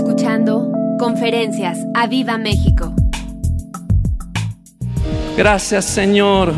escuchando 0.00 0.72
Conferencias 0.98 1.78
a 1.94 2.06
Viva 2.06 2.38
México. 2.38 2.94
Gracias 5.36 5.84
Señor, 5.84 6.54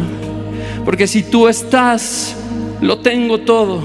porque 0.85 1.09
si 1.09 1.25
tú 1.25 1.49
estás, 1.49 2.37
lo 2.81 2.99
tengo 2.99 3.41
todo. 3.41 3.83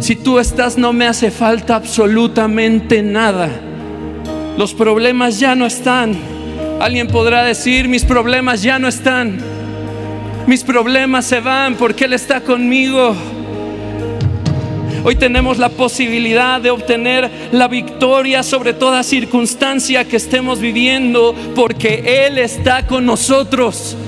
Si 0.00 0.16
tú 0.16 0.40
estás, 0.40 0.76
no 0.76 0.92
me 0.92 1.06
hace 1.06 1.30
falta 1.30 1.76
absolutamente 1.76 3.00
nada. 3.00 3.48
Los 4.58 4.74
problemas 4.74 5.38
ya 5.38 5.54
no 5.54 5.64
están. 5.64 6.16
Alguien 6.80 7.06
podrá 7.06 7.44
decir, 7.44 7.88
mis 7.88 8.04
problemas 8.04 8.62
ya 8.62 8.80
no 8.80 8.88
están. 8.88 9.38
Mis 10.48 10.64
problemas 10.64 11.26
se 11.26 11.38
van 11.38 11.76
porque 11.76 12.06
Él 12.06 12.12
está 12.12 12.40
conmigo. 12.40 13.14
Hoy 15.06 15.16
tenemos 15.16 15.58
la 15.58 15.68
posibilidad 15.68 16.62
de 16.62 16.70
obtener 16.70 17.30
la 17.52 17.68
victoria 17.68 18.42
sobre 18.42 18.72
toda 18.72 19.02
circunstancia 19.02 20.06
que 20.06 20.16
estemos 20.16 20.60
viviendo 20.60 21.34
porque 21.54 22.26
Él 22.26 22.38
está 22.38 22.86
con 22.86 23.04
nosotros. 23.04 23.98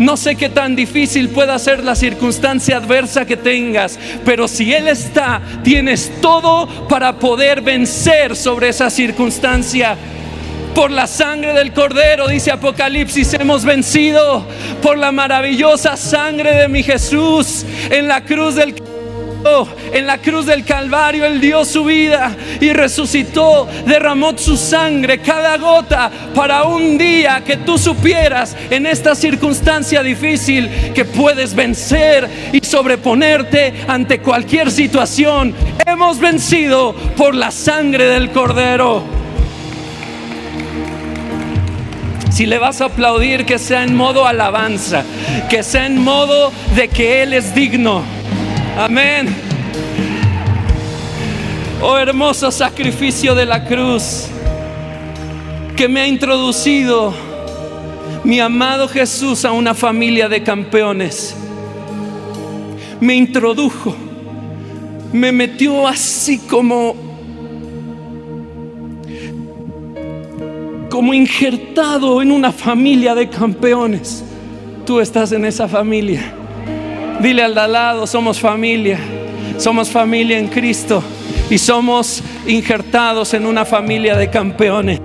No 0.00 0.16
sé 0.16 0.34
qué 0.34 0.48
tan 0.48 0.74
difícil 0.74 1.28
pueda 1.28 1.56
ser 1.60 1.84
la 1.84 1.94
circunstancia 1.94 2.78
adversa 2.78 3.24
que 3.24 3.36
tengas, 3.36 4.00
pero 4.24 4.48
si 4.48 4.72
Él 4.74 4.88
está, 4.88 5.40
tienes 5.62 6.10
todo 6.20 6.66
para 6.88 7.20
poder 7.20 7.60
vencer 7.60 8.34
sobre 8.34 8.70
esa 8.70 8.90
circunstancia. 8.90 9.96
Por 10.74 10.90
la 10.90 11.06
sangre 11.06 11.52
del 11.52 11.72
Cordero, 11.72 12.26
dice 12.26 12.50
Apocalipsis, 12.50 13.34
hemos 13.34 13.64
vencido. 13.64 14.44
Por 14.82 14.98
la 14.98 15.12
maravillosa 15.12 15.96
sangre 15.96 16.52
de 16.56 16.66
mi 16.66 16.82
Jesús 16.82 17.64
en 17.90 18.08
la 18.08 18.24
cruz 18.24 18.56
del 18.56 18.74
en 19.92 20.06
la 20.06 20.18
cruz 20.18 20.46
del 20.46 20.64
Calvario 20.64 21.24
Él 21.24 21.40
dio 21.40 21.64
su 21.64 21.84
vida 21.84 22.36
y 22.60 22.72
resucitó, 22.72 23.68
derramó 23.86 24.36
su 24.36 24.56
sangre, 24.56 25.18
cada 25.18 25.56
gota, 25.58 26.10
para 26.34 26.64
un 26.64 26.96
día 26.96 27.42
que 27.44 27.56
tú 27.56 27.76
supieras 27.76 28.56
en 28.70 28.86
esta 28.86 29.14
circunstancia 29.14 30.02
difícil 30.02 30.70
que 30.94 31.04
puedes 31.04 31.54
vencer 31.54 32.28
y 32.52 32.64
sobreponerte 32.64 33.74
ante 33.88 34.20
cualquier 34.20 34.70
situación. 34.70 35.54
Hemos 35.86 36.18
vencido 36.20 36.94
por 37.16 37.34
la 37.34 37.50
sangre 37.50 38.06
del 38.06 38.30
Cordero. 38.30 39.02
Si 42.30 42.46
le 42.46 42.58
vas 42.58 42.80
a 42.80 42.86
aplaudir, 42.86 43.44
que 43.44 43.58
sea 43.58 43.82
en 43.82 43.94
modo 43.94 44.26
alabanza, 44.26 45.04
que 45.50 45.62
sea 45.62 45.84
en 45.84 45.98
modo 45.98 46.50
de 46.74 46.88
que 46.88 47.22
Él 47.22 47.34
es 47.34 47.54
digno. 47.54 48.21
Amén. 48.76 49.26
Oh 51.82 51.98
hermoso 51.98 52.50
sacrificio 52.50 53.34
de 53.34 53.44
la 53.44 53.64
cruz 53.66 54.28
que 55.76 55.88
me 55.88 56.00
ha 56.00 56.06
introducido 56.06 57.12
mi 58.24 58.40
amado 58.40 58.88
Jesús 58.88 59.44
a 59.44 59.52
una 59.52 59.74
familia 59.74 60.28
de 60.28 60.42
campeones. 60.42 61.36
Me 63.00 63.14
introdujo, 63.14 63.94
me 65.12 65.32
metió 65.32 65.86
así 65.86 66.38
como 66.38 66.94
como 70.88 71.12
injertado 71.12 72.22
en 72.22 72.32
una 72.32 72.52
familia 72.52 73.14
de 73.14 73.28
campeones. 73.28 74.24
Tú 74.86 74.98
estás 74.98 75.32
en 75.32 75.44
esa 75.44 75.68
familia. 75.68 76.41
Dile 77.22 77.44
al 77.44 77.54
lado, 77.54 78.04
somos 78.04 78.40
familia. 78.40 78.98
Somos 79.56 79.88
familia 79.88 80.38
en 80.38 80.48
Cristo 80.48 81.04
y 81.48 81.56
somos 81.56 82.20
injertados 82.48 83.32
en 83.32 83.46
una 83.46 83.64
familia 83.64 84.16
de 84.16 84.28
campeones. 84.28 85.00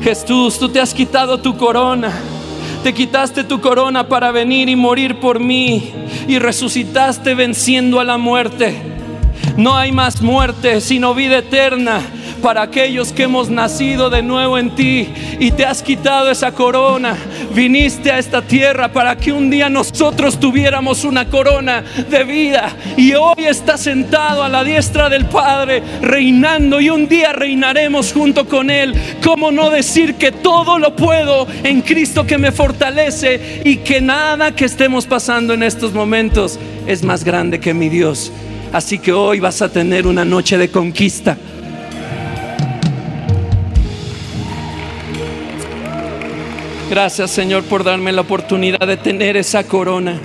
Jesús, 0.00 0.56
tú 0.60 0.68
te 0.68 0.78
has 0.78 0.94
quitado 0.94 1.40
tu 1.40 1.56
corona. 1.56 2.12
Te 2.84 2.94
quitaste 2.94 3.42
tu 3.42 3.60
corona 3.60 4.06
para 4.06 4.30
venir 4.30 4.68
y 4.68 4.76
morir 4.76 5.18
por 5.18 5.40
mí 5.40 5.90
y 6.28 6.38
resucitaste 6.38 7.34
venciendo 7.34 7.98
a 7.98 8.04
la 8.04 8.16
muerte. 8.16 8.76
No 9.56 9.76
hay 9.76 9.90
más 9.90 10.22
muerte, 10.22 10.80
sino 10.80 11.14
vida 11.14 11.38
eterna 11.38 12.00
para 12.44 12.60
aquellos 12.60 13.10
que 13.10 13.22
hemos 13.22 13.48
nacido 13.48 14.10
de 14.10 14.22
nuevo 14.22 14.58
en 14.58 14.74
ti 14.74 15.08
y 15.40 15.50
te 15.52 15.64
has 15.64 15.82
quitado 15.82 16.30
esa 16.30 16.52
corona. 16.52 17.16
Viniste 17.54 18.12
a 18.12 18.18
esta 18.18 18.42
tierra 18.42 18.92
para 18.92 19.16
que 19.16 19.32
un 19.32 19.48
día 19.48 19.70
nosotros 19.70 20.38
tuviéramos 20.38 21.04
una 21.04 21.30
corona 21.30 21.82
de 22.10 22.22
vida 22.24 22.76
y 22.98 23.14
hoy 23.14 23.46
estás 23.46 23.80
sentado 23.80 24.42
a 24.42 24.50
la 24.50 24.62
diestra 24.62 25.08
del 25.08 25.24
Padre 25.24 25.82
reinando 26.02 26.82
y 26.82 26.90
un 26.90 27.08
día 27.08 27.32
reinaremos 27.32 28.12
junto 28.12 28.46
con 28.46 28.68
Él. 28.68 28.94
¿Cómo 29.22 29.50
no 29.50 29.70
decir 29.70 30.16
que 30.16 30.30
todo 30.30 30.78
lo 30.78 30.94
puedo 30.94 31.46
en 31.62 31.80
Cristo 31.80 32.26
que 32.26 32.36
me 32.36 32.52
fortalece 32.52 33.62
y 33.64 33.78
que 33.78 34.02
nada 34.02 34.54
que 34.54 34.66
estemos 34.66 35.06
pasando 35.06 35.54
en 35.54 35.62
estos 35.62 35.94
momentos 35.94 36.58
es 36.86 37.02
más 37.04 37.24
grande 37.24 37.58
que 37.58 37.72
mi 37.72 37.88
Dios? 37.88 38.30
Así 38.70 38.98
que 38.98 39.14
hoy 39.14 39.40
vas 39.40 39.62
a 39.62 39.70
tener 39.70 40.06
una 40.06 40.26
noche 40.26 40.58
de 40.58 40.68
conquista. 40.68 41.38
Gracias 46.90 47.30
Señor 47.30 47.64
por 47.64 47.82
darme 47.82 48.12
la 48.12 48.20
oportunidad 48.20 48.86
de 48.86 48.96
tener 48.96 49.36
esa 49.36 49.64
corona. 49.64 50.20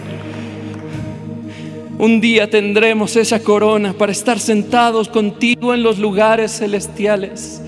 Un 1.98 2.22
día 2.22 2.50
tendremos 2.50 3.16
esa 3.16 3.40
corona 3.42 3.94
para 3.94 4.12
estar 4.12 4.40
sentados 4.40 5.10
contigo 5.10 5.74
en 5.74 5.84
los 5.84 6.00
lugares 6.00 6.60
celestiales. 6.60 7.62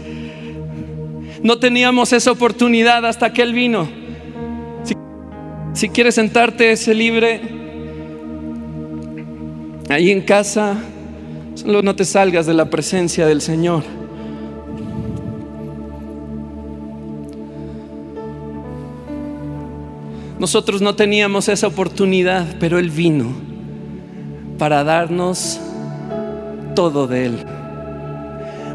No 1.41 1.57
teníamos 1.57 2.13
esa 2.13 2.31
oportunidad 2.31 3.06
hasta 3.06 3.34
que 3.34 3.41
Él 3.41 3.53
vino. 3.53 3.90
Si, 5.73 5.90
quieres 5.90 6.16
sentarte, 6.16 6.72
ese 6.72 6.94
libre. 6.94 7.41
Ahí 9.90 10.12
en 10.12 10.22
casa, 10.22 10.78
solo 11.56 11.81
no 11.81 11.96
te 11.96 12.06
salgas 12.06 12.46
de 12.46 12.53
la 12.53 12.69
presencia 12.69 13.25
del 13.25 13.41
Señor. 13.41 13.84
Nosotros 20.41 20.81
no 20.81 20.96
teníamos 20.96 21.50
esa 21.50 21.68
oportunidad, 21.68 22.47
pero 22.59 22.79
Él 22.79 22.90
vino 22.90 23.28
para 24.57 24.84
darnos 24.84 25.59
todo 26.74 27.06
de 27.06 27.28
Él, 27.28 27.46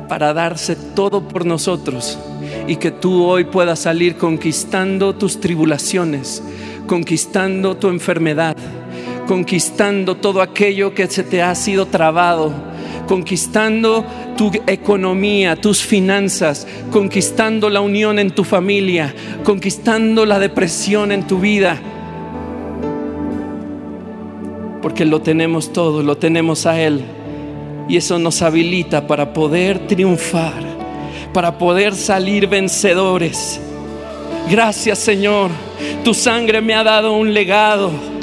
para 0.09 0.33
darse 0.33 0.77
todo 0.77 1.27
por 1.27 1.45
nosotros 1.45 2.21
y 2.69 2.77
que 2.77 2.93
tú 2.93 3.25
hoy 3.25 3.47
puedas 3.47 3.81
salir 3.81 4.15
conquistando 4.15 5.17
tus 5.17 5.41
tribulaciones, 5.41 6.41
conquistando 6.87 7.77
tu 7.77 7.89
enfermedad, 7.89 8.57
conquistando 9.27 10.15
todo 10.15 10.43
aquello 10.43 10.95
que 10.95 11.09
se 11.09 11.25
te 11.25 11.43
ha 11.43 11.53
sido 11.57 11.87
trabado 11.87 12.53
conquistando 13.07 14.05
tu 14.37 14.51
economía, 14.67 15.57
tus 15.57 15.83
finanzas, 15.83 16.67
conquistando 16.91 17.71
la 17.71 17.81
unión 17.81 18.19
en 18.19 18.31
tu 18.31 18.45
familia, 18.45 19.15
conquistando 19.45 20.27
la 20.27 20.39
depresión 20.39 21.13
en 21.13 21.27
tu 21.27 21.39
vida. 21.39 21.81
Porque 24.83 25.05
lo 25.05 25.21
tenemos 25.21 25.73
todo, 25.73 26.03
lo 26.03 26.17
tenemos 26.17 26.67
a 26.67 26.81
Él. 26.81 27.03
Y 27.89 27.97
eso 27.97 28.19
nos 28.19 28.43
habilita 28.43 29.07
para 29.07 29.33
poder 29.33 29.87
triunfar, 29.87 30.63
para 31.33 31.59
poder 31.59 31.95
salir 31.95 32.49
vencedores. 32.49 33.61
Gracias 34.51 34.99
Señor, 34.99 35.51
tu 36.05 36.15
sangre 36.15 36.61
me 36.61 36.75
ha 36.75 36.85
dado 36.85 37.13
un 37.13 37.33
legado 37.35 38.16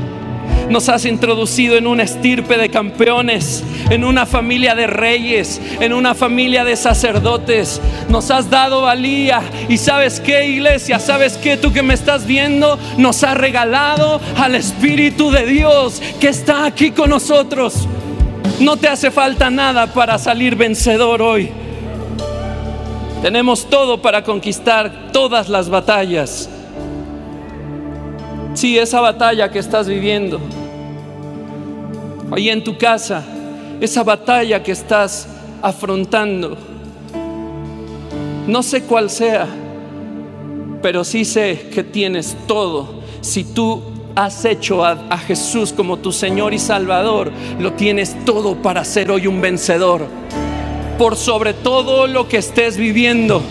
nos 0.70 0.90
has 0.90 1.06
introducido 1.06 1.76
en 1.76 1.88
una 1.88 2.04
estirpe 2.04 2.58
de 2.58 2.70
campeones, 2.70 3.64
en 3.90 4.04
una 4.04 4.26
familia 4.26 4.76
de 4.76 4.88
reyes, 4.88 5.62
en 5.80 5.94
una 5.94 6.16
familia 6.16 6.64
de 6.64 6.76
sacerdotes. 6.76 7.82
Nos 8.10 8.32
has 8.32 8.50
dado 8.50 8.82
valía. 8.82 9.42
Y 9.70 9.78
sabes 9.78 10.20
qué, 10.20 10.48
iglesia, 10.48 11.00
sabes 11.00 11.38
qué, 11.38 11.58
tú 11.58 11.72
que 11.72 11.84
me 11.84 11.94
estás 11.94 12.26
viendo, 12.26 12.78
nos 12.98 13.24
has 13.24 13.38
regalado 13.38 14.20
al 14.38 14.56
Espíritu 14.56 15.32
de 15.32 15.46
Dios 15.46 16.02
que 16.20 16.30
está 16.30 16.66
aquí 16.66 16.92
con 16.92 17.10
nosotros. 17.10 17.88
No 18.60 18.78
te 18.78 18.88
hace 18.88 19.12
falta 19.12 19.50
nada 19.50 19.88
para 19.94 20.18
salir 20.18 20.56
vencedor 20.56 21.22
hoy. 21.22 21.52
Tenemos 23.22 23.70
todo 23.70 24.02
para 24.02 24.24
conquistar 24.24 25.10
todas 25.14 25.48
las 25.48 25.70
batallas. 25.70 26.50
Si 28.64 28.80
esa 28.80 29.02
batalla 29.02 29.52
que 29.52 29.60
estás 29.60 29.90
viviendo, 29.90 30.40
ahí 32.32 32.48
en 32.50 32.64
tu 32.64 32.78
casa, 32.78 33.22
esa 33.82 34.06
batalla 34.06 34.64
que 34.64 34.72
estás 34.72 35.28
afrontando, 35.62 36.56
no 38.48 38.64
sé 38.64 38.84
cuál 38.84 39.10
sea, 39.10 39.50
pero 40.82 41.04
sí 41.04 41.26
sé 41.26 41.68
que 41.74 41.84
tienes 41.84 42.38
todo. 42.48 43.02
Si 43.20 43.44
tú 43.44 43.84
has 44.16 44.46
hecho 44.46 44.86
a, 44.86 44.92
a, 45.10 45.18
Jesús 45.18 45.74
como 45.74 46.00
tu 46.00 46.14
Señor 46.14 46.54
y 46.54 46.60
Salvador, 46.60 47.34
lo 47.60 47.74
tienes 47.74 48.16
todo 48.24 48.56
para 48.62 48.86
ser 48.86 49.12
hoy 49.12 49.28
un 49.28 49.42
vencedor. 49.42 50.08
por 50.98 51.18
sobre 51.18 51.54
todo 51.54 52.08
lo 52.08 52.30
que 52.30 52.38
estés 52.38 52.78
viviendo. 52.78 53.44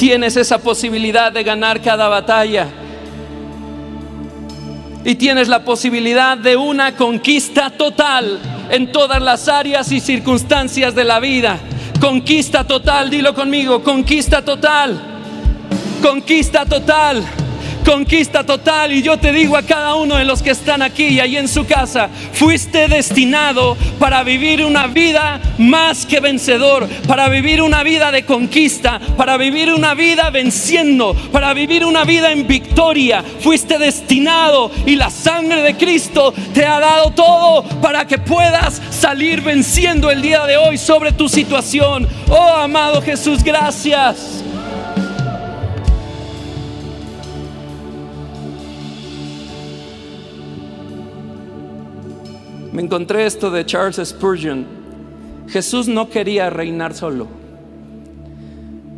Tienes 0.00 0.34
esa 0.38 0.56
posibilidad 0.56 1.30
de 1.30 1.42
ganar 1.42 1.82
cada 1.82 2.08
batalla. 2.08 2.68
Y 5.04 5.14
tienes 5.16 5.46
la 5.46 5.62
posibilidad 5.62 6.38
de 6.38 6.56
una 6.56 6.96
conquista 6.96 7.68
total 7.68 8.38
en 8.70 8.92
todas 8.92 9.20
las 9.20 9.46
áreas 9.46 9.92
y 9.92 10.00
circunstancias 10.00 10.94
de 10.94 11.04
la 11.04 11.20
vida. 11.20 11.58
Conquista 12.00 12.64
total, 12.64 13.10
dilo 13.10 13.34
conmigo, 13.34 13.82
conquista 13.82 14.42
total. 14.42 14.98
Conquista 16.00 16.64
total 16.64 17.22
conquista 17.84 18.44
total. 18.44 18.92
Y 18.92 19.02
yo 19.02 19.18
te 19.18 19.32
digo 19.32 19.56
a 19.56 19.62
cada 19.62 19.94
uno 19.94 20.16
de 20.16 20.24
los 20.24 20.42
que 20.42 20.50
están 20.50 20.82
aquí 20.82 21.04
y 21.04 21.20
ahí 21.20 21.36
en 21.36 21.48
su 21.48 21.66
casa, 21.66 22.08
fuiste 22.32 22.88
destinado 22.88 23.76
para 23.98 24.22
vivir 24.22 24.64
una 24.64 24.86
vida 24.86 25.40
más 25.58 26.06
que 26.06 26.20
vencedor, 26.20 26.88
para 27.06 27.28
vivir 27.28 27.62
una 27.62 27.82
vida 27.82 28.10
de 28.10 28.24
conquista, 28.24 29.00
para 29.16 29.36
vivir 29.36 29.72
una 29.72 29.94
vida 29.94 30.30
venciendo, 30.30 31.14
para 31.32 31.54
vivir 31.54 31.84
una 31.84 32.04
vida 32.04 32.32
en 32.32 32.46
victoria. 32.46 33.24
Fuiste 33.40 33.78
destinado 33.78 34.70
y 34.86 34.96
la 34.96 35.10
sangre 35.10 35.62
de 35.62 35.76
Cristo 35.76 36.32
te 36.54 36.64
ha 36.64 36.80
dado 36.80 37.10
todo 37.12 37.62
para 37.80 38.06
que 38.06 38.18
puedas 38.18 38.80
salir 38.90 39.40
venciendo 39.40 40.10
el 40.10 40.22
día 40.22 40.44
de 40.46 40.56
hoy 40.56 40.78
sobre 40.78 41.12
tu 41.12 41.28
situación. 41.28 42.08
Oh, 42.28 42.56
amado 42.56 43.02
Jesús, 43.02 43.42
gracias. 43.42 44.44
Encontré 52.80 53.26
esto 53.26 53.50
de 53.50 53.64
Charles 53.64 54.00
Spurgeon. 54.04 54.66
Jesús 55.48 55.86
no 55.86 56.08
quería 56.08 56.50
reinar 56.50 56.94
solo. 56.94 57.28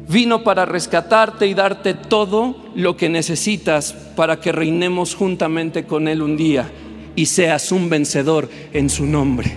Vino 0.08 0.44
para 0.44 0.64
rescatarte 0.64 1.46
y 1.46 1.54
darte 1.54 1.94
todo 1.94 2.56
lo 2.74 2.96
que 2.96 3.08
necesitas 3.08 3.92
para 3.92 4.40
que 4.40 4.52
reinemos 4.52 5.14
juntamente 5.14 5.84
con 5.84 6.08
Él 6.08 6.22
un 6.22 6.36
día 6.36 6.70
y 7.16 7.26
seas 7.26 7.72
un 7.72 7.88
vencedor 7.88 8.48
en 8.72 8.90
su 8.90 9.06
nombre. 9.06 9.56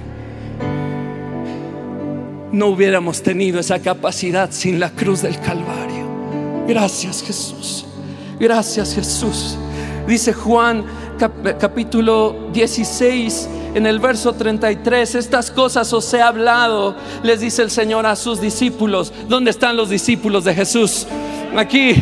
No 2.51 2.67
hubiéramos 2.67 3.21
tenido 3.21 3.59
esa 3.59 3.79
capacidad 3.79 4.49
sin 4.51 4.79
la 4.79 4.91
cruz 4.91 5.21
del 5.21 5.39
Calvario. 5.39 6.05
Gracias 6.67 7.21
Jesús. 7.21 7.85
Gracias 8.39 8.95
Jesús. 8.95 9.57
Dice 10.07 10.31
Juan 10.31 10.85
capítulo 11.59 12.49
16 12.53 13.49
en 13.75 13.85
el 13.85 13.99
verso 13.99 14.31
33, 14.31 15.15
estas 15.15 15.51
cosas 15.51 15.91
os 15.91 16.13
he 16.13 16.21
hablado, 16.21 16.95
les 17.23 17.41
dice 17.41 17.61
el 17.61 17.69
Señor 17.69 18.05
a 18.05 18.15
sus 18.15 18.39
discípulos. 18.39 19.11
¿Dónde 19.27 19.51
están 19.51 19.75
los 19.75 19.89
discípulos 19.89 20.45
de 20.45 20.55
Jesús? 20.55 21.05
Aquí. 21.57 21.93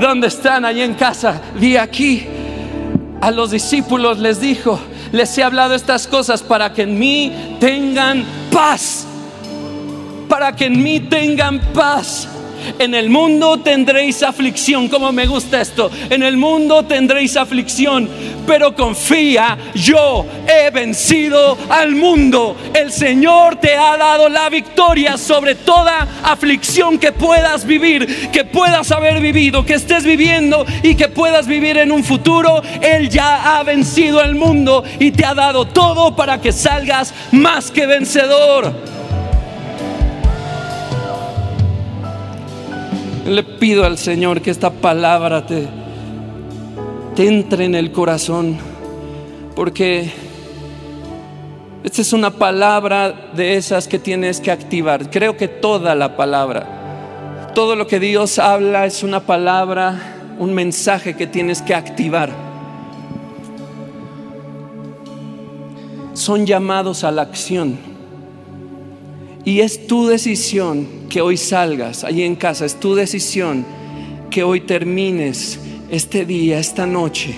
¿Dónde 0.00 0.26
están? 0.26 0.64
Allí 0.64 0.82
en 0.82 0.94
casa. 0.94 1.40
Vi 1.54 1.76
aquí. 1.76 2.26
A 3.20 3.30
los 3.30 3.52
discípulos 3.52 4.18
les 4.18 4.40
dijo, 4.40 4.80
les 5.12 5.38
he 5.38 5.44
hablado 5.44 5.76
estas 5.76 6.08
cosas 6.08 6.42
para 6.42 6.72
que 6.72 6.82
en 6.82 6.98
mí 6.98 7.56
tengan 7.60 8.24
paz. 8.50 9.06
Para 10.28 10.56
que 10.56 10.64
en 10.64 10.82
mí 10.82 10.98
tengan 10.98 11.60
paz. 11.72 12.26
En 12.78 12.94
el 12.94 13.10
mundo 13.10 13.58
tendréis 13.58 14.22
aflicción, 14.22 14.88
como 14.88 15.12
me 15.12 15.26
gusta 15.26 15.60
esto. 15.60 15.90
En 16.10 16.22
el 16.22 16.36
mundo 16.36 16.84
tendréis 16.84 17.36
aflicción, 17.36 18.08
pero 18.46 18.74
confía, 18.74 19.56
yo 19.74 20.26
he 20.46 20.70
vencido 20.70 21.56
al 21.68 21.94
mundo. 21.94 22.56
El 22.74 22.92
Señor 22.92 23.56
te 23.56 23.76
ha 23.76 23.96
dado 23.96 24.28
la 24.28 24.48
victoria 24.48 25.16
sobre 25.16 25.54
toda 25.54 26.06
aflicción 26.22 26.98
que 26.98 27.12
puedas 27.12 27.64
vivir, 27.64 28.30
que 28.30 28.44
puedas 28.44 28.90
haber 28.90 29.20
vivido, 29.20 29.64
que 29.64 29.74
estés 29.74 30.04
viviendo 30.04 30.64
y 30.82 30.94
que 30.94 31.08
puedas 31.08 31.46
vivir 31.46 31.78
en 31.78 31.92
un 31.92 32.04
futuro. 32.04 32.62
Él 32.80 33.08
ya 33.08 33.58
ha 33.58 33.62
vencido 33.62 34.20
al 34.20 34.34
mundo 34.34 34.84
y 34.98 35.10
te 35.12 35.24
ha 35.24 35.34
dado 35.34 35.66
todo 35.66 36.16
para 36.16 36.40
que 36.40 36.52
salgas 36.52 37.14
más 37.30 37.70
que 37.70 37.86
vencedor. 37.86 39.01
Le 43.26 43.44
pido 43.44 43.84
al 43.84 43.98
Señor 43.98 44.40
que 44.40 44.50
esta 44.50 44.70
palabra 44.70 45.46
te, 45.46 45.68
te 47.14 47.28
entre 47.28 47.66
en 47.66 47.76
el 47.76 47.92
corazón, 47.92 48.58
porque 49.54 50.10
esta 51.84 52.02
es 52.02 52.12
una 52.12 52.32
palabra 52.32 53.30
de 53.34 53.56
esas 53.56 53.86
que 53.86 54.00
tienes 54.00 54.40
que 54.40 54.50
activar. 54.50 55.08
Creo 55.08 55.36
que 55.36 55.46
toda 55.46 55.94
la 55.94 56.16
palabra, 56.16 57.50
todo 57.54 57.76
lo 57.76 57.86
que 57.86 58.00
Dios 58.00 58.40
habla 58.40 58.86
es 58.86 59.04
una 59.04 59.20
palabra, 59.20 60.34
un 60.40 60.52
mensaje 60.52 61.14
que 61.14 61.28
tienes 61.28 61.62
que 61.62 61.76
activar. 61.76 62.30
Son 66.14 66.44
llamados 66.44 67.04
a 67.04 67.12
la 67.12 67.22
acción. 67.22 67.91
Y 69.44 69.60
es 69.60 69.86
tu 69.86 70.06
decisión 70.06 70.86
que 71.08 71.20
hoy 71.20 71.36
salgas 71.36 72.04
allí 72.04 72.22
en 72.22 72.36
casa, 72.36 72.64
es 72.64 72.78
tu 72.78 72.94
decisión 72.94 73.64
que 74.30 74.44
hoy 74.44 74.60
termines 74.60 75.58
este 75.90 76.24
día, 76.24 76.58
esta 76.58 76.86
noche, 76.86 77.34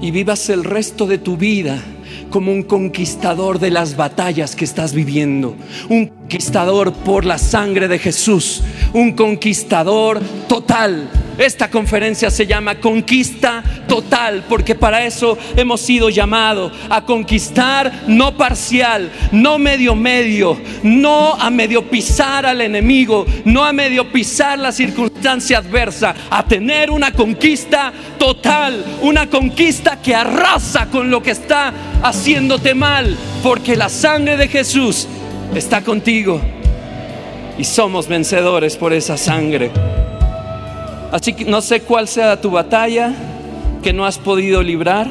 y 0.00 0.12
vivas 0.12 0.48
el 0.50 0.62
resto 0.62 1.06
de 1.06 1.18
tu 1.18 1.36
vida 1.36 1.82
como 2.30 2.52
un 2.52 2.62
conquistador 2.62 3.58
de 3.58 3.70
las 3.70 3.96
batallas 3.96 4.56
que 4.56 4.64
estás 4.64 4.94
viviendo, 4.94 5.56
un 5.90 6.06
conquistador 6.06 6.92
por 6.92 7.24
la 7.24 7.38
sangre 7.38 7.88
de 7.88 7.98
Jesús, 7.98 8.62
un 8.94 9.12
conquistador 9.12 10.20
total 10.48 11.10
esta 11.38 11.70
conferencia 11.70 12.30
se 12.30 12.46
llama 12.46 12.76
Conquista 12.76 13.62
Total, 13.88 14.44
porque 14.48 14.74
para 14.74 15.04
eso 15.04 15.38
hemos 15.56 15.80
sido 15.80 16.10
llamados 16.10 16.72
a 16.88 17.04
conquistar 17.04 17.92
no 18.06 18.36
parcial, 18.36 19.10
no 19.32 19.58
medio 19.58 19.94
medio, 19.94 20.58
no 20.82 21.34
a 21.34 21.50
medio 21.50 21.88
pisar 21.88 22.46
al 22.46 22.60
enemigo, 22.60 23.26
no 23.44 23.64
a 23.64 23.72
medio 23.72 24.10
pisar 24.12 24.58
la 24.58 24.72
circunstancia 24.72 25.58
adversa, 25.58 26.14
a 26.30 26.44
tener 26.44 26.90
una 26.90 27.12
conquista 27.12 27.92
total, 28.18 28.84
una 29.02 29.28
conquista 29.28 30.00
que 30.00 30.14
arrasa 30.14 30.86
con 30.86 31.10
lo 31.10 31.22
que 31.22 31.32
está 31.32 31.72
haciéndote 32.02 32.74
mal, 32.74 33.16
porque 33.42 33.76
la 33.76 33.88
sangre 33.88 34.36
de 34.36 34.48
Jesús 34.48 35.08
está 35.54 35.82
contigo 35.82 36.40
y 37.58 37.64
somos 37.64 38.08
vencedores 38.08 38.76
por 38.76 38.92
esa 38.92 39.16
sangre. 39.16 39.70
Así 41.12 41.34
que 41.34 41.44
no 41.44 41.60
sé 41.60 41.82
cuál 41.82 42.08
sea 42.08 42.40
tu 42.40 42.50
batalla 42.50 43.12
que 43.82 43.92
no 43.92 44.06
has 44.06 44.18
podido 44.18 44.62
librar, 44.62 45.10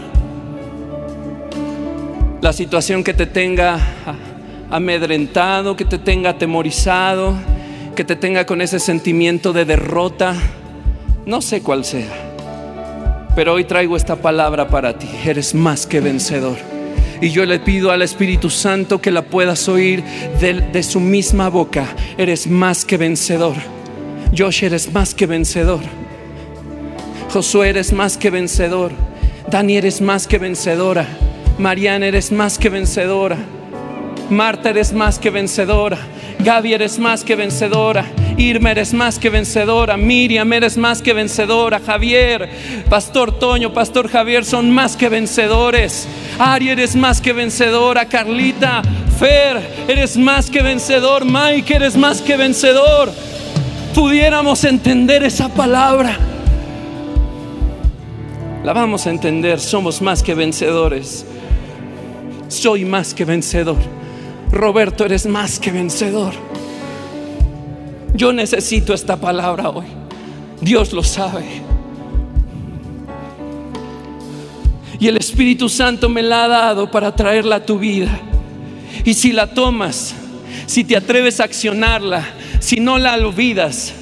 la 2.41 2.53
situación 2.53 3.03
que 3.03 3.13
te 3.13 3.27
tenga 3.27 3.79
amedrentado, 4.71 5.75
que 5.75 5.85
te 5.85 5.99
tenga 5.99 6.31
atemorizado, 6.31 7.35
que 7.95 8.03
te 8.03 8.15
tenga 8.15 8.47
con 8.47 8.61
ese 8.61 8.79
sentimiento 8.79 9.53
de 9.53 9.65
derrota, 9.65 10.33
no 11.27 11.39
sé 11.39 11.61
cuál 11.61 11.85
sea. 11.85 12.09
Pero 13.35 13.53
hoy 13.53 13.65
traigo 13.65 13.95
esta 13.95 14.15
palabra 14.15 14.69
para 14.69 14.97
ti, 14.97 15.07
eres 15.23 15.53
más 15.53 15.85
que 15.85 15.99
vencedor. 15.99 16.57
Y 17.21 17.29
yo 17.29 17.45
le 17.45 17.59
pido 17.59 17.91
al 17.91 18.01
Espíritu 18.01 18.49
Santo 18.49 18.99
que 18.99 19.11
la 19.11 19.21
puedas 19.21 19.69
oír 19.69 20.03
de, 20.39 20.61
de 20.61 20.81
su 20.81 20.99
misma 20.99 21.49
boca, 21.49 21.85
eres 22.17 22.47
más 22.47 22.85
que 22.85 22.97
vencedor. 22.97 23.53
Josh, 24.35 24.63
eres 24.63 24.91
más 24.93 25.13
que 25.13 25.27
vencedor. 25.27 25.81
Josué, 27.33 27.69
eres 27.69 27.91
más 27.91 28.15
que 28.17 28.29
vencedor. 28.29 28.93
Dani, 29.49 29.75
eres 29.75 29.99
más 29.99 30.25
que 30.25 30.37
vencedora. 30.37 31.05
Mariana, 31.57 32.07
eres 32.07 32.31
más 32.31 32.57
que 32.57 32.69
vencedora. 32.69 33.35
Marta, 34.29 34.69
eres 34.69 34.93
más 34.93 35.19
que 35.19 35.29
vencedora. 35.29 35.97
Gaby, 36.39 36.73
eres 36.73 36.97
más 36.97 37.25
que 37.25 37.35
vencedora. 37.35 38.05
Irma, 38.37 38.71
eres 38.71 38.93
más 38.93 39.19
que 39.19 39.29
vencedora. 39.29 39.97
Miriam, 39.97 40.53
eres 40.53 40.77
más 40.77 41.01
que 41.01 41.11
vencedora. 41.11 41.81
Javier, 41.85 42.49
Pastor 42.89 43.37
Toño, 43.37 43.73
Pastor 43.73 44.07
Javier, 44.07 44.45
son 44.45 44.71
más 44.71 44.95
que 44.95 45.09
vencedores. 45.09 46.07
Ari, 46.39 46.69
eres 46.69 46.95
más 46.95 47.19
que 47.19 47.33
vencedora. 47.33 48.05
Carlita, 48.05 48.81
Fer, 49.19 49.61
eres 49.89 50.15
más 50.15 50.49
que 50.49 50.61
vencedor. 50.61 51.25
Mike, 51.25 51.75
eres 51.75 51.97
más 51.97 52.21
que 52.21 52.37
vencedor 52.37 53.11
pudiéramos 53.91 54.63
entender 54.63 55.23
esa 55.23 55.49
palabra, 55.49 56.17
la 58.63 58.73
vamos 58.73 59.07
a 59.07 59.09
entender. 59.09 59.59
Somos 59.59 60.01
más 60.01 60.21
que 60.21 60.35
vencedores. 60.35 61.25
Soy 62.47 62.85
más 62.85 63.13
que 63.13 63.25
vencedor. 63.25 63.77
Roberto, 64.51 65.05
eres 65.05 65.25
más 65.25 65.59
que 65.59 65.71
vencedor. 65.71 66.33
Yo 68.13 68.33
necesito 68.33 68.93
esta 68.93 69.17
palabra 69.17 69.69
hoy. 69.69 69.85
Dios 70.59 70.93
lo 70.93 71.01
sabe. 71.01 71.45
Y 74.99 75.07
el 75.07 75.17
Espíritu 75.17 75.67
Santo 75.67 76.09
me 76.09 76.21
la 76.21 76.43
ha 76.43 76.47
dado 76.47 76.91
para 76.91 77.15
traerla 77.15 77.55
a 77.55 77.65
tu 77.65 77.79
vida. 77.79 78.19
Y 79.03 79.15
si 79.15 79.31
la 79.31 79.47
tomas, 79.47 80.13
si 80.67 80.83
te 80.83 80.95
atreves 80.95 81.39
a 81.39 81.45
accionarla, 81.45 82.23
si 82.61 82.79
no 82.79 82.97
la 82.97 83.15
olvidas, 83.15 83.93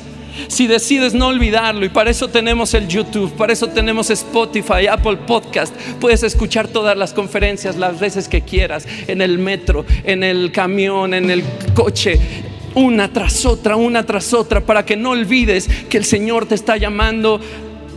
si 0.47 0.67
decides 0.67 1.13
no 1.13 1.27
olvidarlo, 1.27 1.85
y 1.85 1.89
para 1.89 2.11
eso 2.11 2.27
tenemos 2.27 2.73
el 2.73 2.87
YouTube, 2.87 3.33
para 3.35 3.53
eso 3.53 3.67
tenemos 3.67 4.09
Spotify, 4.09 4.87
Apple 4.89 5.17
Podcast, 5.25 5.75
puedes 5.99 6.23
escuchar 6.23 6.67
todas 6.67 6.95
las 6.97 7.13
conferencias 7.13 7.77
las 7.77 7.99
veces 7.99 8.27
que 8.27 8.41
quieras, 8.41 8.85
en 9.07 9.21
el 9.21 9.39
metro, 9.39 9.85
en 10.03 10.23
el 10.23 10.51
camión, 10.51 11.13
en 11.13 11.31
el 11.31 11.43
coche, 11.73 12.19
una 12.75 13.11
tras 13.11 13.45
otra, 13.45 13.75
una 13.75 14.05
tras 14.05 14.33
otra, 14.33 14.61
para 14.61 14.85
que 14.85 14.95
no 14.95 15.11
olvides 15.11 15.67
que 15.89 15.97
el 15.97 16.05
Señor 16.05 16.45
te 16.45 16.55
está 16.55 16.77
llamando 16.77 17.41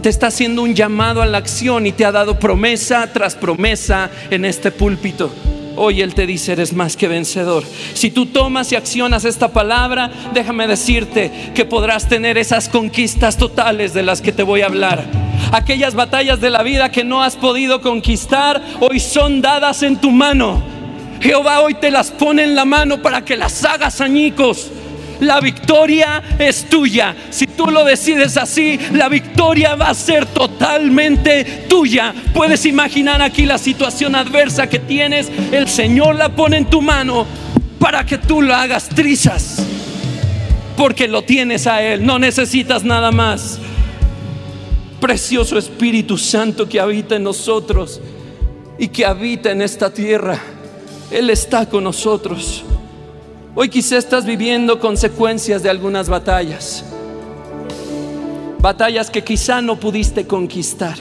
te 0.01 0.09
está 0.09 0.27
haciendo 0.27 0.63
un 0.63 0.75
llamado 0.75 1.23
a 1.23 1.27
la 1.27 1.39
acción 1.39 1.87
y 1.87 1.93
te 1.93 2.05
ha 2.05 2.11
dado 2.11 2.37
promesa 2.37 3.13
tras 3.13 3.37
promesa 3.37 4.11
en 4.31 4.45
este 4.45 4.73
púlpito. 4.73 5.33
Hoy 5.77 6.03
Él 6.03 6.15
te 6.15 6.27
dice, 6.27 6.53
eres 6.53 6.73
más 6.73 6.97
que 6.97 7.09
vencedor. 7.09 7.65
Si 7.95 8.11
tú 8.11 8.27
tomas 8.27 8.73
y 8.73 8.77
accionas 8.77 9.25
esta 9.25 9.49
palabra, 9.49 10.11
déjame 10.35 10.67
decirte 10.67 11.31
que 11.55 11.65
podrás 11.65 12.09
tener 12.09 12.39
esas 12.39 12.69
conquistas 12.69 13.37
totales 13.37 13.95
de 13.95 14.03
las 14.03 14.21
que 14.21 14.33
te 14.33 14.43
voy 14.43 14.63
a 14.63 14.67
hablar. 14.67 15.05
Aquellas 15.53 15.95
batallas 15.95 16.41
de 16.41 16.51
la 16.51 16.63
vida 16.63 16.91
que 16.91 17.05
no 17.05 17.23
has 17.23 17.37
podido 17.37 17.81
conquistar, 17.81 18.63
hoy 18.81 19.01
son 19.01 19.41
dadas 19.41 19.83
en 19.83 19.97
tu 19.97 20.11
mano. 20.11 20.63
Jehová 21.21 21.61
hoy 21.61 21.75
te 21.75 21.91
las 21.91 22.11
pone 22.11 22.43
en 22.43 22.55
la 22.55 22.65
mano 22.65 23.01
para 23.01 23.25
que 23.25 23.37
las 23.37 23.65
hagas 23.65 24.01
añicos. 24.01 24.71
La 25.23 25.39
victoria 25.39 26.21
es 26.37 26.69
tuya. 26.69 27.15
Si 27.31 27.47
tú 27.47 27.69
lo 27.69 27.85
decides 27.85 28.37
así, 28.37 28.77
la 28.93 29.09
victoria 29.09 29.77
va 29.77 29.91
a 29.91 29.95
ser 29.95 30.27
totalmente 30.27 31.45
tuya. 31.69 32.13
Puedes 32.35 32.67
imaginar 32.67 33.23
aquí 33.23 33.47
la 33.47 33.57
situación 33.57 34.17
adversa 34.17 34.69
que 34.69 34.81
tienes. 34.81 35.31
El 35.53 35.69
Señor 35.69 36.17
la 36.17 36.35
pone 36.35 36.57
en 36.57 36.65
tu 36.65 36.83
mano 36.83 37.25
para 37.79 38.05
que 38.05 38.19
tú 38.19 38.43
lo 38.43 38.53
hagas 38.53 38.89
trizas. 38.89 39.65
Porque 40.77 41.07
lo 41.07 41.23
tienes 41.23 41.69
a 41.69 41.81
Él. 41.85 42.05
No 42.05 42.19
necesitas 42.19 42.83
nada 42.83 43.13
más. 43.13 43.61
Precioso 44.99 45.57
Espíritu 45.57 46.19
Santo 46.19 46.69
que 46.69 46.81
habita 46.81 47.15
en 47.15 47.23
nosotros 47.23 48.01
y 48.77 48.89
que 48.89 49.07
habita 49.07 49.53
en 49.53 49.63
esta 49.63 49.95
tierra. 49.95 50.37
Él 51.13 51.31
está 51.31 51.69
con 51.69 51.85
nosotros. 51.85 52.65
Hoy 53.55 53.69
quizá 53.69 53.99
estás 53.99 54.25
viviendo 54.25 54.81
consecuencias 54.81 55.63
de 55.63 55.69
algunas 55.69 56.09
batallas. 56.09 56.83
Batallas 58.61 59.11
que 59.11 59.23
quizá 59.23 59.61
no 59.61 59.79
pudiste 59.79 60.27
conquistar. 60.27 60.97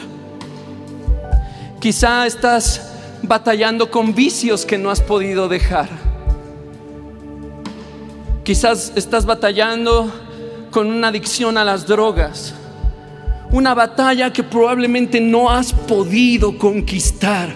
Quizá 1.80 2.28
estás 2.28 2.92
batallando 3.24 3.90
con 3.90 4.14
vicios 4.14 4.66
que 4.66 4.78
no 4.78 4.90
has 4.90 5.00
podido 5.00 5.48
dejar. 5.48 5.88
Quizás 8.44 8.92
estás 8.98 9.26
batallando 9.26 10.12
con 10.72 10.88
una 10.88 11.08
adicción 11.08 11.58
a 11.58 11.64
las 11.64 11.88
drogas. 11.88 12.54
Una 13.52 13.74
batalla 13.74 14.34
que 14.34 14.44
probablemente 14.44 15.22
no 15.22 15.50
has 15.50 15.72
podido 15.72 16.58
conquistar. 16.58 17.48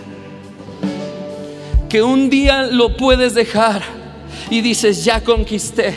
Que 1.90 2.02
un 2.02 2.30
día 2.30 2.64
lo 2.64 2.96
puedes 2.96 3.34
dejar 3.34 4.05
y 4.50 4.62
dices, 4.62 5.04
ya 5.04 5.22
conquisté, 5.24 5.96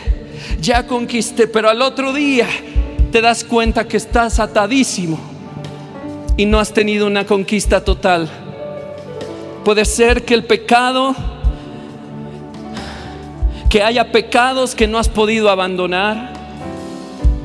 ya 0.61 0.85
conquisté, 0.87 1.47
pero 1.47 1.69
al 1.69 1.81
otro 1.81 2.13
día 2.13 2.47
te 3.11 3.21
das 3.21 3.43
cuenta 3.43 3.87
que 3.87 3.97
estás 3.97 4.39
atadísimo 4.39 5.19
y 6.37 6.45
no 6.45 6.59
has 6.59 6.73
tenido 6.73 7.07
una 7.07 7.25
conquista 7.25 7.83
total. 7.83 8.29
Puede 9.65 9.85
ser 9.85 10.23
que 10.23 10.33
el 10.33 10.45
pecado, 10.45 11.15
que 13.69 13.83
haya 13.83 14.11
pecados 14.11 14.73
que 14.73 14.87
no 14.87 14.97
has 14.97 15.09
podido 15.09 15.49
abandonar, 15.49 16.33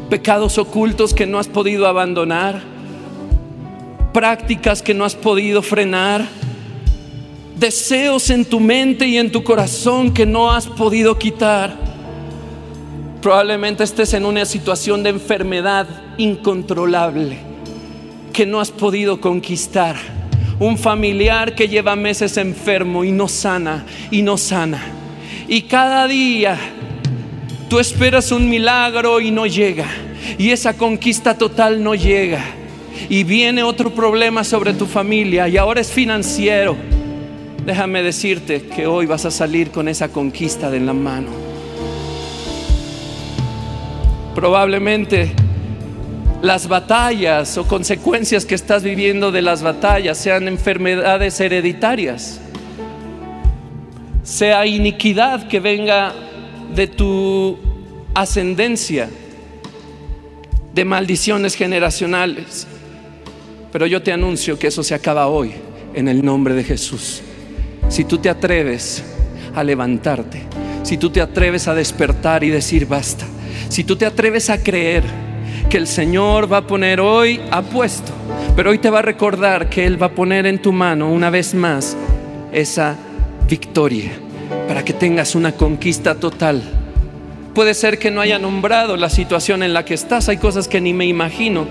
pecados 0.08 0.58
ocultos 0.58 1.12
que 1.12 1.26
no 1.26 1.38
has 1.38 1.49
podido 1.49 1.87
abandonar, 1.87 2.62
prácticas 4.12 4.80
que 4.80 4.94
no 4.94 5.04
has 5.04 5.16
podido 5.16 5.61
frenar 5.61 6.26
deseos 7.56 8.30
en 8.30 8.44
tu 8.44 8.61
mente 8.61 9.06
y 9.06 9.18
en 9.18 9.30
tu 9.30 9.42
corazón 9.42 10.12
que 10.12 10.26
no 10.26 10.50
has 10.50 10.66
podido 10.66 11.18
quitar. 11.18 11.76
Probablemente 13.23 13.84
estés 13.84 14.12
en 14.14 14.26
una 14.26 14.44
situación 14.44 15.02
de 15.02 15.11
enfermedad 15.11 15.87
incontrolable 16.18 17.38
que 18.32 18.44
no 18.44 18.61
has 18.61 18.70
podido 18.70 19.20
conquistar. 19.20 19.96
Un 20.58 20.78
familiar 20.78 21.54
que 21.54 21.68
lleva 21.68 21.96
meses 21.96 22.37
enfermo 22.37 23.04
y 23.04 23.12
no 23.12 23.28
sana 23.28 23.87
y 24.11 24.23
no 24.23 24.37
sana. 24.37 24.82
Y 25.49 25.62
cada 25.62 26.06
día 26.06 26.58
tú 27.68 27.78
esperas 27.78 28.30
un 28.30 28.49
milagro 28.49 29.20
y 29.20 29.30
no 29.30 29.46
llega. 29.46 29.87
Y 30.38 30.50
esa 30.50 30.76
conquista 30.76 31.37
total 31.37 31.82
no 31.82 31.94
llega. 31.94 32.44
Y 33.08 33.25
viene 33.25 33.62
otro 33.62 33.90
problema 33.94 34.44
sobre 34.44 34.75
tu 34.75 34.87
familia 34.87 35.49
y 35.49 35.56
ahora 35.56 35.80
es 35.80 35.90
financiero 35.90 36.76
Déjame 37.66 38.02
decirte 38.02 38.62
que 38.66 38.87
hoy 38.87 39.06
vas 39.06 39.25
a 39.25 39.30
salir 39.30 39.71
con 39.71 39.88
esa 39.88 40.09
conquista 40.09 40.71
de 40.71 40.80
la 40.80 40.92
mano. 40.92 41.30
Probablemente 44.35 45.33
las 46.42 46.68
batallas 46.68 47.56
o 47.56 47.66
consecuencias 47.66 48.44
que 48.44 48.54
estás 48.54 48.83
viviendo 48.83 49.33
de 49.33 49.40
las 49.40 49.62
batallas 49.62 50.18
sean 50.18 50.47
enfermedades 50.47 51.40
hereditarias, 51.40 52.38
sea 54.23 54.66
iniquidad 54.66 55.49
que 55.49 55.59
venga 55.59 56.12
de 56.75 56.87
tu 56.87 57.56
ascendencia, 58.14 59.09
de 60.75 60.85
maldiciones 60.85 61.54
generacionales. 61.54 62.66
Pero 63.73 63.87
yo 63.87 64.02
te 64.02 64.12
anuncio 64.12 64.59
que 64.59 64.66
eso 64.66 64.83
se 64.83 64.94
acaba 64.94 65.28
hoy 65.28 65.52
en 65.94 66.09
el 66.09 66.23
nombre 66.23 66.52
de 66.52 66.62
Jesús. 66.62 67.23
Si 67.88 68.04
tú 68.04 68.18
te 68.18 68.28
atreves 68.28 69.02
a 69.54 69.62
levantarte, 69.62 70.42
si 70.82 70.98
tú 70.98 71.10
te 71.10 71.20
atreves 71.20 71.68
a 71.68 71.74
despertar 71.74 72.44
y 72.44 72.50
decir 72.50 72.86
basta, 72.86 73.24
si 73.68 73.84
tú 73.84 73.96
te 73.96 74.06
atreves 74.06 74.50
a 74.50 74.62
creer 74.62 75.02
que 75.68 75.76
el 75.76 75.86
Señor 75.86 76.52
va 76.52 76.58
a 76.58 76.66
poner 76.66 77.00
hoy, 77.00 77.40
ha 77.50 77.62
puesto, 77.62 78.12
pero 78.56 78.70
hoy 78.70 78.78
te 78.78 78.90
va 78.90 79.00
a 79.00 79.02
recordar 79.02 79.68
que 79.68 79.86
Él 79.86 80.00
va 80.00 80.06
a 80.06 80.14
poner 80.14 80.46
en 80.46 80.60
tu 80.60 80.72
mano 80.72 81.10
una 81.10 81.30
vez 81.30 81.54
más 81.54 81.96
esa 82.52 82.96
victoria 83.48 84.12
para 84.68 84.84
que 84.84 84.92
tengas 84.92 85.34
una 85.34 85.52
conquista 85.52 86.14
total. 86.14 86.62
Puede 87.54 87.74
ser 87.74 87.98
que 87.98 88.10
no 88.10 88.20
haya 88.20 88.38
nombrado 88.38 88.96
la 88.96 89.08
situación 89.08 89.62
en 89.62 89.74
la 89.74 89.84
que 89.84 89.94
estás, 89.94 90.28
hay 90.28 90.38
cosas 90.38 90.68
que 90.68 90.80
ni 90.80 90.92
me 90.92 91.06
imagino, 91.06 91.66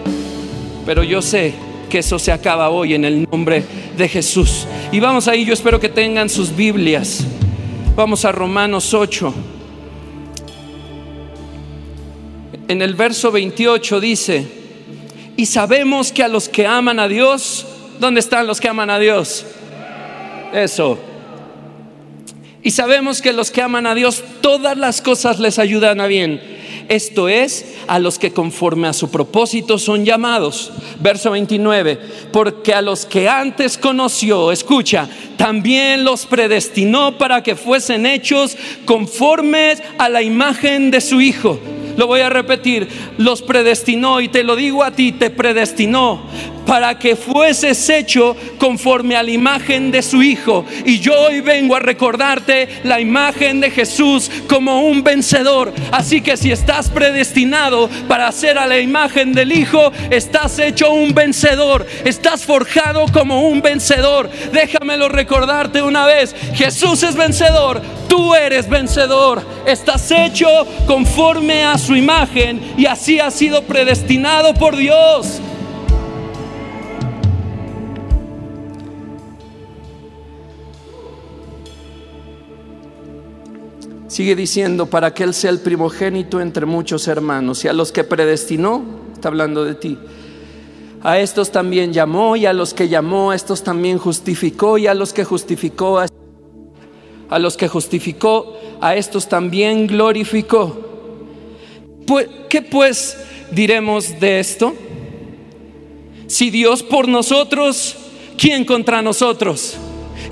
pero 0.85 1.03
yo 1.03 1.21
sé 1.21 1.53
que 1.89 1.99
eso 1.99 2.19
se 2.19 2.31
acaba 2.31 2.69
hoy 2.69 2.93
en 2.93 3.05
el 3.05 3.27
nombre 3.29 3.63
de 3.97 4.07
Jesús. 4.07 4.67
Y 4.93 4.99
vamos 4.99 5.27
ahí, 5.27 5.43
yo 5.43 5.55
espero 5.55 5.79
que 5.79 5.89
tengan 5.89 6.29
sus 6.29 6.55
Biblias. 6.55 7.25
Vamos 7.95 8.25
a 8.25 8.31
Romanos 8.31 8.93
8. 8.93 9.33
En 12.67 12.79
el 12.79 12.93
verso 12.93 13.31
28 13.31 13.99
dice, 13.99 14.47
y 15.35 15.47
sabemos 15.47 16.11
que 16.11 16.21
a 16.21 16.27
los 16.27 16.47
que 16.47 16.67
aman 16.67 16.99
a 16.99 17.07
Dios, 17.07 17.65
¿dónde 17.99 18.19
están 18.19 18.45
los 18.45 18.61
que 18.61 18.67
aman 18.67 18.91
a 18.91 18.99
Dios? 18.99 19.47
Eso. 20.53 20.99
Y 22.61 22.69
sabemos 22.69 23.19
que 23.19 23.33
los 23.33 23.49
que 23.49 23.63
aman 23.63 23.87
a 23.87 23.95
Dios, 23.95 24.23
todas 24.41 24.77
las 24.77 25.01
cosas 25.01 25.39
les 25.39 25.57
ayudan 25.57 26.01
a 26.01 26.05
bien 26.05 26.52
esto 26.89 27.29
es, 27.29 27.75
a 27.87 27.99
los 27.99 28.19
que 28.19 28.31
conforme 28.31 28.87
a 28.87 28.93
su 28.93 29.09
propósito 29.09 29.77
son 29.77 30.05
llamados. 30.05 30.71
Verso 30.99 31.31
29, 31.31 31.99
porque 32.31 32.73
a 32.73 32.81
los 32.81 33.05
que 33.05 33.29
antes 33.29 33.77
conoció, 33.77 34.51
escucha, 34.51 35.09
también 35.37 36.03
los 36.03 36.25
predestinó 36.25 37.17
para 37.17 37.43
que 37.43 37.55
fuesen 37.55 38.05
hechos 38.05 38.57
conformes 38.85 39.81
a 39.97 40.09
la 40.09 40.21
imagen 40.21 40.91
de 40.91 41.01
su 41.01 41.21
Hijo. 41.21 41.59
Lo 41.97 42.07
voy 42.07 42.21
a 42.21 42.29
repetir, 42.29 42.87
los 43.17 43.41
predestinó 43.41 44.19
y 44.19 44.27
te 44.27 44.43
lo 44.43 44.55
digo 44.55 44.83
a 44.83 44.91
ti, 44.91 45.11
te 45.11 45.29
predestinó 45.29 46.23
para 46.65 46.97
que 46.97 47.15
fueses 47.15 47.89
hecho 47.89 48.35
conforme 48.57 49.15
a 49.15 49.23
la 49.23 49.31
imagen 49.31 49.91
de 49.91 50.01
su 50.01 50.23
Hijo. 50.23 50.65
Y 50.85 50.99
yo 50.99 51.13
hoy 51.19 51.41
vengo 51.41 51.75
a 51.75 51.79
recordarte 51.79 52.67
la 52.83 52.99
imagen 52.99 53.59
de 53.59 53.71
Jesús 53.71 54.29
como 54.47 54.83
un 54.83 55.03
vencedor. 55.03 55.73
Así 55.91 56.21
que 56.21 56.37
si 56.37 56.51
estás 56.51 56.89
predestinado 56.89 57.89
para 58.07 58.31
ser 58.31 58.57
a 58.57 58.67
la 58.67 58.79
imagen 58.79 59.33
del 59.33 59.51
Hijo, 59.51 59.91
estás 60.09 60.59
hecho 60.59 60.91
un 60.91 61.13
vencedor. 61.13 61.85
Estás 62.05 62.45
forjado 62.45 63.05
como 63.11 63.47
un 63.47 63.61
vencedor. 63.61 64.29
Déjamelo 64.51 65.09
recordarte 65.09 65.81
una 65.81 66.05
vez. 66.05 66.35
Jesús 66.53 67.03
es 67.03 67.15
vencedor. 67.15 67.81
Tú 68.07 68.35
eres 68.35 68.69
vencedor. 68.69 69.43
Estás 69.65 70.11
hecho 70.11 70.47
conforme 70.85 71.63
a 71.63 71.77
su 71.77 71.95
imagen 71.95 72.61
y 72.77 72.85
así 72.85 73.19
has 73.19 73.33
sido 73.33 73.63
predestinado 73.63 74.53
por 74.53 74.75
Dios. 74.75 75.41
Sigue 84.13 84.35
diciendo, 84.35 84.85
para 84.85 85.11
que 85.11 85.23
Él 85.23 85.33
sea 85.33 85.49
el 85.49 85.57
primogénito 85.57 86.39
entre 86.39 86.67
muchos 86.67 87.07
hermanos 87.07 87.65
y 87.65 87.67
a 87.67 87.73
los 87.73 87.91
que 87.91 88.03
predestinó, 88.03 88.83
está 89.11 89.29
hablando 89.29 89.65
de 89.65 89.73
ti. 89.73 89.97
A 91.01 91.17
estos 91.17 91.51
también 91.51 91.91
llamó 91.91 92.35
y 92.35 92.45
a 92.45 92.53
los 92.53 92.75
que 92.75 92.87
llamó, 92.87 93.31
a 93.31 93.35
estos 93.35 93.63
también 93.63 93.97
justificó 93.97 94.77
y 94.77 94.85
a 94.85 94.93
los 94.93 95.13
que 95.13 95.23
justificó, 95.23 95.97
a, 95.97 96.05
a 97.27 97.39
los 97.39 97.57
que 97.57 97.67
justificó, 97.67 98.55
a 98.81 98.95
estos 98.95 99.27
también 99.27 99.87
glorificó. 99.87 100.77
Pues, 102.05 102.27
¿Qué 102.49 102.61
pues 102.61 103.17
diremos 103.49 104.19
de 104.19 104.39
esto? 104.39 104.75
Si 106.27 106.51
Dios 106.51 106.83
por 106.83 107.07
nosotros, 107.07 107.95
¿quién 108.37 108.63
contra 108.63 109.01
nosotros? 109.01 109.75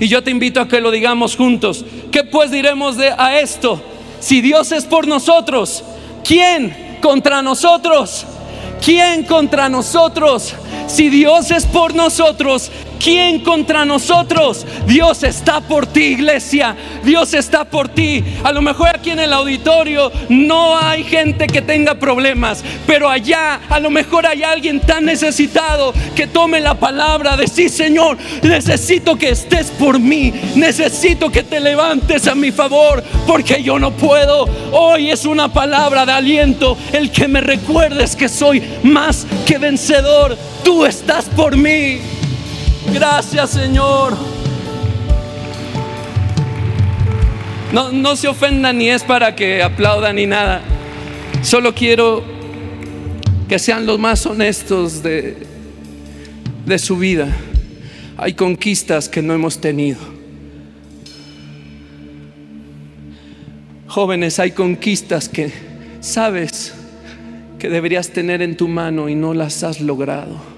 Y 0.00 0.08
yo 0.08 0.22
te 0.22 0.30
invito 0.30 0.60
a 0.60 0.68
que 0.68 0.80
lo 0.80 0.90
digamos 0.90 1.36
juntos. 1.36 1.84
¿Qué 2.10 2.24
pues 2.24 2.50
diremos 2.50 2.96
de 2.96 3.12
a 3.16 3.40
esto? 3.40 3.82
Si 4.20 4.40
Dios 4.40 4.72
es 4.72 4.84
por 4.84 5.06
nosotros, 5.06 5.84
¿quién 6.24 6.98
contra 7.00 7.42
nosotros? 7.42 8.24
¿Quién 8.84 9.24
contra 9.24 9.68
nosotros? 9.68 10.54
Si 10.86 11.08
Dios 11.08 11.50
es 11.50 11.64
por 11.64 11.94
nosotros, 11.94 12.70
¿quién 13.02 13.40
contra 13.40 13.84
nosotros? 13.84 14.66
Dios 14.86 15.22
está 15.22 15.60
por 15.60 15.86
ti, 15.86 16.04
iglesia. 16.04 16.76
Dios 17.02 17.34
está 17.34 17.64
por 17.64 17.88
ti. 17.88 18.22
A 18.44 18.52
lo 18.52 18.62
mejor 18.62 18.88
aquí 18.88 19.10
en 19.10 19.20
el 19.20 19.32
auditorio 19.32 20.12
no 20.28 20.76
hay 20.76 21.04
gente 21.04 21.46
que 21.46 21.62
tenga 21.62 21.94
problemas, 21.94 22.62
pero 22.86 23.08
allá 23.08 23.60
a 23.68 23.80
lo 23.80 23.90
mejor 23.90 24.26
hay 24.26 24.42
alguien 24.42 24.80
tan 24.80 25.04
necesitado 25.04 25.92
que 26.14 26.26
tome 26.26 26.60
la 26.60 26.74
palabra 26.74 27.36
de 27.36 27.48
sí, 27.48 27.68
Señor, 27.68 28.18
necesito 28.42 29.16
que 29.16 29.30
estés 29.30 29.70
por 29.70 29.98
mí. 29.98 30.32
Necesito 30.54 31.30
que 31.30 31.42
te 31.42 31.60
levantes 31.60 32.28
a 32.28 32.34
mi 32.34 32.52
favor, 32.52 33.02
porque 33.26 33.62
yo 33.62 33.78
no 33.78 33.92
puedo. 33.92 34.48
Hoy 34.72 35.10
es 35.10 35.24
una 35.24 35.52
palabra 35.52 36.06
de 36.06 36.12
aliento 36.12 36.76
el 36.92 37.10
que 37.10 37.28
me 37.28 37.40
recuerdes 37.40 38.16
que 38.16 38.28
soy 38.28 38.62
más 38.82 39.26
que 39.46 39.58
vencedor. 39.58 40.36
Tú 40.64 40.84
estás 40.84 41.26
por 41.26 41.56
mí. 41.56 42.00
Gracias 42.92 43.50
Señor. 43.50 44.16
No, 47.72 47.90
no 47.90 48.16
se 48.16 48.28
ofendan 48.28 48.78
ni 48.78 48.90
es 48.90 49.02
para 49.02 49.34
que 49.34 49.62
aplaudan 49.62 50.16
ni 50.16 50.26
nada. 50.26 50.60
Solo 51.42 51.74
quiero 51.74 52.22
que 53.48 53.58
sean 53.58 53.86
los 53.86 53.98
más 53.98 54.26
honestos 54.26 55.02
de, 55.02 55.36
de 56.66 56.78
su 56.78 56.98
vida. 56.98 57.28
Hay 58.18 58.34
conquistas 58.34 59.08
que 59.08 59.22
no 59.22 59.32
hemos 59.32 59.58
tenido. 59.58 59.98
Jóvenes, 63.88 64.38
hay 64.38 64.52
conquistas 64.52 65.28
que 65.28 65.50
sabes 66.00 66.74
que 67.58 67.68
deberías 67.68 68.10
tener 68.10 68.42
en 68.42 68.56
tu 68.56 68.68
mano 68.68 69.08
y 69.08 69.14
no 69.14 69.34
las 69.34 69.62
has 69.62 69.80
logrado. 69.80 70.51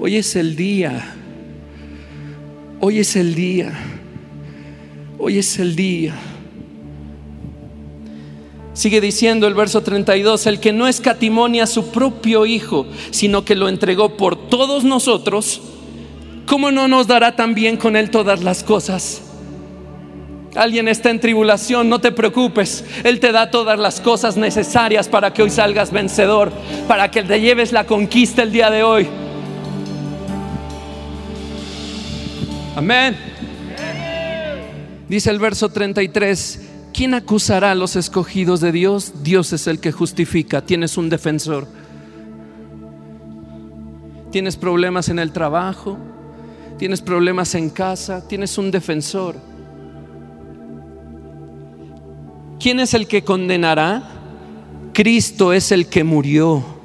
Hoy 0.00 0.16
es 0.16 0.34
el 0.34 0.56
día 0.56 1.14
Hoy 2.82 2.98
es 2.98 3.14
el 3.14 3.34
día. 3.34 3.72
Hoy 5.18 5.36
es 5.36 5.58
el 5.58 5.76
día. 5.76 6.14
Sigue 8.72 9.02
diciendo 9.02 9.46
el 9.46 9.52
verso 9.52 9.82
32, 9.82 10.46
el 10.46 10.60
que 10.60 10.72
no 10.72 10.88
escatimonia 10.88 11.64
a 11.64 11.66
su 11.66 11.90
propio 11.90 12.46
Hijo, 12.46 12.86
sino 13.10 13.44
que 13.44 13.54
lo 13.54 13.68
entregó 13.68 14.16
por 14.16 14.48
todos 14.48 14.82
nosotros, 14.82 15.60
¿cómo 16.46 16.70
no 16.70 16.88
nos 16.88 17.06
dará 17.06 17.36
también 17.36 17.76
con 17.76 17.96
Él 17.96 18.08
todas 18.08 18.42
las 18.42 18.64
cosas? 18.64 19.20
Alguien 20.54 20.88
está 20.88 21.10
en 21.10 21.20
tribulación, 21.20 21.90
no 21.90 22.00
te 22.00 22.12
preocupes. 22.12 22.82
Él 23.04 23.20
te 23.20 23.30
da 23.30 23.50
todas 23.50 23.78
las 23.78 24.00
cosas 24.00 24.38
necesarias 24.38 25.06
para 25.06 25.34
que 25.34 25.42
hoy 25.42 25.50
salgas 25.50 25.92
vencedor, 25.92 26.50
para 26.88 27.10
que 27.10 27.22
te 27.22 27.42
lleves 27.42 27.72
la 27.72 27.84
conquista 27.84 28.42
el 28.42 28.52
día 28.52 28.70
de 28.70 28.82
hoy. 28.82 29.06
Amén. 32.76 33.16
Dice 35.08 35.30
el 35.30 35.40
verso 35.40 35.70
33, 35.70 36.68
¿quién 36.94 37.14
acusará 37.14 37.72
a 37.72 37.74
los 37.74 37.96
escogidos 37.96 38.60
de 38.60 38.70
Dios? 38.70 39.24
Dios 39.24 39.52
es 39.52 39.66
el 39.66 39.80
que 39.80 39.90
justifica, 39.90 40.60
tienes 40.62 40.96
un 40.96 41.10
defensor. 41.10 41.66
Tienes 44.30 44.56
problemas 44.56 45.08
en 45.08 45.18
el 45.18 45.32
trabajo, 45.32 45.98
tienes 46.78 47.00
problemas 47.00 47.56
en 47.56 47.70
casa, 47.70 48.26
tienes 48.28 48.56
un 48.56 48.70
defensor. 48.70 49.34
¿Quién 52.60 52.78
es 52.78 52.94
el 52.94 53.08
que 53.08 53.24
condenará? 53.24 54.04
Cristo 54.92 55.52
es 55.52 55.72
el 55.72 55.86
que 55.86 56.04
murió 56.04 56.79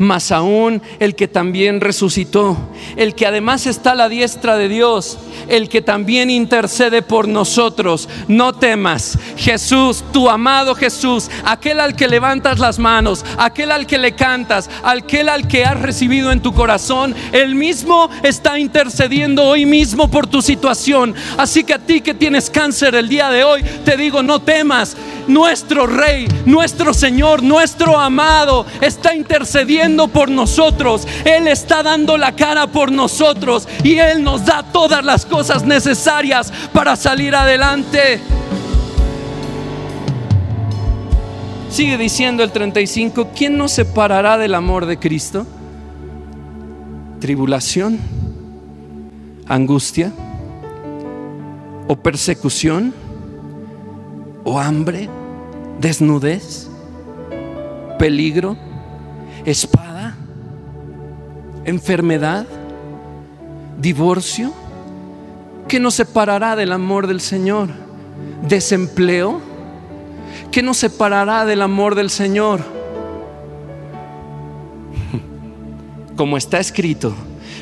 más 0.00 0.32
aún 0.32 0.80
el 0.98 1.14
que 1.14 1.28
también 1.28 1.80
resucitó, 1.82 2.56
el 2.96 3.14
que 3.14 3.26
además 3.26 3.66
está 3.66 3.92
a 3.92 3.94
la 3.94 4.08
diestra 4.08 4.56
de 4.56 4.68
Dios, 4.68 5.18
el 5.48 5.68
que 5.68 5.82
también 5.82 6.30
intercede 6.30 7.02
por 7.02 7.28
nosotros. 7.28 8.08
No 8.26 8.54
temas, 8.54 9.18
Jesús, 9.36 10.02
tu 10.10 10.30
amado 10.30 10.74
Jesús, 10.74 11.30
aquel 11.44 11.80
al 11.80 11.96
que 11.96 12.08
levantas 12.08 12.58
las 12.58 12.78
manos, 12.78 13.26
aquel 13.36 13.70
al 13.70 13.86
que 13.86 13.98
le 13.98 14.14
cantas, 14.14 14.70
aquel 14.82 15.28
al 15.28 15.46
que 15.46 15.66
has 15.66 15.78
recibido 15.78 16.32
en 16.32 16.40
tu 16.40 16.54
corazón, 16.54 17.14
él 17.32 17.54
mismo 17.54 18.08
está 18.22 18.58
intercediendo 18.58 19.44
hoy 19.44 19.66
mismo 19.66 20.10
por 20.10 20.26
tu 20.26 20.40
situación. 20.40 21.14
Así 21.36 21.62
que 21.62 21.74
a 21.74 21.78
ti 21.78 22.00
que 22.00 22.14
tienes 22.14 22.48
cáncer 22.48 22.94
el 22.94 23.10
día 23.10 23.28
de 23.28 23.44
hoy, 23.44 23.62
te 23.84 23.98
digo, 23.98 24.22
no 24.22 24.40
temas. 24.40 24.96
Nuestro 25.28 25.86
Rey, 25.86 26.26
nuestro 26.46 26.94
Señor, 26.94 27.42
nuestro 27.42 27.98
amado 28.00 28.66
está 28.80 29.14
intercediendo 29.14 29.89
por 30.08 30.30
nosotros. 30.30 31.06
Él 31.24 31.48
está 31.48 31.82
dando 31.82 32.16
la 32.16 32.34
cara 32.36 32.66
por 32.66 32.92
nosotros 32.92 33.68
y 33.82 33.98
Él 33.98 34.22
nos 34.22 34.44
da 34.44 34.62
todas 34.62 35.04
las 35.04 35.26
cosas 35.26 35.64
necesarias 35.64 36.52
para 36.72 36.96
salir 36.96 37.34
adelante. 37.34 38.20
Sigue 41.70 41.96
diciendo 41.96 42.42
el 42.42 42.50
35, 42.50 43.28
¿quién 43.34 43.56
nos 43.56 43.72
separará 43.72 44.36
del 44.38 44.54
amor 44.54 44.86
de 44.86 44.98
Cristo? 44.98 45.46
¿Tribulación? 47.20 47.98
¿Angustia? 49.46 50.12
¿O 51.86 51.96
persecución? 51.96 52.92
¿O 54.44 54.58
hambre? 54.58 55.08
¿Desnudez? 55.80 56.68
¿Peligro? 57.98 58.56
¿Espada? 59.44 60.16
¿Enfermedad? 61.64 62.46
¿Divorcio? 63.80 64.52
¿Qué 65.68 65.80
nos 65.80 65.94
separará 65.94 66.56
del 66.56 66.72
amor 66.72 67.06
del 67.06 67.20
Señor? 67.20 67.68
¿Desempleo? 68.48 69.40
¿Qué 70.50 70.62
nos 70.62 70.78
separará 70.78 71.44
del 71.44 71.62
amor 71.62 71.94
del 71.94 72.10
Señor? 72.10 72.60
Como 76.16 76.36
está 76.36 76.58
escrito, 76.58 77.14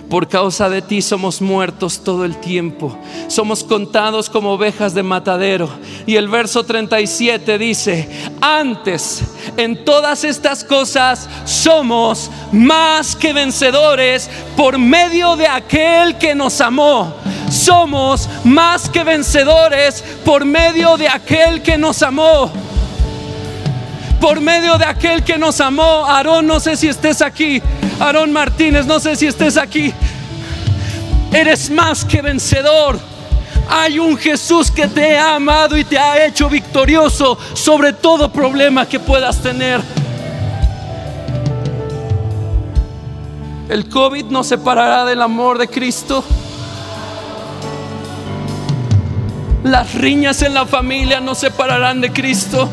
por 0.08 0.28
causa 0.28 0.70
de 0.70 0.80
ti 0.80 1.02
somos 1.02 1.42
muertos 1.42 2.00
todo 2.02 2.24
el 2.24 2.38
tiempo. 2.38 2.96
Somos 3.28 3.62
contados 3.62 4.30
como 4.30 4.52
ovejas 4.52 4.94
de 4.94 5.02
matadero. 5.02 5.68
Y 6.06 6.16
el 6.16 6.28
verso 6.28 6.64
37 6.64 7.58
dice, 7.58 8.08
antes 8.40 9.22
en 9.56 9.84
todas 9.84 10.24
estas 10.24 10.64
cosas 10.64 11.28
somos 11.44 12.30
más 12.52 13.14
que 13.16 13.32
vencedores 13.32 14.30
por 14.56 14.78
medio 14.78 15.36
de 15.36 15.46
aquel 15.46 16.16
que 16.16 16.34
nos 16.34 16.60
amó. 16.60 17.14
Somos 17.50 18.28
más 18.44 18.88
que 18.88 19.04
vencedores 19.04 20.02
por 20.24 20.44
medio 20.44 20.96
de 20.96 21.08
aquel 21.08 21.62
que 21.62 21.76
nos 21.76 22.02
amó 22.02 22.50
por 24.20 24.40
medio 24.40 24.78
de 24.78 24.84
aquel 24.84 25.22
que 25.22 25.38
nos 25.38 25.60
amó. 25.60 26.06
Aarón, 26.06 26.46
no 26.46 26.60
sé 26.60 26.76
si 26.76 26.88
estés 26.88 27.22
aquí. 27.22 27.62
Aarón 28.00 28.32
Martínez, 28.32 28.86
no 28.86 29.00
sé 29.00 29.16
si 29.16 29.26
estés 29.26 29.56
aquí. 29.56 29.92
Eres 31.32 31.70
más 31.70 32.04
que 32.04 32.22
vencedor. 32.22 32.98
Hay 33.70 33.98
un 33.98 34.16
Jesús 34.16 34.70
que 34.70 34.88
te 34.88 35.18
ha 35.18 35.34
amado 35.34 35.76
y 35.76 35.84
te 35.84 35.98
ha 35.98 36.24
hecho 36.24 36.48
victorioso 36.48 37.38
sobre 37.52 37.92
todo 37.92 38.32
problema 38.32 38.86
que 38.86 38.98
puedas 38.98 39.42
tener. 39.42 39.80
El 43.68 43.88
COVID 43.90 44.24
nos 44.26 44.46
separará 44.46 45.04
del 45.04 45.20
amor 45.20 45.58
de 45.58 45.68
Cristo. 45.68 46.24
Las 49.64 49.94
riñas 49.94 50.40
en 50.40 50.54
la 50.54 50.64
familia 50.64 51.20
nos 51.20 51.38
separarán 51.38 52.00
de 52.00 52.10
Cristo 52.10 52.70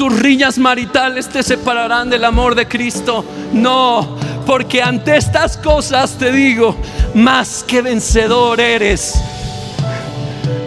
tus 0.00 0.18
riñas 0.18 0.56
maritales 0.56 1.28
te 1.28 1.42
separarán 1.42 2.08
del 2.08 2.24
amor 2.24 2.54
de 2.54 2.66
Cristo. 2.66 3.22
No, 3.52 4.16
porque 4.46 4.82
ante 4.82 5.14
estas 5.14 5.58
cosas 5.58 6.12
te 6.12 6.32
digo, 6.32 6.74
más 7.12 7.62
que 7.62 7.82
vencedor 7.82 8.62
eres. 8.62 9.20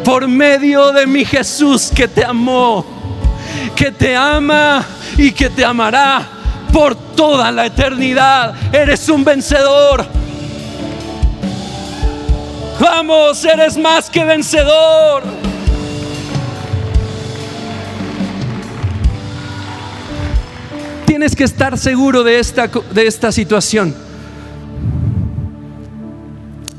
por 0.05 0.27
medio 0.27 0.91
de 0.91 1.07
mi 1.07 1.25
Jesús 1.25 1.91
que 1.95 2.07
te 2.07 2.23
amó, 2.23 2.85
que 3.75 3.91
te 3.91 4.15
ama 4.15 4.85
y 5.17 5.31
que 5.31 5.49
te 5.49 5.65
amará 5.65 6.21
por 6.71 6.93
toda 6.93 7.51
la 7.51 7.65
eternidad. 7.65 8.53
Eres 8.71 9.09
un 9.09 9.23
vencedor. 9.23 10.05
Vamos, 12.79 13.43
eres 13.45 13.77
más 13.77 14.11
que 14.11 14.23
vencedor. 14.23 15.23
Tienes 21.23 21.37
que 21.37 21.45
estar 21.45 21.77
seguro 21.77 22.25
de 22.25 22.37
esta, 22.37 22.67
de 22.67 23.07
esta 23.07 23.31
situación. 23.31 23.95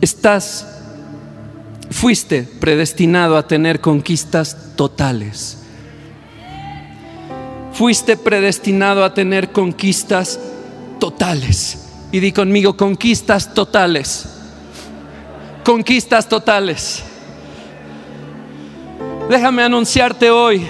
Estás, 0.02 0.66
fuiste 1.90 2.42
predestinado 2.42 3.38
a 3.38 3.48
tener 3.48 3.80
conquistas 3.80 4.76
totales. 4.76 5.62
Fuiste 7.72 8.18
predestinado 8.18 9.02
a 9.02 9.14
tener 9.14 9.50
conquistas 9.50 10.38
totales. 11.00 11.78
Y 12.12 12.20
di 12.20 12.30
conmigo, 12.30 12.76
conquistas 12.76 13.54
totales. 13.54 14.26
Conquistas 15.64 16.28
totales. 16.28 17.02
Déjame 19.30 19.62
anunciarte 19.62 20.30
hoy 20.30 20.68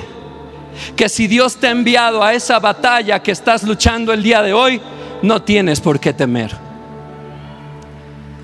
que 0.97 1.09
si 1.09 1.27
Dios 1.27 1.57
te 1.57 1.69
ha 1.69 1.71
enviado 1.71 2.23
a 2.23 2.35
esa 2.35 2.59
batalla 2.59 3.23
que 3.23 3.33
estás 3.33 3.63
luchando 3.63 4.13
el 4.13 4.23
día 4.23 4.43
de 4.43 4.53
hoy, 4.53 4.81
no 5.23 5.43
tienes 5.43 5.81
por 5.81 6.01
qué 6.01 6.13
temer. 6.13 6.53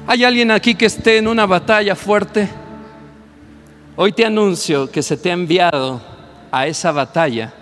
¿Hay 0.06 0.24
alguien 0.24 0.50
aquí 0.50 0.74
que 0.74 0.86
esté 0.86 1.18
en 1.18 1.28
una 1.28 1.46
batalla 1.46 1.94
fuerte? 1.94 2.48
Hoy 3.96 4.12
te 4.12 4.24
anuncio 4.24 4.90
que 4.90 5.02
se 5.02 5.16
te 5.16 5.30
ha 5.30 5.34
enviado 5.34 6.00
a 6.50 6.66
esa 6.66 6.90
batalla. 6.90 7.52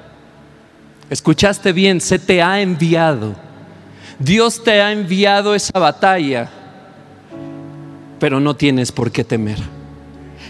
Escuchaste 1.10 1.72
bien, 1.72 2.00
se 2.00 2.18
te 2.18 2.42
ha 2.42 2.60
enviado. 2.60 3.34
Dios 4.18 4.62
te 4.62 4.80
ha 4.80 4.92
enviado 4.92 5.54
esa 5.54 5.78
batalla, 5.78 6.48
pero 8.18 8.40
no 8.40 8.54
tienes 8.56 8.92
por 8.92 9.10
qué 9.10 9.24
temer. 9.24 9.58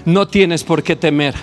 No 0.05 0.27
tienes 0.27 0.65
por 0.65 0.83
qué 0.83 0.97
temer. 0.97 1.35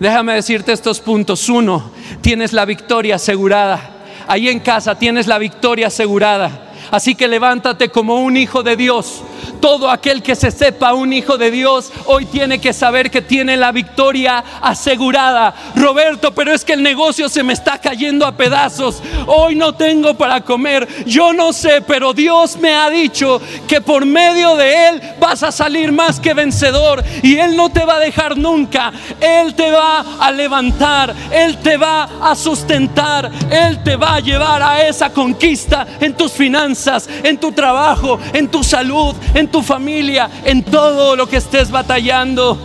Déjame 0.00 0.34
decirte 0.34 0.72
estos 0.72 1.00
puntos. 1.00 1.48
Uno, 1.48 1.92
tienes 2.22 2.52
la 2.52 2.64
victoria 2.64 3.16
asegurada. 3.16 3.90
Ahí 4.26 4.48
en 4.48 4.60
casa 4.60 4.98
tienes 4.98 5.26
la 5.26 5.38
victoria 5.38 5.88
asegurada. 5.88 6.70
Así 6.90 7.14
que 7.14 7.28
levántate 7.28 7.90
como 7.90 8.20
un 8.20 8.36
hijo 8.36 8.62
de 8.62 8.76
Dios. 8.76 9.22
Todo 9.60 9.90
aquel 9.90 10.22
que 10.22 10.34
se 10.34 10.50
sepa 10.50 10.92
un 10.94 11.12
hijo 11.12 11.38
de 11.38 11.50
Dios 11.50 11.92
hoy 12.06 12.26
tiene 12.26 12.60
que 12.60 12.72
saber 12.72 13.10
que 13.10 13.22
tiene 13.22 13.56
la 13.56 13.72
victoria 13.72 14.44
asegurada. 14.60 15.54
Roberto, 15.74 16.32
pero 16.34 16.52
es 16.52 16.64
que 16.64 16.72
el 16.72 16.82
negocio 16.82 17.28
se 17.28 17.42
me 17.42 17.52
está 17.52 17.78
cayendo 17.78 18.26
a 18.26 18.36
pedazos. 18.36 19.02
Hoy 19.26 19.54
no 19.54 19.74
tengo 19.74 20.14
para 20.14 20.40
comer. 20.40 20.86
Yo 21.06 21.32
no 21.32 21.52
sé, 21.52 21.82
pero 21.82 22.12
Dios 22.12 22.56
me 22.56 22.74
ha 22.74 22.90
dicho 22.90 23.40
que 23.68 23.80
por 23.80 24.04
medio 24.04 24.56
de 24.56 24.88
Él 24.88 25.02
vas 25.20 25.42
a 25.42 25.52
salir 25.52 25.92
más 25.92 26.20
que 26.20 26.34
vencedor. 26.34 27.02
Y 27.22 27.36
Él 27.36 27.56
no 27.56 27.70
te 27.70 27.84
va 27.84 27.96
a 27.96 28.00
dejar 28.00 28.36
nunca. 28.36 28.92
Él 29.20 29.54
te 29.54 29.70
va 29.70 30.04
a 30.20 30.30
levantar. 30.30 31.14
Él 31.30 31.58
te 31.58 31.76
va 31.76 32.08
a 32.20 32.34
sustentar. 32.34 33.30
Él 33.50 33.82
te 33.82 33.96
va 33.96 34.16
a 34.16 34.20
llevar 34.20 34.62
a 34.62 34.86
esa 34.86 35.10
conquista 35.10 35.86
en 36.00 36.14
tus 36.14 36.32
finanzas, 36.32 37.08
en 37.22 37.38
tu 37.38 37.52
trabajo, 37.52 38.18
en 38.32 38.48
tu 38.48 38.62
salud, 38.62 39.14
en 39.34 39.48
tu 39.48 39.62
familia, 39.62 40.30
en 40.44 40.62
todo 40.62 41.16
lo 41.16 41.28
que 41.28 41.36
estés 41.36 41.70
batallando. 41.70 42.58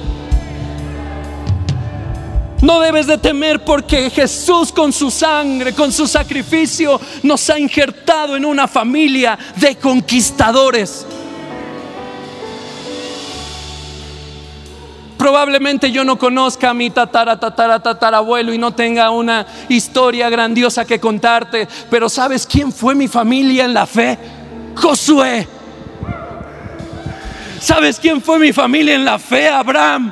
No 2.62 2.80
debes 2.80 3.06
de 3.06 3.18
temer 3.18 3.64
porque 3.64 4.10
Jesús 4.10 4.72
con 4.72 4.92
su 4.92 5.12
sangre, 5.12 5.74
con 5.74 5.92
su 5.92 6.08
sacrificio, 6.08 7.00
nos 7.24 7.50
ha 7.50 7.60
injertado 7.60 8.36
en 8.36 8.46
una 8.46 8.68
familia 8.68 9.38
de 9.56 9.76
conquistadores. 9.76 11.06
Probablemente 15.18 15.92
yo 15.92 16.04
no 16.04 16.18
conozca 16.18 16.70
a 16.70 16.74
mi 16.74 16.90
tatara, 16.90 17.40
tatara, 17.40 17.82
tatarabuelo 17.82 18.54
y 18.54 18.58
no 18.58 18.74
tenga 18.74 19.10
una 19.10 19.46
historia 19.68 20.30
grandiosa 20.30 20.86
que 20.86 21.00
contarte, 21.00 21.68
pero 21.90 22.08
¿sabes 22.08 22.48
quién 22.48 22.72
fue 22.72 22.96
mi 22.96 23.08
familia 23.08 23.66
en 23.66 23.74
la 23.74 23.86
fe? 23.86 24.18
Josué. 24.76 25.57
¿Sabes 27.60 28.00
quién 28.00 28.22
fue 28.22 28.40
mi 28.40 28.54
familia 28.54 28.96
en 28.96 29.06
la 29.06 29.20
fe? 29.20 29.48
Abraham. 29.50 30.12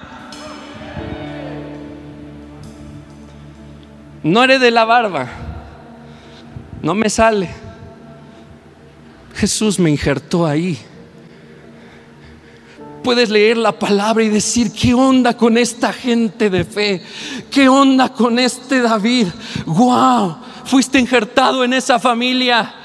No 4.23 4.43
eres 4.43 4.59
de 4.59 4.71
la 4.71 4.85
barba. 4.85 5.27
No 6.81 6.95
me 6.95 7.09
sale. 7.09 7.49
Jesús 9.35 9.79
me 9.79 9.91
injertó 9.91 10.45
ahí. 10.45 10.79
Puedes 13.03 13.29
leer 13.29 13.57
la 13.57 13.77
palabra 13.77 14.23
y 14.23 14.29
decir, 14.29 14.71
¿qué 14.71 14.95
onda 14.95 15.37
con 15.37 15.59
esta 15.59 15.93
gente 15.93 16.49
de 16.49 16.63
fe? 16.63 17.03
¿Qué 17.51 17.69
onda 17.69 18.09
con 18.09 18.39
este 18.39 18.81
David? 18.81 19.27
¡Wow! 19.67 20.37
Fuiste 20.65 20.97
injertado 20.97 21.63
en 21.63 21.73
esa 21.73 21.99
familia. 21.99 22.84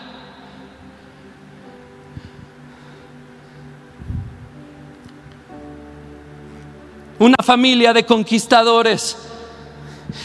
Una 7.20 7.36
familia 7.44 7.92
de 7.92 8.04
conquistadores. 8.04 9.16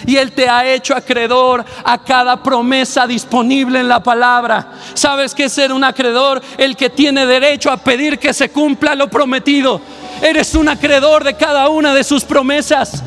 Y 0.07 0.15
Él 0.15 0.31
te 0.31 0.49
ha 0.49 0.65
hecho 0.65 0.95
acreedor 0.95 1.63
a 1.83 2.03
cada 2.03 2.41
promesa 2.41 3.05
disponible 3.05 3.79
en 3.79 3.87
la 3.87 4.01
palabra. 4.01 4.71
¿Sabes 4.93 5.35
qué 5.35 5.43
es 5.43 5.53
ser 5.53 5.71
un 5.71 5.83
acreedor? 5.83 6.41
El 6.57 6.75
que 6.75 6.89
tiene 6.89 7.25
derecho 7.25 7.69
a 7.69 7.77
pedir 7.77 8.17
que 8.17 8.33
se 8.33 8.49
cumpla 8.49 8.95
lo 8.95 9.09
prometido. 9.09 9.81
Eres 10.21 10.55
un 10.55 10.69
acreedor 10.69 11.23
de 11.23 11.35
cada 11.35 11.69
una 11.69 11.93
de 11.93 12.03
sus 12.03 12.23
promesas. 12.23 13.03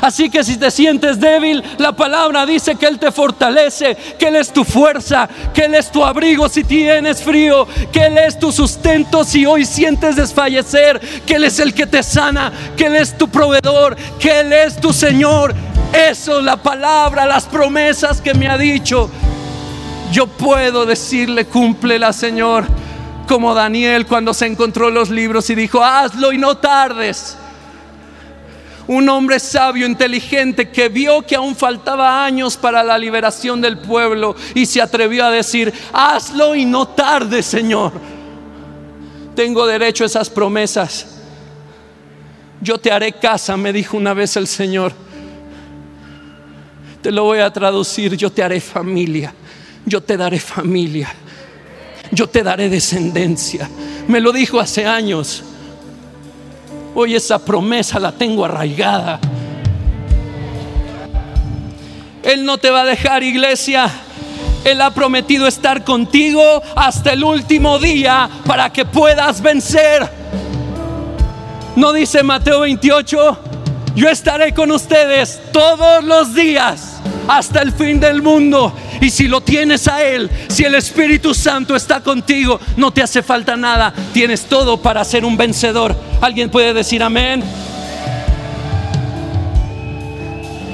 Así 0.00 0.30
que 0.30 0.42
si 0.42 0.56
te 0.56 0.70
sientes 0.70 1.20
débil, 1.20 1.62
la 1.78 1.92
palabra 1.92 2.46
dice 2.46 2.76
que 2.76 2.86
Él 2.86 2.98
te 2.98 3.12
fortalece, 3.12 3.96
que 4.18 4.28
Él 4.28 4.36
es 4.36 4.52
tu 4.52 4.64
fuerza, 4.64 5.28
que 5.52 5.64
Él 5.64 5.74
es 5.74 5.90
tu 5.90 6.04
abrigo 6.04 6.48
si 6.48 6.64
tienes 6.64 7.22
frío, 7.22 7.66
que 7.92 8.06
Él 8.06 8.18
es 8.18 8.38
tu 8.38 8.50
sustento 8.50 9.24
si 9.24 9.44
hoy 9.44 9.66
sientes 9.66 10.16
desfallecer, 10.16 11.00
que 11.26 11.34
Él 11.34 11.44
es 11.44 11.58
el 11.60 11.74
que 11.74 11.86
te 11.86 12.02
sana, 12.02 12.52
que 12.76 12.86
Él 12.86 12.96
es 12.96 13.16
tu 13.16 13.28
proveedor, 13.28 13.96
que 14.18 14.40
Él 14.40 14.52
es 14.52 14.80
tu 14.80 14.92
Señor. 14.92 15.54
Eso 15.92 16.38
es 16.38 16.44
la 16.44 16.56
palabra, 16.56 17.26
las 17.26 17.44
promesas 17.44 18.20
que 18.20 18.32
me 18.32 18.48
ha 18.48 18.56
dicho. 18.56 19.10
Yo 20.12 20.26
puedo 20.26 20.86
decirle, 20.86 21.44
cúmplela, 21.44 22.12
Señor, 22.12 22.64
como 23.28 23.54
Daniel 23.54 24.06
cuando 24.06 24.32
se 24.32 24.46
encontró 24.46 24.90
los 24.90 25.10
libros 25.10 25.50
y 25.50 25.54
dijo, 25.54 25.84
hazlo 25.84 26.32
y 26.32 26.38
no 26.38 26.56
tardes 26.56 27.36
un 28.90 29.08
hombre 29.08 29.38
sabio, 29.38 29.86
inteligente, 29.86 30.68
que 30.68 30.88
vio 30.88 31.22
que 31.22 31.36
aún 31.36 31.54
faltaba 31.54 32.24
años 32.24 32.56
para 32.56 32.82
la 32.82 32.98
liberación 32.98 33.60
del 33.60 33.78
pueblo 33.78 34.34
y 34.52 34.66
se 34.66 34.82
atrevió 34.82 35.26
a 35.26 35.30
decir, 35.30 35.72
hazlo 35.92 36.56
y 36.56 36.64
no 36.64 36.88
tarde, 36.88 37.40
Señor. 37.40 37.92
Tengo 39.36 39.64
derecho 39.64 40.02
a 40.02 40.08
esas 40.08 40.28
promesas. 40.28 41.20
Yo 42.60 42.78
te 42.78 42.90
haré 42.90 43.12
casa, 43.12 43.56
me 43.56 43.72
dijo 43.72 43.96
una 43.96 44.12
vez 44.12 44.36
el 44.36 44.48
Señor. 44.48 44.92
Te 47.00 47.12
lo 47.12 47.22
voy 47.22 47.38
a 47.38 47.52
traducir, 47.52 48.16
yo 48.16 48.32
te 48.32 48.42
haré 48.42 48.60
familia, 48.60 49.32
yo 49.86 50.02
te 50.02 50.16
daré 50.16 50.40
familia, 50.40 51.14
yo 52.10 52.28
te 52.28 52.42
daré 52.42 52.68
descendencia. 52.68 53.70
Me 54.08 54.18
lo 54.18 54.32
dijo 54.32 54.58
hace 54.58 54.84
años. 54.84 55.44
Hoy 56.94 57.14
esa 57.14 57.38
promesa 57.38 57.98
la 57.98 58.12
tengo 58.12 58.44
arraigada. 58.44 59.20
Él 62.22 62.44
no 62.44 62.58
te 62.58 62.70
va 62.70 62.82
a 62.82 62.84
dejar, 62.84 63.22
iglesia. 63.22 63.90
Él 64.64 64.80
ha 64.82 64.90
prometido 64.90 65.46
estar 65.46 65.84
contigo 65.84 66.42
hasta 66.76 67.12
el 67.12 67.24
último 67.24 67.78
día 67.78 68.28
para 68.46 68.70
que 68.70 68.84
puedas 68.84 69.40
vencer. 69.40 70.08
No 71.76 71.92
dice 71.92 72.22
Mateo 72.22 72.60
28, 72.60 73.38
yo 73.94 74.08
estaré 74.08 74.52
con 74.52 74.70
ustedes 74.70 75.40
todos 75.52 76.04
los 76.04 76.34
días 76.34 76.99
hasta 77.28 77.62
el 77.62 77.72
fin 77.72 78.00
del 78.00 78.22
mundo. 78.22 78.72
Y 79.00 79.10
si 79.10 79.28
lo 79.28 79.40
tienes 79.40 79.88
a 79.88 80.04
Él, 80.04 80.30
si 80.48 80.64
el 80.64 80.74
Espíritu 80.74 81.34
Santo 81.34 81.76
está 81.76 82.02
contigo, 82.02 82.60
no 82.76 82.92
te 82.92 83.02
hace 83.02 83.22
falta 83.22 83.56
nada. 83.56 83.92
Tienes 84.12 84.44
todo 84.44 84.80
para 84.80 85.04
ser 85.04 85.24
un 85.24 85.36
vencedor. 85.36 85.96
¿Alguien 86.20 86.50
puede 86.50 86.74
decir 86.74 87.02
amén? 87.02 87.42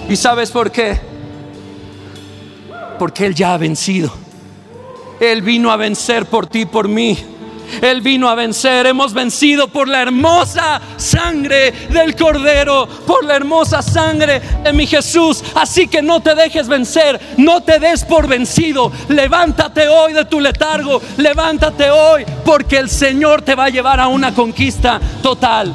¿Y 0.09 0.17
sabes 0.17 0.51
por 0.51 0.71
qué? 0.71 1.01
Porque 2.99 3.27
Él 3.27 3.35
ya 3.35 3.55
ha 3.55 3.59
vencido. 3.59 4.13
Él 5.21 5.43
vino 5.43 5.71
a 5.71 5.77
vencer 5.77 6.27
por 6.27 6.47
ti, 6.47 6.67
por 6.67 6.89
mí. 6.89 7.19
Él 7.83 8.01
vino 8.01 8.29
a 8.29 8.35
vencer. 8.35 8.87
Hemos 8.87 9.13
vencido 9.13 9.69
por 9.69 9.89
la 9.89 10.03
hermosa 10.03 10.81
sangre 10.97 11.73
del 11.91 12.15
Cordero, 12.17 12.87
por 13.07 13.25
la 13.25 13.37
hermosa 13.37 13.83
sangre 13.83 14.41
de 14.63 14.73
mi 14.73 14.87
Jesús. 14.87 15.43
Así 15.55 15.89
que 15.89 16.03
no 16.03 16.21
te 16.21 16.35
dejes 16.35 16.69
vencer, 16.69 17.21
no 17.37 17.63
te 17.63 17.79
des 17.79 18.05
por 18.05 18.27
vencido. 18.29 18.93
Levántate 19.09 19.89
hoy 19.89 20.13
de 20.13 20.25
tu 20.25 20.41
letargo, 20.41 21.01
levántate 21.17 21.91
hoy, 21.91 22.25
porque 22.45 22.79
el 22.79 22.89
Señor 22.89 23.43
te 23.43 23.55
va 23.55 23.65
a 23.65 23.71
llevar 23.71 24.01
a 24.01 24.09
una 24.09 24.35
conquista 24.35 25.01
total. 25.23 25.75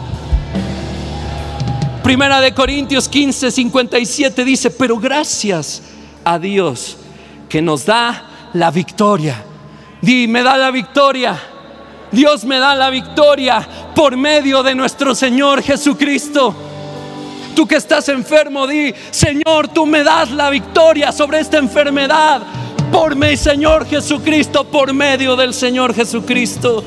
Primera 2.03 2.41
de 2.41 2.53
Corintios 2.53 3.07
15, 3.07 3.51
57 3.51 4.43
dice, 4.43 4.71
pero 4.71 4.97
gracias 4.97 5.83
a 6.23 6.39
Dios 6.39 6.97
que 7.47 7.61
nos 7.61 7.85
da 7.85 8.49
la 8.53 8.71
victoria. 8.71 9.43
Di, 10.01 10.27
me 10.27 10.41
da 10.41 10.57
la 10.57 10.71
victoria 10.71 11.39
Dios 12.11 12.43
me 12.43 12.59
da 12.59 12.75
la 12.75 12.89
victoria 12.89 13.65
por 13.95 14.17
medio 14.17 14.63
de 14.63 14.75
nuestro 14.75 15.15
Señor 15.15 15.61
Jesucristo. 15.61 16.53
Tú 17.55 17.65
que 17.65 17.75
estás 17.75 18.09
enfermo, 18.09 18.67
di, 18.67 18.93
Señor, 19.11 19.69
tú 19.69 19.85
me 19.85 20.03
das 20.03 20.31
la 20.31 20.49
victoria 20.49 21.11
sobre 21.11 21.39
esta 21.39 21.57
enfermedad 21.57 22.41
por 22.91 23.15
mi 23.15 23.37
Señor 23.37 23.85
Jesucristo, 23.85 24.65
por 24.65 24.93
medio 24.93 25.35
del 25.37 25.53
Señor 25.53 25.93
Jesucristo. 25.93 26.83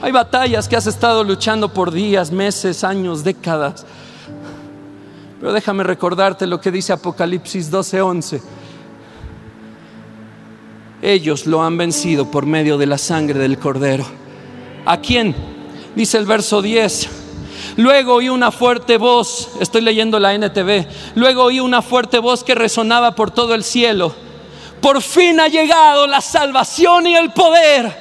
Hay 0.00 0.12
batallas 0.12 0.68
que 0.68 0.76
has 0.76 0.86
estado 0.86 1.24
luchando 1.24 1.72
por 1.72 1.90
días, 1.90 2.30
meses, 2.30 2.84
años, 2.84 3.24
décadas. 3.24 3.84
Pero 5.40 5.52
déjame 5.52 5.82
recordarte 5.82 6.46
lo 6.46 6.60
que 6.60 6.70
dice 6.70 6.92
Apocalipsis 6.92 7.70
12:11 7.70 8.63
ellos 11.04 11.46
lo 11.46 11.62
han 11.62 11.76
vencido 11.76 12.30
por 12.30 12.46
medio 12.46 12.78
de 12.78 12.86
la 12.86 12.98
sangre 12.98 13.38
del 13.38 13.58
cordero. 13.58 14.06
¿A 14.86 15.00
quién? 15.00 15.34
Dice 15.94 16.18
el 16.18 16.24
verso 16.24 16.62
10. 16.62 17.08
Luego 17.76 18.14
oí 18.14 18.28
una 18.28 18.50
fuerte 18.50 18.96
voz, 18.96 19.50
estoy 19.60 19.82
leyendo 19.82 20.18
la 20.18 20.34
NTV, 20.34 20.86
luego 21.16 21.44
oí 21.44 21.60
una 21.60 21.82
fuerte 21.82 22.18
voz 22.18 22.44
que 22.44 22.54
resonaba 22.54 23.14
por 23.14 23.30
todo 23.30 23.54
el 23.54 23.64
cielo. 23.64 24.14
Por 24.80 25.02
fin 25.02 25.40
ha 25.40 25.48
llegado 25.48 26.06
la 26.06 26.20
salvación 26.20 27.06
y 27.06 27.16
el 27.16 27.32
poder, 27.32 27.92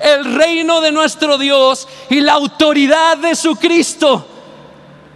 el 0.00 0.34
reino 0.34 0.80
de 0.80 0.92
nuestro 0.92 1.38
Dios 1.38 1.86
y 2.10 2.20
la 2.20 2.32
autoridad 2.32 3.18
de 3.18 3.34
su 3.34 3.56
Cristo 3.56 4.26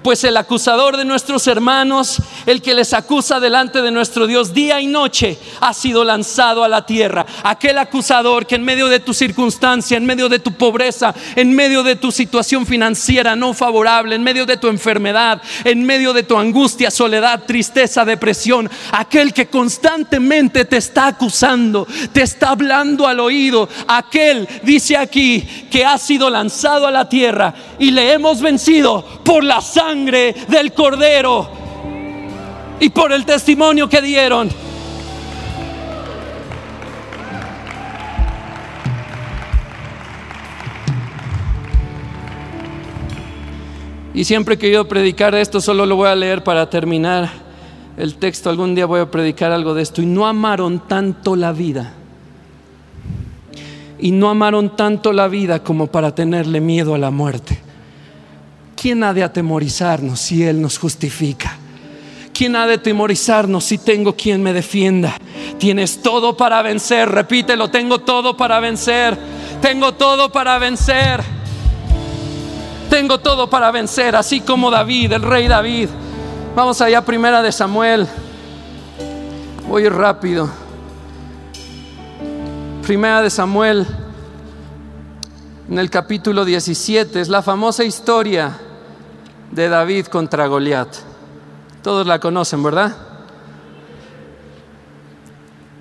pues 0.09 0.25
el 0.25 0.39
acusador 0.39 0.97
de 0.97 1.05
nuestros 1.05 1.47
hermanos, 1.49 2.23
el 2.47 2.63
que 2.63 2.73
les 2.73 2.95
acusa 2.95 3.41
delante 3.41 3.83
de 3.83 3.91
nuestro 3.91 4.27
Dios 4.27 4.55
día 4.55 4.81
y 4.81 4.87
noche, 4.87 5.37
ha 5.61 5.75
sido 5.75 6.03
lanzado 6.03 6.65
a 6.65 6.69
la 6.69 6.87
tierra. 6.87 7.27
Aquel 7.43 7.77
acusador 7.77 8.47
que 8.47 8.55
en 8.55 8.65
medio 8.65 8.89
de 8.89 9.01
tu 9.01 9.13
circunstancia, 9.13 9.99
en 9.99 10.07
medio 10.07 10.31
de 10.31 10.39
tu 10.39 10.53
pobreza, 10.53 11.15
en 11.37 11.55
medio 11.55 11.83
de 11.83 11.97
tu 11.97 12.11
situación 12.11 12.65
financiera 12.65 13.37
no 13.37 13.53
favorable, 13.53 14.15
en 14.15 14.23
medio 14.23 14.47
de 14.47 14.57
tu 14.57 14.69
enfermedad, 14.69 15.43
en 15.65 15.85
medio 15.85 16.15
de 16.15 16.23
tu 16.23 16.39
angustia, 16.39 16.91
soledad, 16.91 17.43
tristeza, 17.47 18.07
depresión, 18.07 18.71
aquel 18.93 19.35
que 19.35 19.49
constantemente 19.49 20.65
te 20.65 20.79
está 20.79 21.09
acusando, 21.09 21.87
te 22.15 22.23
está 22.23 22.49
hablando 22.49 23.07
al 23.07 23.21
oído, 23.21 23.69
aquel 23.87 24.49
dice 24.63 24.97
aquí 24.97 25.47
que 25.71 25.85
ha 25.85 25.99
sido 25.99 26.31
lanzado 26.31 26.87
a 26.87 26.91
la 26.91 27.11
tierra 27.11 27.55
y 27.79 27.91
le 27.91 28.15
hemos 28.15 28.41
vencido 28.41 29.05
por 29.23 29.45
la 29.45 29.61
sangre 29.61 29.98
del 30.05 30.73
cordero 30.75 31.49
y 32.81 32.89
por 32.91 33.13
el 33.13 33.25
testimonio 33.25 33.89
que 33.89 34.01
dieron. 34.01 34.49
Y 44.15 44.25
siempre 44.25 44.59
que 44.59 44.73
yo 44.73 44.89
predicar 44.89 45.35
esto, 45.37 45.61
solo 45.61 45.87
lo 45.87 45.95
voy 45.95 46.09
a 46.09 46.17
leer 46.17 46.43
para 46.43 46.69
terminar 46.69 47.31
el 47.97 48.17
texto. 48.17 48.51
Algún 48.51 48.75
día 48.75 48.85
voy 48.85 48.99
a 48.99 49.11
predicar 49.11 49.53
algo 49.53 49.75
de 49.75 49.83
esto. 49.83 50.03
Y 50.03 50.07
no 50.07 50.27
amaron 50.27 50.81
tanto 50.89 51.37
la 51.37 51.53
vida. 51.53 51.93
Y 54.01 54.11
no 54.11 54.29
amaron 54.29 54.75
tanto 54.75 55.13
la 55.13 55.29
vida 55.29 55.63
como 55.63 55.87
para 55.87 56.17
tenerle 56.17 56.61
miedo 56.61 56.97
a 56.97 56.99
la 56.99 57.13
muerte. 57.13 57.68
¿Quién 58.81 59.03
ha 59.03 59.13
de 59.13 59.25
atemorizarnos 59.25 60.21
si 60.21 60.45
Él 60.45 60.63
nos 60.63 60.79
justifica? 60.79 61.57
¿Quién 62.33 62.55
ha 62.55 62.67
de 62.67 62.75
atemorizarnos 62.75 63.65
si 63.65 63.79
tengo 63.79 64.15
quien 64.15 64.43
me 64.43 64.53
defienda? 64.53 65.17
Tienes 65.59 66.01
todo 66.01 66.37
para 66.37 66.63
vencer, 66.63 67.09
repítelo, 67.09 67.69
tengo 67.69 67.99
todo 67.99 68.37
para 68.37 68.61
vencer, 68.61 69.19
tengo 69.61 69.95
todo 69.95 70.31
para 70.31 70.57
vencer, 70.59 71.21
tengo 72.89 73.19
todo 73.19 73.51
para 73.51 73.73
vencer, 73.73 74.15
así 74.15 74.41
como 74.41 74.71
David, 74.71 75.13
el 75.13 75.23
rey 75.23 75.49
David. 75.49 75.89
Vamos 76.55 76.81
allá, 76.81 77.05
primera 77.05 77.43
de 77.43 77.51
Samuel, 77.51 78.07
voy 79.69 79.89
rápido. 79.89 80.49
Primera 82.83 83.21
de 83.21 83.31
Samuel, 83.31 83.87
en 85.69 85.79
el 85.79 85.91
capítulo 85.91 86.45
17, 86.45 87.21
es 87.21 87.29
la 87.29 87.43
famosa 87.43 87.85
historia 87.85 88.59
de 89.51 89.69
David 89.69 90.07
contra 90.07 90.47
Goliat. 90.47 90.89
Todos 91.83 92.07
la 92.07 92.19
conocen, 92.19 92.63
¿verdad? 92.63 92.97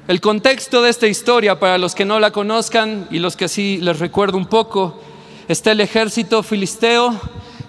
El 0.07 0.21
contexto 0.21 0.81
de 0.81 0.89
esta 0.89 1.07
historia, 1.07 1.59
para 1.59 1.77
los 1.77 1.93
que 1.93 2.05
no 2.05 2.19
la 2.19 2.31
conozcan 2.31 3.07
y 3.11 3.19
los 3.19 3.35
que 3.35 3.49
sí 3.49 3.79
les 3.81 3.99
recuerdo 3.99 4.37
un 4.37 4.45
poco, 4.45 5.01
está 5.49 5.71
el 5.71 5.81
ejército 5.81 6.43
filisteo 6.43 7.13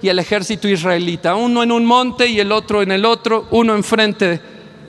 y 0.01 0.09
el 0.09 0.21
ejército 0.21 0.69
israelita, 0.69 1.35
uno 1.35 1.65
en 1.65 1.73
un 1.73 1.85
monte 1.85 2.29
y 2.29 2.39
el 2.39 2.53
otro 2.53 2.83
en 2.83 2.93
el 2.93 3.05
otro, 3.05 3.49
uno 3.51 3.75
enfrente 3.75 4.41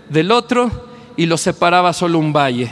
del 0.09 0.31
otro 0.31 0.69
y 1.17 1.25
los 1.25 1.41
separaba 1.41 1.91
solo 1.91 2.19
un 2.19 2.31
valle. 2.31 2.69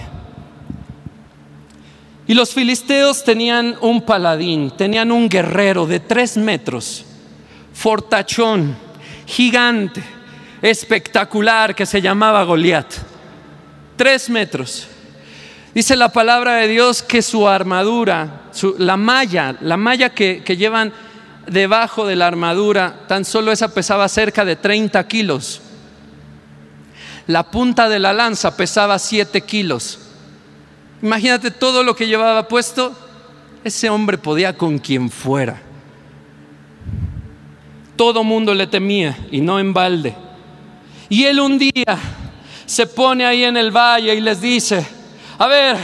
Y 2.28 2.36
los 2.36 2.54
filisteos 2.54 3.24
tenían 3.24 3.78
un 3.82 4.02
paladín, 4.02 4.70
tenían 4.72 5.12
un 5.12 5.28
guerrero 5.28 5.88
de 5.88 6.00
tres 6.00 6.38
metros 6.38 7.06
fortachón, 7.78 8.76
gigante, 9.28 10.04
espectacular, 10.64 11.76
que 11.76 11.86
se 11.86 12.02
llamaba 12.02 12.44
Goliat. 12.44 12.92
Tres 13.96 14.32
metros. 14.32 14.88
Dice 15.76 15.96
la 15.96 16.10
palabra 16.10 16.56
de 16.56 16.68
Dios 16.68 17.04
que 17.04 17.22
su 17.22 17.48
armadura, 17.48 18.50
la 18.80 18.98
malla, 18.98 19.56
la 19.62 19.78
malla 19.78 20.10
que, 20.10 20.42
que 20.44 20.58
llevan 20.58 20.92
debajo 21.46 22.08
de 22.08 22.16
la 22.16 22.26
armadura, 22.26 23.02
tan 23.08 23.24
solo 23.24 23.52
esa 23.52 23.72
pesaba 23.72 24.10
cerca 24.10 24.44
de 24.44 24.56
30 24.56 25.08
kilos. 25.08 25.62
La 27.28 27.52
punta 27.52 27.90
de 27.90 28.00
la 28.00 28.12
lanza 28.12 28.58
pesaba 28.58 28.98
7 28.98 29.42
kilos. 29.42 30.00
Imagínate 31.04 31.52
todo 31.52 31.84
lo 31.84 31.96
que 31.96 32.08
llevaba 32.08 32.48
puesto. 32.48 32.98
Ese 33.64 33.88
hombre 33.92 34.18
podía 34.18 34.58
con 34.58 34.80
quien 34.80 35.12
fuera. 35.12 35.67
Todo 37.98 38.24
mundo 38.24 38.54
le 38.54 38.68
temía 38.68 39.18
y 39.32 39.42
no 39.42 39.60
en 39.60 39.74
balde. 39.74 40.16
Y 41.10 41.26
él 41.26 41.40
un 41.40 41.58
día 41.58 41.98
se 42.66 42.86
pone 42.88 43.26
ahí 43.26 43.44
en 43.44 43.58
el 43.58 43.72
valle 43.72 44.14
y 44.14 44.22
les 44.22 44.40
dice, 44.40 44.86
a 45.38 45.48
ver, 45.48 45.78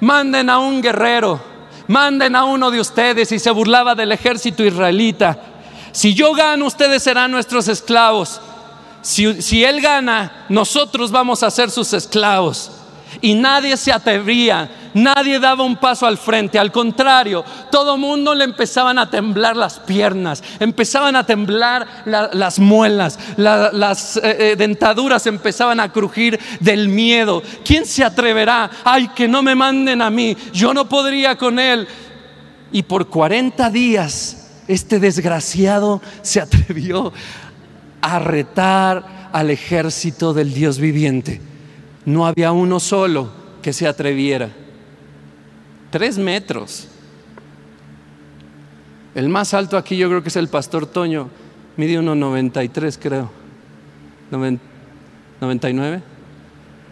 manden 0.00 0.50
a 0.50 0.58
un 0.58 0.82
guerrero, 0.82 1.40
manden 1.88 2.36
a 2.36 2.44
uno 2.44 2.70
de 2.70 2.80
ustedes 2.80 3.32
y 3.32 3.38
se 3.38 3.50
burlaba 3.50 3.94
del 3.94 4.12
ejército 4.12 4.64
israelita. 4.64 5.38
Si 5.92 6.14
yo 6.14 6.34
gano, 6.34 6.66
ustedes 6.66 7.02
serán 7.02 7.30
nuestros 7.30 7.68
esclavos. 7.68 8.40
Si, 9.02 9.40
si 9.40 9.64
él 9.64 9.80
gana, 9.80 10.44
nosotros 10.48 11.10
vamos 11.10 11.42
a 11.42 11.50
ser 11.50 11.70
sus 11.70 11.92
esclavos. 11.92 12.79
Y 13.20 13.34
nadie 13.34 13.76
se 13.76 13.92
atrevía, 13.92 14.70
nadie 14.94 15.38
daba 15.38 15.64
un 15.64 15.76
paso 15.76 16.06
al 16.06 16.18
frente, 16.18 16.58
al 16.58 16.72
contrario, 16.72 17.44
todo 17.70 17.96
mundo 17.96 18.34
le 18.34 18.44
empezaban 18.44 18.98
a 18.98 19.10
temblar 19.10 19.56
las 19.56 19.78
piernas, 19.78 20.42
empezaban 20.58 21.16
a 21.16 21.24
temblar 21.24 21.86
las 22.04 22.58
muelas, 22.58 23.18
las 23.36 24.16
eh, 24.16 24.20
eh, 24.22 24.56
dentaduras 24.56 25.26
empezaban 25.26 25.80
a 25.80 25.92
crujir 25.92 26.38
del 26.60 26.88
miedo. 26.88 27.42
¿Quién 27.64 27.86
se 27.86 28.04
atreverá? 28.04 28.70
Ay, 28.84 29.08
que 29.08 29.28
no 29.28 29.42
me 29.42 29.54
manden 29.54 30.02
a 30.02 30.10
mí, 30.10 30.36
yo 30.52 30.72
no 30.74 30.88
podría 30.88 31.36
con 31.36 31.58
él. 31.58 31.86
Y 32.72 32.82
por 32.84 33.08
40 33.08 33.70
días 33.70 34.40
este 34.68 35.00
desgraciado 35.00 36.00
se 36.22 36.40
atrevió 36.40 37.12
a 38.00 38.18
retar 38.18 39.28
al 39.32 39.50
ejército 39.50 40.32
del 40.32 40.54
Dios 40.54 40.78
viviente. 40.78 41.40
No 42.04 42.26
había 42.26 42.52
uno 42.52 42.80
solo 42.80 43.30
que 43.62 43.72
se 43.72 43.86
atreviera. 43.86 44.50
Tres 45.90 46.18
metros. 46.18 46.88
El 49.14 49.28
más 49.28 49.54
alto 49.54 49.76
aquí 49.76 49.96
yo 49.96 50.08
creo 50.08 50.22
que 50.22 50.28
es 50.28 50.36
el 50.36 50.48
pastor 50.48 50.86
Toño. 50.86 51.28
Mide 51.76 51.98
1,93 52.00 52.98
creo. 53.00 53.30
¿99? 54.30 56.00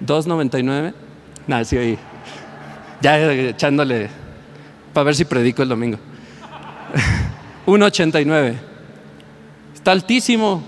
¿2,99? 0.05 0.95
Nació 1.47 1.81
ahí. 1.81 1.99
Ya 3.01 3.33
echándole 3.33 4.09
para 4.93 5.05
ver 5.05 5.15
si 5.15 5.25
predico 5.25 5.63
el 5.63 5.69
domingo. 5.69 5.99
1,89. 7.67 8.55
Está 9.75 9.93
altísimo. 9.93 10.63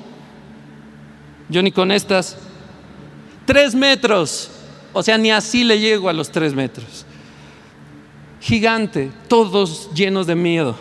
Yo 1.48 1.62
ni 1.62 1.72
con 1.72 1.90
estas. 1.90 2.38
Tres 3.50 3.74
metros. 3.74 4.48
O 4.92 5.02
sea, 5.02 5.18
ni 5.18 5.32
así 5.32 5.64
le 5.64 5.80
llego 5.80 6.08
a 6.08 6.12
los 6.12 6.30
tres 6.30 6.54
metros. 6.54 7.04
Gigante, 8.40 9.10
todos 9.26 9.90
llenos 9.92 10.28
de 10.28 10.36
miedo. 10.36 10.76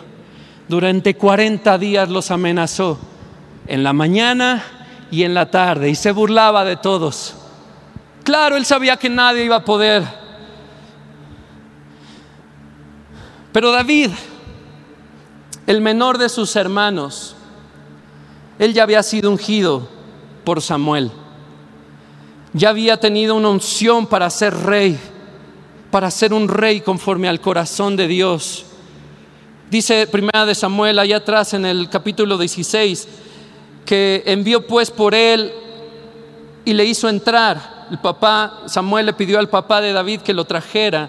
Durante 0.68 1.16
40 1.16 1.78
días 1.78 2.08
los 2.08 2.30
amenazó. 2.30 2.96
En 3.66 3.82
la 3.82 3.92
mañana 3.92 4.62
y 5.10 5.24
en 5.24 5.34
la 5.34 5.50
tarde. 5.50 5.90
Y 5.90 5.96
se 5.96 6.12
burlaba 6.12 6.64
de 6.64 6.76
todos. 6.76 7.34
Claro, 8.22 8.56
él 8.56 8.64
sabía 8.64 8.96
que 8.96 9.08
nadie 9.08 9.46
iba 9.46 9.56
a 9.56 9.64
poder. 9.64 10.04
Pero 13.50 13.72
David, 13.72 14.10
el 15.66 15.80
menor 15.80 16.18
de 16.18 16.28
sus 16.28 16.54
hermanos, 16.54 17.34
él 18.60 18.72
ya 18.72 18.84
había 18.84 19.02
sido 19.02 19.28
ungido 19.28 19.88
por 20.44 20.62
Samuel. 20.62 21.10
Ya 22.52 22.70
había 22.70 22.96
tenido 22.98 23.36
una 23.36 23.48
unción 23.48 24.06
para 24.06 24.28
ser 24.28 24.54
rey, 24.54 24.98
para 25.90 26.10
ser 26.10 26.32
un 26.34 26.48
rey 26.48 26.80
conforme 26.80 27.28
al 27.28 27.40
corazón 27.40 27.96
de 27.96 28.08
Dios. 28.08 28.64
Dice 29.70 30.08
primera 30.08 30.44
de 30.44 30.54
Samuel 30.56 30.98
allá 30.98 31.18
atrás 31.18 31.54
en 31.54 31.64
el 31.64 31.88
capítulo 31.88 32.36
16 32.36 33.06
que 33.86 34.24
envió 34.26 34.66
pues 34.66 34.90
por 34.90 35.14
él 35.14 35.52
y 36.64 36.72
le 36.72 36.84
hizo 36.84 37.08
entrar. 37.08 37.86
El 37.90 37.98
papá 37.98 38.62
Samuel 38.66 39.06
le 39.06 39.12
pidió 39.12 39.38
al 39.38 39.48
papá 39.48 39.80
de 39.80 39.92
David 39.92 40.20
que 40.20 40.34
lo 40.34 40.44
trajera. 40.44 41.08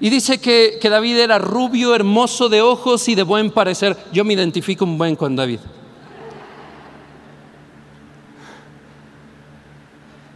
Y 0.00 0.08
dice 0.08 0.38
que, 0.38 0.78
que 0.80 0.88
David 0.88 1.18
era 1.18 1.38
rubio, 1.38 1.94
hermoso 1.94 2.48
de 2.48 2.62
ojos 2.62 3.08
y 3.08 3.16
de 3.16 3.22
buen 3.24 3.50
parecer. 3.50 3.96
Yo 4.12 4.24
me 4.24 4.34
identifico 4.34 4.84
un 4.84 4.98
buen 4.98 5.16
con 5.16 5.34
David. 5.34 5.60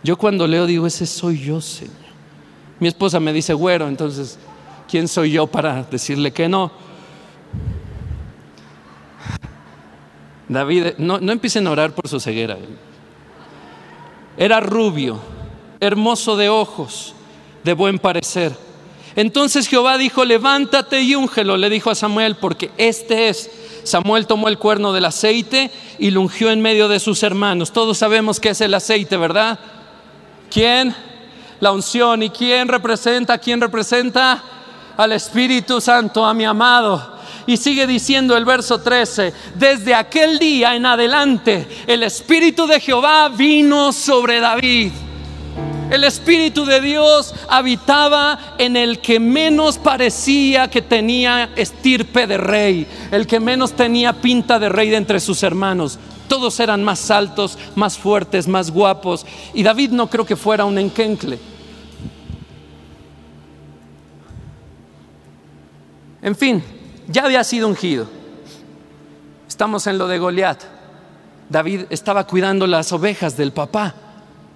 Yo 0.02 0.16
cuando 0.16 0.46
leo 0.46 0.66
digo, 0.66 0.86
ese 0.86 1.06
soy 1.06 1.40
yo, 1.40 1.60
Señor. 1.60 1.94
Mi 2.80 2.88
esposa 2.88 3.18
me 3.18 3.32
dice, 3.32 3.54
güero, 3.54 3.88
entonces, 3.88 4.38
¿quién 4.88 5.08
soy 5.08 5.32
yo 5.32 5.46
para 5.46 5.82
decirle 5.82 6.32
que 6.32 6.48
no? 6.48 6.70
David, 10.48 10.94
no, 10.98 11.18
no 11.20 11.32
empiecen 11.32 11.66
a 11.66 11.72
orar 11.72 11.92
por 11.92 12.08
su 12.08 12.20
ceguera. 12.20 12.56
Era 14.36 14.60
rubio, 14.60 15.18
hermoso 15.80 16.36
de 16.36 16.48
ojos, 16.48 17.14
de 17.64 17.72
buen 17.74 17.98
parecer. 17.98 18.56
Entonces 19.16 19.66
Jehová 19.66 19.98
dijo, 19.98 20.24
levántate 20.24 21.02
y 21.02 21.16
úngelo, 21.16 21.56
le 21.56 21.68
dijo 21.68 21.90
a 21.90 21.96
Samuel, 21.96 22.36
porque 22.36 22.70
este 22.78 23.28
es. 23.28 23.50
Samuel 23.82 24.26
tomó 24.26 24.48
el 24.48 24.58
cuerno 24.58 24.92
del 24.92 25.06
aceite 25.06 25.72
y 25.98 26.10
lo 26.10 26.20
ungió 26.20 26.50
en 26.50 26.60
medio 26.60 26.88
de 26.88 27.00
sus 27.00 27.22
hermanos. 27.24 27.72
Todos 27.72 27.98
sabemos 27.98 28.38
que 28.38 28.50
es 28.50 28.60
el 28.60 28.74
aceite, 28.74 29.16
¿verdad? 29.16 29.58
¿Quién? 30.50 30.94
La 31.60 31.72
unción. 31.72 32.22
¿Y 32.22 32.30
quién 32.30 32.68
representa? 32.68 33.38
¿Quién 33.38 33.60
representa? 33.60 34.42
Al 34.96 35.12
Espíritu 35.12 35.80
Santo, 35.80 36.24
a 36.24 36.34
mi 36.34 36.44
amado. 36.44 37.18
Y 37.46 37.56
sigue 37.56 37.86
diciendo 37.86 38.36
el 38.36 38.44
verso 38.44 38.80
13, 38.80 39.32
desde 39.54 39.94
aquel 39.94 40.38
día 40.38 40.74
en 40.74 40.84
adelante 40.84 41.66
el 41.86 42.02
Espíritu 42.02 42.66
de 42.66 42.78
Jehová 42.78 43.28
vino 43.30 43.92
sobre 43.92 44.38
David. 44.38 44.92
El 45.90 46.04
Espíritu 46.04 46.66
de 46.66 46.82
Dios 46.82 47.34
habitaba 47.48 48.38
en 48.58 48.76
el 48.76 48.98
que 48.98 49.18
menos 49.18 49.78
parecía 49.78 50.68
que 50.68 50.82
tenía 50.82 51.48
estirpe 51.56 52.26
de 52.26 52.36
rey, 52.36 52.86
el 53.10 53.26
que 53.26 53.40
menos 53.40 53.72
tenía 53.72 54.12
pinta 54.12 54.58
de 54.58 54.68
rey 54.68 54.90
de 54.90 54.96
entre 54.96 55.18
sus 55.18 55.42
hermanos. 55.42 55.98
Todos 56.28 56.60
eran 56.60 56.84
más 56.84 57.10
altos, 57.10 57.58
más 57.74 57.98
fuertes, 57.98 58.46
más 58.46 58.70
guapos. 58.70 59.24
Y 59.54 59.62
David 59.62 59.90
no 59.90 60.08
creo 60.08 60.26
que 60.26 60.36
fuera 60.36 60.66
un 60.66 60.78
enquencle. 60.78 61.38
En 66.20 66.36
fin, 66.36 66.62
ya 67.08 67.24
había 67.24 67.42
sido 67.42 67.66
ungido. 67.66 68.06
Estamos 69.48 69.86
en 69.86 69.96
lo 69.96 70.06
de 70.06 70.18
Goliat. 70.18 70.62
David 71.48 71.86
estaba 71.88 72.26
cuidando 72.26 72.66
las 72.66 72.92
ovejas 72.92 73.36
del 73.36 73.52
papá. 73.52 73.94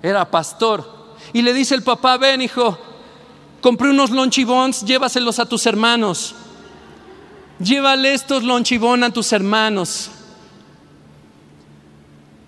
Era 0.03 0.31
pastor. 0.31 1.17
Y 1.33 1.41
le 1.41 1.55
dice 1.55 1.75
el 1.75 1.83
papá, 1.83 2.19
ven 2.19 2.43
hijo, 2.43 2.77
compré 3.63 3.89
unos 3.89 4.11
lonchibons, 4.11 4.85
llévaselos 4.85 5.39
a 5.39 5.47
tus 5.47 5.65
hermanos. 5.65 6.35
Llévale 7.59 8.13
estos 8.13 8.43
lonchibón 8.43 9.05
a 9.05 9.11
tus 9.11 9.33
hermanos 9.33 10.11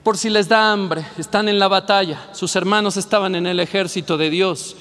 por 0.05 0.19
si 0.19 0.29
les 0.29 0.49
da 0.49 0.71
hambre, 0.71 1.05
están 1.17 1.49
en 1.49 1.59
la 1.59 1.67
batalla, 1.67 2.29
sus 2.33 2.55
hermanos 2.57 2.99
estaban 2.99 3.35
en 3.35 3.47
el 3.47 3.59
ejército 3.59 4.19
de 4.19 4.29
Dios. 4.29 4.77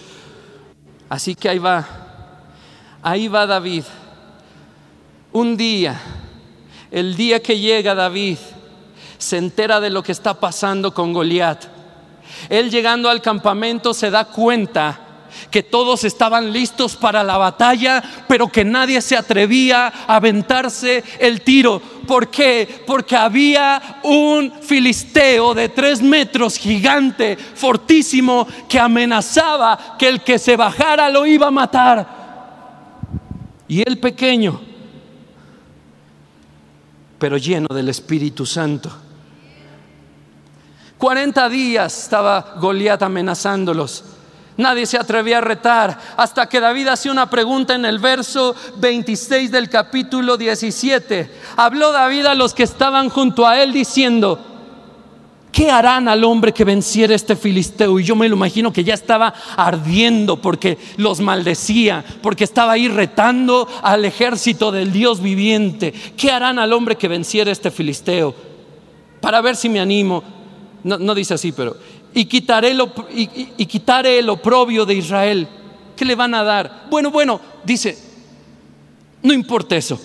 Así 1.07 1.33
que 1.33 1.47
ahí 1.47 1.59
va, 1.59 1.87
ahí 3.01 3.29
va 3.29 3.45
David. 3.45 3.85
Un 5.31 5.55
día, 5.55 5.99
el 6.91 7.15
día 7.15 7.41
que 7.41 7.57
llega 7.57 7.95
David, 7.95 8.37
se 9.17 9.37
entera 9.37 9.79
de 9.79 9.89
lo 9.89 10.03
que 10.03 10.11
está 10.11 10.33
pasando 10.33 10.93
con 10.93 11.13
Goliat. 11.13 11.63
Él 12.49 12.69
llegando 12.69 13.09
al 13.09 13.21
campamento 13.21 13.93
se 13.93 14.11
da 14.11 14.25
cuenta 14.25 15.02
que 15.49 15.63
todos 15.63 16.03
estaban 16.03 16.51
listos 16.51 16.95
para 16.95 17.23
la 17.23 17.37
batalla, 17.37 18.03
pero 18.27 18.47
que 18.47 18.65
nadie 18.65 19.01
se 19.01 19.17
atrevía 19.17 19.87
a 19.87 20.15
aventarse 20.15 21.03
el 21.19 21.41
tiro. 21.41 21.81
¿Por 22.07 22.29
qué? 22.29 22.83
Porque 22.85 23.15
había 23.15 23.99
un 24.03 24.53
filisteo 24.61 25.53
de 25.53 25.69
tres 25.69 26.01
metros, 26.01 26.57
gigante, 26.57 27.37
fortísimo, 27.37 28.47
que 28.67 28.79
amenazaba 28.79 29.95
que 29.97 30.07
el 30.07 30.21
que 30.21 30.39
se 30.39 30.57
bajara 30.57 31.09
lo 31.09 31.25
iba 31.25 31.47
a 31.47 31.51
matar. 31.51 32.23
Y 33.67 33.87
el 33.87 33.97
pequeño, 33.99 34.61
pero 37.17 37.37
lleno 37.37 37.67
del 37.73 37.89
Espíritu 37.89 38.45
Santo. 38.45 38.91
40 41.03 41.49
días 41.49 42.03
estaba 42.03 42.55
Goliat 42.59 43.01
amenazándolos. 43.01 44.05
Nadie 44.57 44.85
se 44.85 44.97
atrevía 44.97 45.39
a 45.39 45.41
retar 45.41 45.99
hasta 46.15 46.47
que 46.47 46.59
David 46.59 46.87
hacía 46.87 47.11
una 47.11 47.29
pregunta 47.29 47.73
en 47.73 47.85
el 47.85 47.97
verso 47.97 48.55
26 48.77 49.51
del 49.51 49.69
capítulo 49.69 50.37
17. 50.37 51.29
Habló 51.57 51.91
David 51.91 52.27
a 52.27 52.35
los 52.35 52.53
que 52.53 52.63
estaban 52.63 53.09
junto 53.09 53.47
a 53.47 53.61
él 53.63 53.73
diciendo, 53.73 54.39
¿qué 55.51 55.71
harán 55.71 56.07
al 56.07 56.23
hombre 56.23 56.53
que 56.53 56.65
venciera 56.65 57.15
este 57.15 57.35
filisteo? 57.35 57.99
Y 57.99 58.03
yo 58.03 58.15
me 58.15 58.29
lo 58.29 58.35
imagino 58.35 58.71
que 58.71 58.83
ya 58.83 58.93
estaba 58.93 59.33
ardiendo 59.57 60.39
porque 60.39 60.77
los 60.97 61.19
maldecía, 61.19 62.05
porque 62.21 62.43
estaba 62.43 62.73
ahí 62.73 62.87
retando 62.87 63.67
al 63.81 64.05
ejército 64.05 64.71
del 64.71 64.91
Dios 64.91 65.19
viviente. 65.19 65.93
¿Qué 66.15 66.29
harán 66.29 66.59
al 66.59 66.73
hombre 66.73 66.95
que 66.95 67.07
venciera 67.07 67.51
este 67.51 67.71
filisteo? 67.71 68.35
Para 69.19 69.41
ver 69.41 69.55
si 69.55 69.67
me 69.67 69.79
animo. 69.79 70.23
No, 70.83 70.99
no 70.99 71.15
dice 71.15 71.33
así, 71.33 71.53
pero 71.53 71.77
y 72.13 72.25
quitaré, 72.25 72.75
y, 73.11 73.65
quitaré 73.65 74.19
el 74.19 74.29
oprobio 74.29 74.85
de 74.85 74.95
Israel. 74.95 75.47
¿Qué 75.95 76.05
le 76.05 76.15
van 76.15 76.33
a 76.35 76.43
dar? 76.43 76.87
Bueno, 76.89 77.11
bueno, 77.11 77.39
dice, 77.63 77.97
no 79.21 79.33
importa 79.33 79.75
eso. 79.75 79.99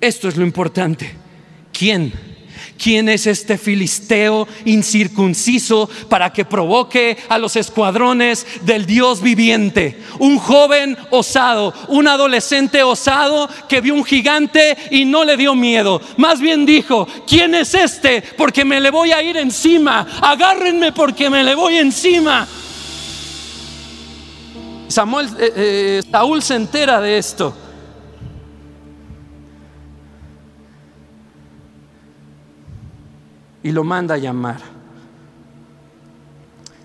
Esto 0.00 0.28
es 0.28 0.36
lo 0.36 0.44
importante. 0.44 1.14
¿Quién? 1.72 2.12
¿Quién 2.84 3.08
es 3.08 3.26
este 3.26 3.56
filisteo 3.56 4.46
incircunciso 4.66 5.88
para 6.10 6.30
que 6.34 6.44
provoque 6.44 7.16
a 7.30 7.38
los 7.38 7.56
escuadrones 7.56 8.46
del 8.60 8.84
Dios 8.84 9.22
viviente? 9.22 10.02
Un 10.18 10.36
joven 10.36 10.94
osado, 11.08 11.72
un 11.88 12.06
adolescente 12.08 12.82
osado 12.82 13.48
que 13.70 13.80
vio 13.80 13.94
un 13.94 14.04
gigante 14.04 14.76
y 14.90 15.06
no 15.06 15.24
le 15.24 15.38
dio 15.38 15.54
miedo. 15.54 15.98
Más 16.18 16.40
bien 16.40 16.66
dijo, 16.66 17.08
¿quién 17.26 17.54
es 17.54 17.72
este? 17.72 18.20
Porque 18.20 18.66
me 18.66 18.78
le 18.82 18.90
voy 18.90 19.12
a 19.12 19.22
ir 19.22 19.38
encima. 19.38 20.06
Agárrenme 20.20 20.92
porque 20.92 21.30
me 21.30 21.42
le 21.42 21.54
voy 21.54 21.78
encima. 21.78 22.46
Samuel, 24.88 25.28
eh, 25.38 25.52
eh, 25.56 26.02
Saúl 26.10 26.42
se 26.42 26.56
entera 26.56 27.00
de 27.00 27.16
esto 27.16 27.63
y 33.64 33.72
lo 33.72 33.82
manda 33.82 34.14
a 34.14 34.18
llamar. 34.18 34.60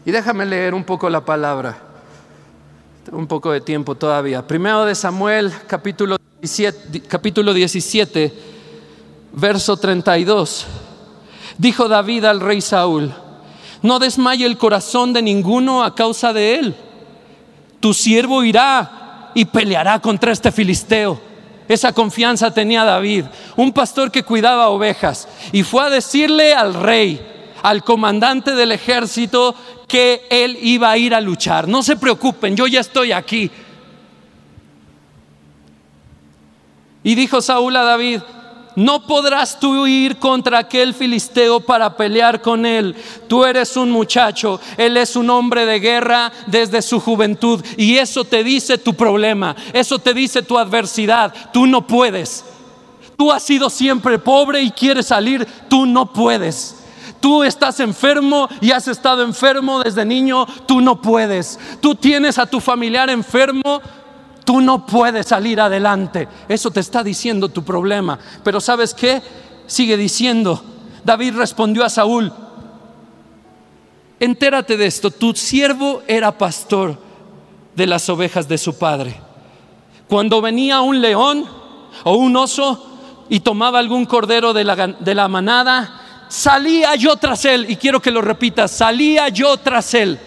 Y 0.05 0.11
déjame 0.11 0.45
leer 0.45 0.73
un 0.73 0.86
poco 0.86 1.09
la 1.09 1.23
palabra. 1.23 1.77
un 3.11 3.27
poco 3.27 3.51
de 3.51 3.59
tiempo 3.59 3.95
todavía. 3.95 4.45
Primero 4.45 4.86
de 4.86 4.93
Samuel, 4.95 5.51
capítulo 5.67 6.17
17, 6.39 7.01
capítulo 7.01 7.53
17, 7.53 8.34
verso 9.34 9.77
32. 9.77 10.67
Dijo 11.57 11.89
David 11.89 12.25
al 12.25 12.39
rey 12.39 12.61
Saúl, 12.61 13.13
no 13.82 13.99
desmaye 13.99 14.45
el 14.45 14.57
corazón 14.57 15.11
de 15.11 15.21
ninguno 15.21 15.84
a 15.84 15.95
causa 15.95 16.34
de 16.34 16.59
él. 16.59 16.75
tu 17.80 17.93
siervo 17.93 18.43
irá 18.43 19.32
y 19.34 19.45
peleará 19.45 19.99
contra 19.99 20.32
este 20.32 20.51
filisteo. 20.51 21.28
Esa 21.70 21.93
confianza 21.93 22.51
tenía 22.51 22.84
David, 22.84 23.26
un 23.55 23.72
pastor 23.72 24.11
que 24.11 24.24
cuidaba 24.24 24.70
ovejas, 24.70 25.28
y 25.51 25.61
fue 25.61 25.84
a 25.84 25.89
decirle 25.91 26.55
al 26.55 26.74
rey, 26.74 27.22
al 27.61 27.84
comandante 27.84 28.55
del 28.55 28.72
ejército, 28.72 29.53
que 29.88 30.26
él 30.32 30.57
iba 30.63 30.89
a 30.89 30.97
ir 30.97 31.13
a 31.13 31.22
luchar. 31.22 31.67
No 31.67 31.84
se 31.84 31.95
preocupen, 31.95 32.55
yo 32.55 32.65
ya 32.65 32.80
estoy 32.80 33.11
aquí. 33.11 33.51
Y 37.03 37.13
dijo 37.13 37.39
Saúl 37.39 37.76
a 37.76 37.84
David, 37.84 38.22
no 38.80 39.05
podrás 39.05 39.59
tú 39.59 39.88
ir 39.88 40.19
contra 40.19 40.59
aquel 40.59 40.93
filisteo 40.93 41.59
para 41.59 41.97
pelear 41.97 42.41
con 42.41 42.65
él. 42.65 42.95
Tú 43.27 43.43
eres 43.43 43.75
un 43.75 43.91
muchacho, 43.91 44.57
él 44.77 44.95
es 44.95 45.17
un 45.17 45.30
hombre 45.30 45.65
de 45.65 45.82
guerra 45.82 46.32
desde 46.47 46.82
su 46.82 47.01
juventud. 47.01 47.61
Y 47.75 47.97
eso 47.97 48.23
te 48.23 48.41
dice 48.41 48.77
tu 48.77 48.93
problema, 48.93 49.53
eso 49.73 49.99
te 49.99 50.13
dice 50.13 50.43
tu 50.43 50.57
adversidad. 50.57 51.34
Tú 51.51 51.67
no 51.67 51.86
puedes. 51.86 52.45
Tú 53.17 53.34
has 53.34 53.43
sido 53.43 53.69
siempre 53.69 54.17
pobre 54.17 54.61
y 54.61 54.71
quieres 54.71 55.07
salir, 55.07 55.45
tú 55.67 55.86
no 55.86 56.13
puedes. 56.13 56.77
Tú 57.19 57.43
estás 57.43 57.82
enfermo 57.82 58.47
y 58.61 58.71
has 58.71 58.88
estado 58.88 59.23
enfermo 59.23 59.84
desde 59.84 60.05
niño, 60.05 60.47
tú 60.65 60.80
no 60.80 61.01
puedes. 61.01 61.59
Tú 61.82 61.95
tienes 61.95 62.38
a 62.38 62.45
tu 62.45 62.61
familiar 62.61 63.09
enfermo, 63.09 63.82
Tú 64.46 64.62
no 64.62 64.86
puedes 64.86 65.28
salir 65.28 65.62
adelante. 65.62 66.28
Eso 66.48 66.72
te 66.72 66.80
está 66.80 67.04
diciendo 67.04 67.50
tu 67.50 67.64
problema. 67.64 68.18
Pero 68.44 68.60
¿sabes 68.60 68.94
qué? 68.94 69.22
Sigue 69.68 69.98
diciendo. 69.98 70.64
David 71.04 71.36
respondió 71.36 71.86
a 71.86 71.90
Saúl, 71.90 72.32
entérate 74.20 74.76
de 74.78 74.86
esto, 74.86 75.12
tu 75.12 75.34
siervo 75.34 76.02
era 76.08 76.38
pastor 76.38 76.98
de 77.76 77.88
las 77.88 78.10
ovejas 78.10 78.48
de 78.48 78.58
su 78.58 78.78
padre. 78.78 79.16
Cuando 80.08 80.42
venía 80.42 80.82
un 80.82 81.02
león 81.02 81.46
o 82.04 82.16
un 82.16 82.36
oso 82.36 82.86
y 83.30 83.40
tomaba 83.40 83.80
algún 83.80 84.06
cordero 84.06 84.54
de 84.54 84.64
la, 84.64 84.88
de 84.88 85.16
la 85.16 85.28
manada, 85.28 86.26
salía 86.28 86.96
yo 86.96 87.16
tras 87.16 87.46
él. 87.46 87.68
Y 87.70 87.76
quiero 87.78 88.02
que 88.02 88.12
lo 88.12 88.22
repitas, 88.22 88.72
salía 88.72 89.30
yo 89.30 89.58
tras 89.58 89.94
él 89.94 90.20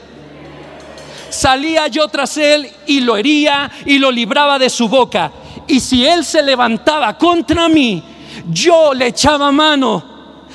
salía 1.32 1.88
yo 1.88 2.08
tras 2.08 2.36
él 2.36 2.70
y 2.86 3.00
lo 3.00 3.16
hería 3.16 3.70
y 3.86 3.98
lo 3.98 4.10
libraba 4.10 4.58
de 4.58 4.70
su 4.70 4.88
boca. 4.88 5.32
Y 5.66 5.80
si 5.80 6.06
él 6.06 6.24
se 6.24 6.42
levantaba 6.42 7.16
contra 7.16 7.68
mí, 7.68 8.02
yo 8.50 8.92
le 8.94 9.08
echaba 9.08 9.50
mano, 9.50 10.04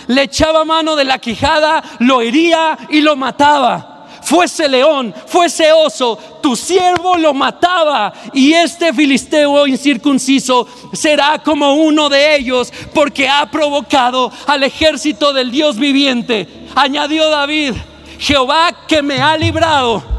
le 0.07 0.23
echaba 0.23 0.63
mano 0.65 0.95
de 0.95 1.05
la 1.05 1.17
quijada, 1.17 1.83
lo 1.99 2.21
hería 2.21 2.77
y 2.89 3.01
lo 3.01 3.15
mataba. 3.15 3.93
Fuese 4.21 4.67
león, 4.67 5.15
fuese 5.25 5.71
oso, 5.71 6.17
tu 6.41 6.53
siervo 6.55 7.15
lo 7.15 7.33
mataba 7.33 8.11
y 8.33 8.51
este 8.51 8.93
filisteo 8.93 9.65
incircunciso 9.65 10.67
será 10.91 11.39
como 11.39 11.75
uno 11.75 12.09
de 12.09 12.35
ellos 12.35 12.73
porque 12.93 13.29
ha 13.29 13.49
provocado 13.49 14.29
al 14.45 14.63
ejército 14.63 15.31
del 15.31 15.49
Dios 15.49 15.77
viviente. 15.77 16.45
Añadió 16.75 17.29
David, 17.29 17.73
Jehová 18.19 18.85
que 18.85 19.01
me 19.01 19.21
ha 19.21 19.37
librado 19.37 20.16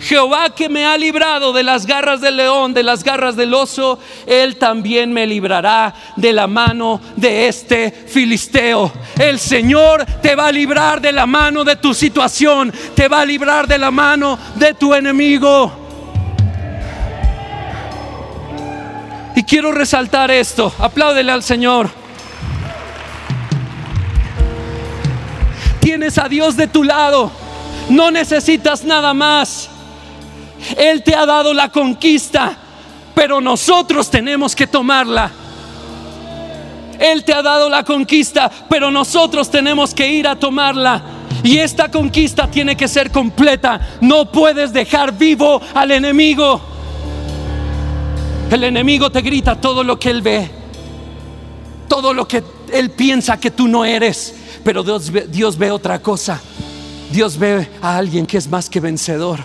Jehová 0.00 0.48
que 0.54 0.70
me 0.70 0.86
ha 0.86 0.96
librado 0.96 1.52
de 1.52 1.62
las 1.62 1.84
garras 1.84 2.22
del 2.22 2.38
león, 2.38 2.72
de 2.72 2.82
las 2.82 3.04
garras 3.04 3.36
del 3.36 3.52
oso, 3.52 3.98
Él 4.26 4.56
también 4.56 5.12
me 5.12 5.26
librará 5.26 5.94
de 6.16 6.32
la 6.32 6.46
mano 6.46 7.00
de 7.16 7.48
este 7.48 7.90
filisteo. 7.90 8.90
El 9.18 9.38
Señor 9.38 10.06
te 10.22 10.34
va 10.34 10.46
a 10.46 10.52
librar 10.52 11.02
de 11.02 11.12
la 11.12 11.26
mano 11.26 11.64
de 11.64 11.76
tu 11.76 11.92
situación, 11.92 12.72
te 12.94 13.08
va 13.08 13.20
a 13.20 13.26
librar 13.26 13.66
de 13.66 13.78
la 13.78 13.90
mano 13.90 14.38
de 14.54 14.72
tu 14.72 14.94
enemigo. 14.94 15.70
Y 19.36 19.42
quiero 19.44 19.70
resaltar 19.70 20.30
esto, 20.30 20.72
apláudele 20.78 21.30
al 21.30 21.42
Señor. 21.42 21.90
Tienes 25.80 26.16
a 26.16 26.26
Dios 26.26 26.56
de 26.56 26.66
tu 26.68 26.84
lado, 26.84 27.30
no 27.90 28.10
necesitas 28.10 28.82
nada 28.84 29.12
más. 29.12 29.68
Él 30.76 31.02
te 31.02 31.14
ha 31.14 31.26
dado 31.26 31.52
la 31.54 31.70
conquista, 31.70 32.56
pero 33.14 33.40
nosotros 33.40 34.10
tenemos 34.10 34.54
que 34.54 34.66
tomarla. 34.66 35.30
Él 36.98 37.24
te 37.24 37.32
ha 37.32 37.42
dado 37.42 37.70
la 37.70 37.82
conquista, 37.82 38.50
pero 38.68 38.90
nosotros 38.90 39.50
tenemos 39.50 39.94
que 39.94 40.06
ir 40.06 40.28
a 40.28 40.36
tomarla. 40.36 41.02
Y 41.42 41.58
esta 41.58 41.90
conquista 41.90 42.50
tiene 42.50 42.76
que 42.76 42.88
ser 42.88 43.10
completa. 43.10 43.80
No 44.02 44.30
puedes 44.30 44.72
dejar 44.72 45.16
vivo 45.16 45.60
al 45.74 45.90
enemigo. 45.92 46.60
El 48.50 48.64
enemigo 48.64 49.10
te 49.10 49.22
grita 49.22 49.58
todo 49.58 49.84
lo 49.84 49.98
que 49.98 50.10
él 50.10 50.22
ve, 50.22 50.50
todo 51.88 52.12
lo 52.12 52.26
que 52.26 52.42
él 52.72 52.90
piensa 52.90 53.38
que 53.38 53.50
tú 53.50 53.68
no 53.68 53.84
eres. 53.84 54.34
Pero 54.64 54.82
Dios 54.82 55.56
ve, 55.56 55.70
otra 55.70 56.00
cosa. 56.02 56.40
Dios 57.10 57.38
ve 57.38 57.68
a 57.80 57.96
alguien 57.96 58.26
que 58.26 58.36
es 58.36 58.48
más 58.48 58.68
que 58.68 58.80
vencedor. 58.80 59.44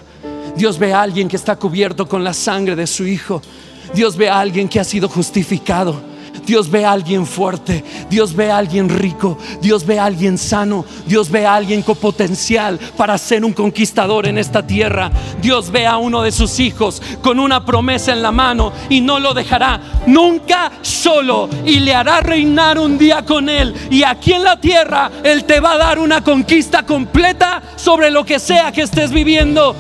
Dios 0.56 0.80
ve 0.80 0.94
a 0.94 1.02
alguien 1.02 1.28
que 1.28 1.36
está 1.36 1.56
cubierto 1.56 2.08
con 2.08 2.24
la 2.24 2.34
sangre 2.34 2.76
de 2.76 2.88
su 2.88 3.06
Hijo. 3.06 3.42
Dios 3.94 4.16
ve 4.18 4.30
a 4.30 4.40
alguien 4.40 4.68
que 4.68 4.80
ha 4.80 4.84
sido 4.84 5.10
justificado. 5.10 6.16
Dios 6.46 6.70
ve 6.70 6.86
a 6.86 6.92
alguien 6.92 7.26
fuerte, 7.26 7.84
Dios 8.10 8.36
ve 8.36 8.52
a 8.52 8.58
alguien 8.58 8.90
rico, 8.90 9.38
Dios 9.62 9.86
ve 9.86 10.00
a 10.00 10.06
alguien 10.06 10.38
sano, 10.38 10.86
Dios 11.08 11.32
ve 11.32 11.46
a 11.46 11.56
alguien 11.56 11.82
con 11.82 11.96
potencial 11.96 12.80
para 12.98 13.18
ser 13.18 13.44
un 13.44 13.54
conquistador 13.54 14.28
en 14.28 14.38
esta 14.38 14.66
tierra. 14.66 15.12
Dios 15.42 15.72
ve 15.72 15.88
a 15.88 15.98
uno 15.98 16.22
de 16.22 16.32
sus 16.32 16.60
hijos 16.60 17.02
con 17.22 17.40
una 17.40 17.66
promesa 17.66 18.14
en 18.14 18.22
la 18.22 18.32
mano 18.32 18.72
y 18.90 19.02
no 19.02 19.20
lo 19.20 19.34
dejará 19.34 19.82
nunca 20.06 20.72
solo 20.82 21.50
y 21.66 21.80
le 21.80 21.96
hará 21.96 22.20
reinar 22.20 22.78
un 22.78 22.98
día 22.98 23.26
con 23.26 23.50
él. 23.50 23.74
Y 23.90 24.04
aquí 24.04 24.34
en 24.34 24.44
la 24.44 24.60
tierra 24.60 25.12
Él 25.24 25.46
te 25.46 25.60
va 25.60 25.74
a 25.74 25.78
dar 25.78 26.00
una 26.00 26.24
conquista 26.24 26.84
completa 26.86 27.62
sobre 27.76 28.12
lo 28.12 28.24
que 28.26 28.40
sea 28.40 28.72
que 28.72 28.84
estés 28.84 29.12
viviendo. 29.12 29.76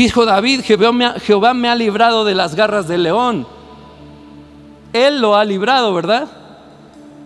Dijo 0.00 0.24
David, 0.24 0.62
Jehová 0.62 1.52
me, 1.52 1.68
ha, 1.68 1.74
librado 1.74 2.24
de 2.24 2.34
las 2.34 2.54
garras 2.54 2.88
del 2.88 3.02
león. 3.02 3.46
Él 4.94 5.20
lo 5.20 5.36
ha 5.36 5.44
librado, 5.44 5.92
¿verdad? 5.92 6.26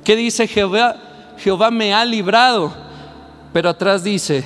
¿Qué 0.02 0.16
dice 0.16 0.48
Jehová? 0.48 0.96
Jehová 1.38 1.70
me 1.70 1.94
ha 1.94 2.04
librado. 2.04 2.74
Pero 3.52 3.68
atrás 3.68 4.02
dice 4.02 4.42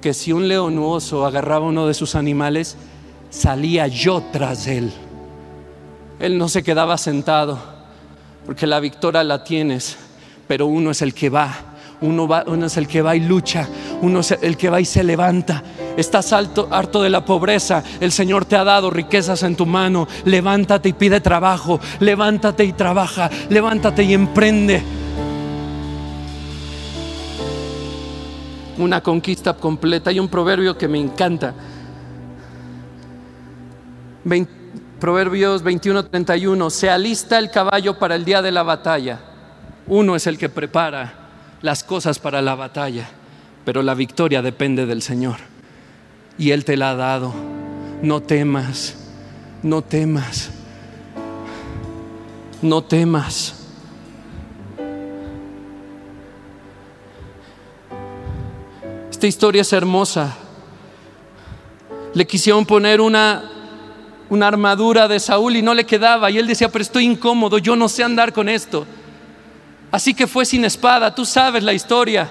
que 0.00 0.14
si 0.14 0.32
un 0.32 0.46
león 0.46 0.78
oso 0.78 1.26
agarraba 1.26 1.66
uno 1.66 1.88
de 1.88 1.94
sus 1.94 2.14
animales, 2.14 2.76
salía 3.28 3.88
yo 3.88 4.22
tras 4.30 4.68
él. 4.68 4.92
Él 6.20 6.38
no 6.38 6.48
se 6.48 6.62
quedaba 6.62 6.96
sentado, 6.96 7.58
porque 8.46 8.68
la 8.68 8.78
victoria 8.78 9.24
la 9.24 9.42
tienes, 9.42 9.98
pero 10.46 10.66
uno 10.66 10.92
es 10.92 11.02
el 11.02 11.12
que 11.12 11.28
va 11.28 11.68
uno, 12.00 12.66
es 12.66 12.76
el 12.76 12.86
que 12.86 13.02
va 13.02 13.16
y 13.16 13.20
lucha, 13.20 13.68
uno 14.02 14.20
es 14.20 14.32
el 14.40 14.56
que 14.56 14.70
va 14.70 14.80
y 14.80 14.84
se 14.84 15.02
levanta. 15.02 15.62
Estás 15.98 16.32
harto 16.32 17.02
de 17.02 17.10
la 17.10 17.24
pobreza, 17.24 17.82
el 17.98 18.12
Señor 18.12 18.44
te 18.44 18.54
ha 18.54 18.62
dado 18.62 18.88
riquezas 18.88 19.42
en 19.42 19.56
tu 19.56 19.66
mano. 19.66 20.06
Levántate 20.24 20.90
y 20.90 20.92
pide 20.92 21.20
trabajo, 21.20 21.80
levántate 21.98 22.64
y 22.64 22.72
trabaja, 22.72 23.28
levántate 23.50 24.04
y 24.04 24.14
emprende. 24.14 24.80
Una 28.78 29.00
conquista 29.00 29.54
completa. 29.54 30.10
Hay 30.10 30.20
un 30.20 30.28
proverbio 30.28 30.78
que 30.78 30.86
me 30.86 31.00
encanta. 31.00 31.52
Proverbios 35.00 35.64
21:31. 35.64 36.70
Se 36.70 36.88
alista 36.88 37.40
el 37.40 37.50
caballo 37.50 37.98
para 37.98 38.14
el 38.14 38.24
día 38.24 38.40
de 38.40 38.52
la 38.52 38.62
batalla. 38.62 39.18
Uno 39.88 40.14
es 40.14 40.28
el 40.28 40.38
que 40.38 40.48
prepara 40.48 41.12
las 41.60 41.82
cosas 41.82 42.20
para 42.20 42.40
la 42.40 42.54
batalla, 42.54 43.08
pero 43.64 43.82
la 43.82 43.94
victoria 43.94 44.42
depende 44.42 44.86
del 44.86 45.02
Señor. 45.02 45.57
Y 46.38 46.52
Él 46.52 46.64
te 46.64 46.76
la 46.76 46.90
ha 46.90 46.94
dado. 46.94 47.34
No 48.00 48.22
temas, 48.22 48.94
no 49.62 49.82
temas, 49.82 50.50
no 52.62 52.82
temas. 52.82 53.54
Esta 59.10 59.26
historia 59.26 59.62
es 59.62 59.72
hermosa. 59.72 60.36
Le 62.14 62.24
quisieron 62.24 62.64
poner 62.64 63.00
una, 63.00 63.50
una 64.30 64.46
armadura 64.46 65.08
de 65.08 65.18
Saúl 65.18 65.56
y 65.56 65.62
no 65.62 65.74
le 65.74 65.84
quedaba. 65.84 66.30
Y 66.30 66.38
él 66.38 66.46
decía, 66.46 66.68
pero 66.70 66.82
estoy 66.82 67.04
incómodo, 67.04 67.58
yo 67.58 67.74
no 67.74 67.88
sé 67.88 68.04
andar 68.04 68.32
con 68.32 68.48
esto. 68.48 68.86
Así 69.90 70.14
que 70.14 70.28
fue 70.28 70.46
sin 70.46 70.64
espada, 70.64 71.12
tú 71.12 71.24
sabes 71.24 71.64
la 71.64 71.72
historia. 71.72 72.30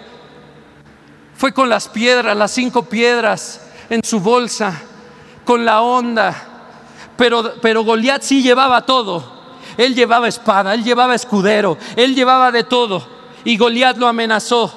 Fue 1.35 1.51
con 1.51 1.67
las 1.67 1.89
piedras, 1.89 2.37
las 2.37 2.51
cinco 2.51 2.83
piedras 2.83 3.66
en 3.89 4.03
su 4.03 4.19
bolsa, 4.19 4.81
con 5.45 5.65
la 5.65 5.81
onda. 5.81 6.57
Pero, 7.15 7.53
pero 7.61 7.83
Goliat 7.83 8.21
sí 8.21 8.41
llevaba 8.41 8.85
todo. 8.85 9.37
Él 9.77 9.95
llevaba 9.95 10.27
espada, 10.27 10.73
él 10.73 10.83
llevaba 10.83 11.15
escudero, 11.15 11.77
él 11.95 12.15
llevaba 12.15 12.51
de 12.51 12.63
todo. 12.63 13.07
Y 13.45 13.57
Goliat 13.57 13.97
lo 13.97 14.07
amenazó. 14.07 14.73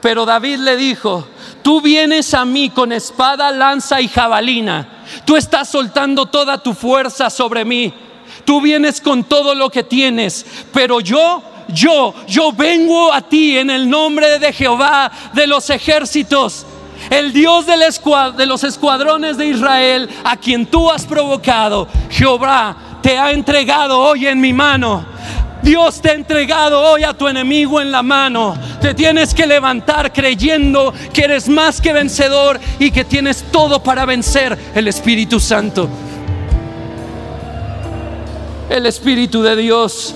Pero 0.00 0.24
David 0.24 0.58
le 0.58 0.76
dijo, 0.76 1.26
tú 1.62 1.80
vienes 1.80 2.32
a 2.34 2.44
mí 2.44 2.70
con 2.70 2.92
espada, 2.92 3.50
lanza 3.50 4.00
y 4.00 4.08
jabalina. 4.08 5.04
Tú 5.24 5.36
estás 5.36 5.68
soltando 5.68 6.26
toda 6.26 6.62
tu 6.62 6.72
fuerza 6.72 7.30
sobre 7.30 7.64
mí. 7.64 7.92
Tú 8.44 8.60
vienes 8.60 9.00
con 9.00 9.24
todo 9.24 9.54
lo 9.54 9.70
que 9.70 9.82
tienes. 9.82 10.46
Pero 10.72 11.00
yo, 11.00 11.42
yo, 11.68 12.14
yo 12.26 12.52
vengo 12.52 13.12
a 13.12 13.22
ti 13.22 13.58
en 13.58 13.70
el 13.70 13.90
nombre 13.90 14.38
de 14.38 14.52
Jehová 14.52 15.10
de 15.32 15.46
los 15.46 15.68
ejércitos. 15.70 16.64
El 17.10 17.32
Dios 17.32 17.66
de 17.66 18.46
los 18.46 18.64
escuadrones 18.64 19.36
de 19.36 19.46
Israel, 19.46 20.08
a 20.24 20.36
quien 20.36 20.66
tú 20.66 20.90
has 20.90 21.06
provocado, 21.06 21.88
Jehová 22.10 22.76
te 23.02 23.18
ha 23.18 23.32
entregado 23.32 23.98
hoy 23.98 24.26
en 24.26 24.40
mi 24.40 24.52
mano. 24.52 25.06
Dios 25.62 26.00
te 26.00 26.10
ha 26.10 26.14
entregado 26.14 26.80
hoy 26.80 27.04
a 27.04 27.14
tu 27.14 27.28
enemigo 27.28 27.80
en 27.80 27.90
la 27.90 28.02
mano. 28.02 28.56
Te 28.80 28.94
tienes 28.94 29.34
que 29.34 29.46
levantar 29.46 30.12
creyendo 30.12 30.94
que 31.12 31.24
eres 31.24 31.48
más 31.48 31.80
que 31.80 31.92
vencedor 31.92 32.60
y 32.78 32.90
que 32.90 33.04
tienes 33.04 33.44
todo 33.50 33.82
para 33.82 34.04
vencer 34.04 34.56
el 34.74 34.88
Espíritu 34.88 35.40
Santo. 35.40 35.88
El 38.70 38.86
Espíritu 38.86 39.42
de 39.42 39.56
Dios. 39.56 40.14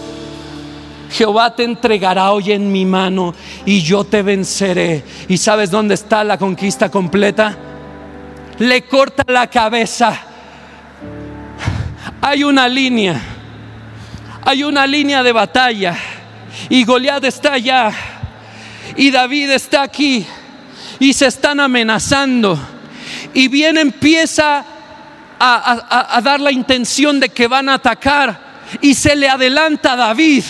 Jehová 1.13 1.55
te 1.55 1.65
entregará 1.65 2.33
hoy 2.33 2.53
en 2.53 2.73
mi 2.73 2.85
mano 2.85 3.35
y 3.65 3.83
yo 3.83 4.05
te 4.05 4.23
venceré. 4.23 5.05
¿Y 5.29 5.37
sabes 5.39 5.71
dónde 5.71 5.95
está 5.95 6.25
la 6.25 6.39
conquista 6.39 6.91
completa? 6.91 7.57
Le 8.59 8.83
corta 8.83 9.25
la 9.27 9.49
cabeza. 9.49 10.19
Hay 12.21 12.45
una 12.45 12.69
línea 12.69 13.21
hay 14.45 14.65
una 14.65 14.87
línea 14.87 15.23
de 15.23 15.33
batalla 15.33 15.97
y 16.69 16.85
Goliat 16.85 17.25
está 17.25 17.55
allá 17.55 17.93
y 18.97 19.11
David 19.11 19.51
está 19.51 19.83
aquí 19.83 20.27
y 20.99 21.13
se 21.13 21.27
están 21.27 21.61
amenazando 21.61 22.59
y 23.35 23.49
bien 23.49 23.79
empieza 23.79 24.65
a, 25.39 26.21
dar 26.23 26.41
la 26.41 26.53
intención 26.53 27.19
de 27.19 27.29
que 27.29 27.49
van 27.49 27.69
a 27.69 27.75
atacar 27.75 28.53
y 28.81 28.95
se 28.95 29.17
le 29.17 29.29
adelanta 29.29 29.93
a 29.93 29.97
David. 29.97 30.45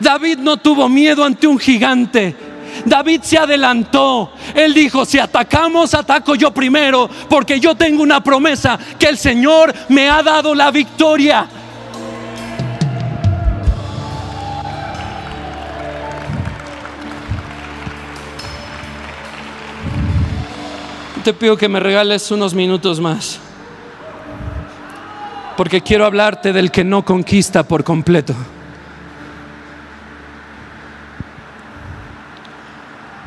David 0.00 0.38
no 0.38 0.56
tuvo 0.56 0.88
miedo 0.88 1.24
ante 1.24 1.46
un 1.46 1.58
gigante. 1.58 2.36
David 2.84 3.22
se 3.22 3.38
adelantó. 3.38 4.32
Él 4.54 4.74
dijo, 4.74 5.04
si 5.04 5.18
atacamos, 5.18 5.94
ataco 5.94 6.34
yo 6.34 6.52
primero, 6.52 7.08
porque 7.28 7.60
yo 7.60 7.74
tengo 7.74 8.02
una 8.02 8.22
promesa 8.22 8.78
que 8.98 9.06
el 9.06 9.18
Señor 9.18 9.72
me 9.88 10.08
ha 10.08 10.22
dado 10.22 10.54
la 10.54 10.70
victoria. 10.70 11.48
te 21.24 21.32
pido 21.32 21.56
que 21.56 21.70
me 21.70 21.80
regales 21.80 22.30
unos 22.30 22.54
minutos 22.54 23.00
más. 23.00 23.40
Porque 25.56 25.80
quiero 25.80 26.04
hablarte 26.04 26.52
del 26.52 26.70
que 26.70 26.84
no 26.84 27.02
conquista 27.04 27.62
por 27.62 27.82
completo. 27.82 28.34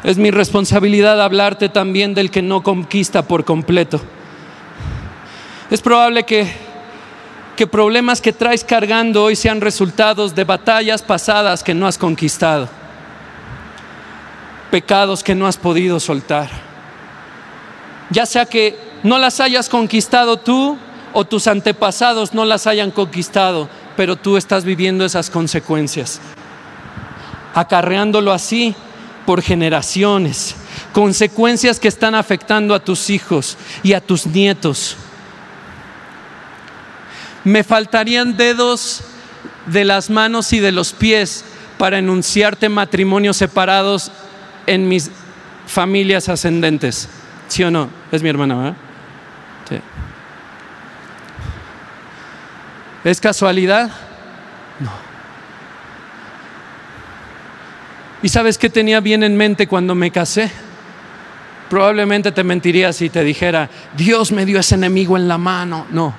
Es 0.07 0.17
mi 0.17 0.31
responsabilidad 0.31 1.21
hablarte 1.21 1.69
también 1.69 2.15
del 2.15 2.31
que 2.31 2.41
no 2.41 2.63
conquista 2.63 3.27
por 3.27 3.45
completo. 3.45 4.01
Es 5.69 5.81
probable 5.81 6.23
que, 6.23 6.51
que 7.55 7.67
problemas 7.67 8.21
que 8.21 8.33
traes 8.33 8.63
cargando 8.63 9.23
hoy 9.23 9.35
sean 9.35 9.61
resultados 9.61 10.33
de 10.33 10.43
batallas 10.43 11.03
pasadas 11.03 11.61
que 11.61 11.75
no 11.75 11.85
has 11.85 11.99
conquistado. 11.99 12.67
Pecados 14.71 15.23
que 15.23 15.35
no 15.35 15.45
has 15.45 15.57
podido 15.57 15.99
soltar 15.99 16.65
ya 18.09 18.25
sea 18.25 18.45
que 18.45 18.77
no 19.03 19.17
las 19.17 19.39
hayas 19.39 19.69
conquistado 19.69 20.37
tú 20.37 20.77
o 21.13 21.25
tus 21.25 21.47
antepasados 21.47 22.33
no 22.33 22.45
las 22.45 22.67
hayan 22.67 22.91
conquistado, 22.91 23.69
pero 23.95 24.15
tú 24.15 24.37
estás 24.37 24.63
viviendo 24.63 25.05
esas 25.05 25.29
consecuencias, 25.29 26.19
acarreándolo 27.53 28.31
así 28.31 28.75
por 29.27 29.41
generaciones, 29.41 30.55
consecuencias 30.93 31.81
que 31.81 31.89
están 31.89 32.15
afectando 32.15 32.73
a 32.73 32.79
tus 32.79 33.09
hijos 33.09 33.57
y 33.83 33.91
a 33.91 33.99
tus 33.99 34.25
nietos. 34.25 34.95
Me 37.43 37.65
faltarían 37.65 38.37
dedos 38.37 39.01
de 39.65 39.83
las 39.83 40.09
manos 40.09 40.53
y 40.53 40.61
de 40.61 40.71
los 40.71 40.93
pies 40.93 41.43
para 41.77 41.99
enunciarte 41.99 42.69
matrimonios 42.69 43.35
separados 43.35 44.13
en 44.65 44.87
mis 44.87 45.11
familias 45.67 46.29
ascendentes. 46.29 47.09
¿Sí 47.49 47.65
o 47.65 47.69
no? 47.69 47.89
Es 48.13 48.23
mi 48.23 48.29
hermana, 48.29 48.55
¿verdad? 48.55 48.75
¿Es 53.03 53.19
casualidad? 53.19 53.91
No. 54.79 55.06
¿Y 58.23 58.29
sabes 58.29 58.57
qué 58.57 58.69
tenía 58.69 58.99
bien 58.99 59.23
en 59.23 59.35
mente 59.37 59.67
cuando 59.67 59.95
me 59.95 60.11
casé? 60.11 60.51
Probablemente 61.69 62.31
te 62.31 62.43
mentiría 62.43 62.93
si 62.93 63.09
te 63.09 63.23
dijera, 63.23 63.69
Dios 63.95 64.31
me 64.31 64.45
dio 64.45 64.59
ese 64.59 64.75
enemigo 64.75 65.17
en 65.17 65.27
la 65.27 65.37
mano. 65.37 65.85
No, 65.91 66.15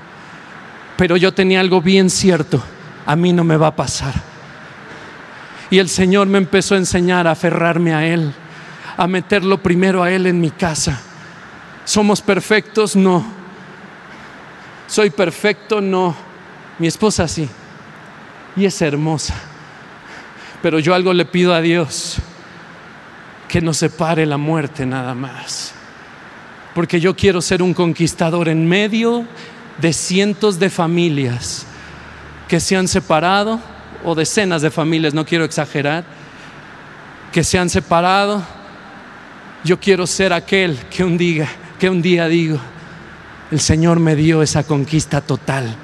pero 0.97 1.17
yo 1.17 1.33
tenía 1.33 1.61
algo 1.61 1.81
bien 1.81 2.11
cierto, 2.11 2.63
a 3.07 3.17
mí 3.17 3.33
no 3.33 3.45
me 3.45 3.57
va 3.57 3.69
a 3.69 3.77
pasar. 3.77 4.15
Y 5.71 5.79
el 5.79 5.89
Señor 5.89 6.29
me 6.29 6.39
empezó 6.39 6.75
a 6.75 6.79
enseñar 6.79 7.27
a 7.27 7.33
aferrarme 7.33 7.95
a 7.95 8.07
Él, 8.07 8.33
a 8.97 9.07
meterlo 9.07 9.63
primero 9.63 10.03
a 10.03 10.11
Él 10.11 10.27
en 10.27 10.41
mi 10.41 10.51
casa 10.51 11.03
¿Somos 11.89 12.21
perfectos? 12.21 12.95
No. 12.95 13.25
¿Soy 14.87 15.09
perfecto? 15.09 15.81
No. 15.81 16.15
Mi 16.79 16.87
esposa 16.87 17.27
sí. 17.27 17.49
Y 18.57 18.67
es 18.67 18.83
hermosa. 18.83 19.35
Pero 20.63 20.79
yo 20.79 20.95
algo 20.95 21.13
le 21.13 21.25
pido 21.25 21.55
a 21.55 21.61
Dios, 21.61 22.17
que 23.49 23.61
nos 23.61 23.79
separe 23.79 24.27
la 24.27 24.37
muerte 24.37 24.85
nada 24.87 25.15
más. 25.15 25.73
Porque 26.75 27.01
yo 27.01 27.17
quiero 27.17 27.41
ser 27.41 27.63
un 27.63 27.75
conquistador 27.75 28.49
en 28.49 28.69
medio 28.69 29.25
de 29.81 29.93
cientos 29.93 30.59
de 30.59 30.71
familias 30.71 31.67
que 32.49 32.61
se 32.61 32.77
han 32.77 32.89
separado, 32.89 33.61
o 34.05 34.15
decenas 34.15 34.63
de 34.63 34.71
familias, 34.71 35.13
no 35.13 35.27
quiero 35.27 35.45
exagerar, 35.45 36.05
que 37.33 37.45
se 37.45 37.59
han 37.59 37.69
separado. 37.69 38.43
Yo 39.65 39.79
quiero 39.81 40.07
ser 40.07 40.33
aquel 40.33 40.79
que 40.89 41.05
un 41.05 41.19
día 41.19 41.49
que 41.79 41.89
un 41.89 42.03
día 42.03 42.27
digo, 42.27 42.59
el 43.51 43.61
Señor 43.61 44.01
me 44.01 44.17
dio 44.17 44.43
esa 44.43 44.65
conquista 44.65 45.21
total. 45.21 45.77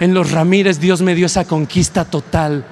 En 0.00 0.12
los 0.12 0.32
Ramírez 0.32 0.80
Dios 0.80 1.00
me 1.00 1.14
dio 1.14 1.26
esa 1.26 1.44
conquista 1.46 2.04
total. 2.04 2.64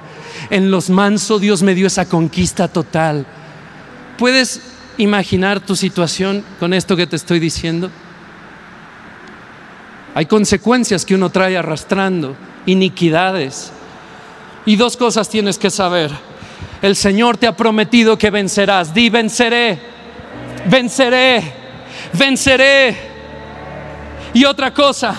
En 0.50 0.70
los 0.70 0.90
Manso 0.90 1.38
Dios 1.38 1.62
me 1.62 1.74
dio 1.74 1.86
esa 1.86 2.08
conquista 2.08 2.68
total. 2.68 3.26
¿Puedes 4.18 4.60
imaginar 4.98 5.60
tu 5.60 5.76
situación 5.76 6.44
con 6.60 6.72
esto 6.72 6.96
que 6.96 7.06
te 7.06 7.16
estoy 7.16 7.40
diciendo? 7.40 7.90
Hay 10.14 10.26
consecuencias 10.26 11.04
que 11.04 11.14
uno 11.14 11.30
trae 11.30 11.56
arrastrando, 11.56 12.36
iniquidades. 12.66 13.72
Y 14.66 14.76
dos 14.76 14.96
cosas 14.96 15.28
tienes 15.28 15.58
que 15.58 15.70
saber. 15.70 16.10
El 16.80 16.96
Señor 16.96 17.36
te 17.36 17.46
ha 17.46 17.56
prometido 17.56 18.16
que 18.16 18.30
vencerás. 18.30 18.94
Di, 18.94 19.10
venceré 19.10 19.94
venceré, 20.66 21.42
venceré. 22.12 22.96
Y 24.32 24.44
otra 24.44 24.72
cosa, 24.72 25.14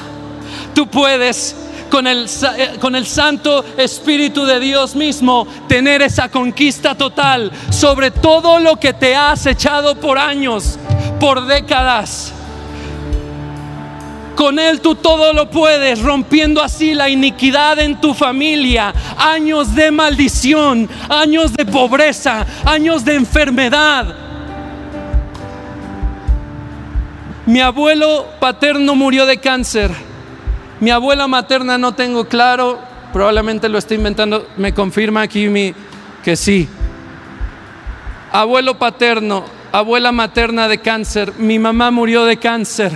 tú 0.73 0.87
puedes 0.87 1.55
con 1.89 2.07
el, 2.07 2.27
eh, 2.57 2.75
con 2.79 2.95
el, 2.95 3.05
Santo 3.05 3.63
Espíritu 3.77 4.45
de 4.45 4.59
Dios 4.59 4.95
mismo 4.95 5.47
tener 5.67 6.01
esa 6.01 6.29
conquista 6.29 6.95
total 6.95 7.51
sobre 7.69 8.11
todo 8.11 8.59
lo 8.59 8.77
que 8.77 8.93
te 8.93 9.15
has 9.15 9.45
echado 9.45 9.95
por 9.95 10.17
años, 10.17 10.77
por 11.19 11.45
décadas. 11.45 12.31
Con 14.35 14.59
Él 14.59 14.81
tú 14.81 14.95
todo 14.95 15.31
lo 15.31 15.49
puedes, 15.49 16.01
rompiendo 16.01 16.61
así 16.61 16.93
la 16.93 17.07
iniquidad 17.09 17.79
en 17.79 18.01
tu 18.01 18.13
familia, 18.13 18.93
años 19.17 19.73
de 19.73 19.91
maldición, 19.91 20.89
años 21.07 21.53
de 21.53 21.65
pobreza, 21.65 22.45
años 22.65 23.05
de 23.05 23.15
enfermedad 23.15 24.25
Mi 27.45 27.61
abuelo 27.61 28.25
paterno 28.39 28.95
murió 28.95 29.27
de 29.27 29.37
cáncer. 29.37 29.91
Mi 30.79 30.91
abuela 30.91 31.27
materna 31.27 31.77
no 31.77 31.93
tengo 31.93 32.25
claro, 32.25 32.79
probablemente 33.13 33.69
lo 33.69 33.77
estoy 33.77 33.97
inventando, 33.97 34.47
me 34.57 34.73
confirma 34.73 35.21
aquí 35.21 35.47
mi, 35.47 35.73
que 36.23 36.35
sí. 36.35 36.67
Abuelo 38.31 38.77
paterno, 38.77 39.45
abuela 39.71 40.11
materna 40.11 40.67
de 40.67 40.79
cáncer, 40.79 41.33
mi 41.37 41.59
mamá 41.59 41.91
murió 41.91 42.25
de 42.25 42.37
cáncer. 42.37 42.91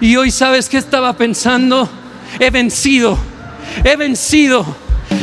Y 0.00 0.16
hoy 0.16 0.30
sabes 0.30 0.68
qué 0.68 0.78
estaba 0.78 1.12
pensando? 1.12 1.88
He 2.40 2.50
vencido, 2.50 3.18
he 3.84 3.96
vencido 3.96 4.64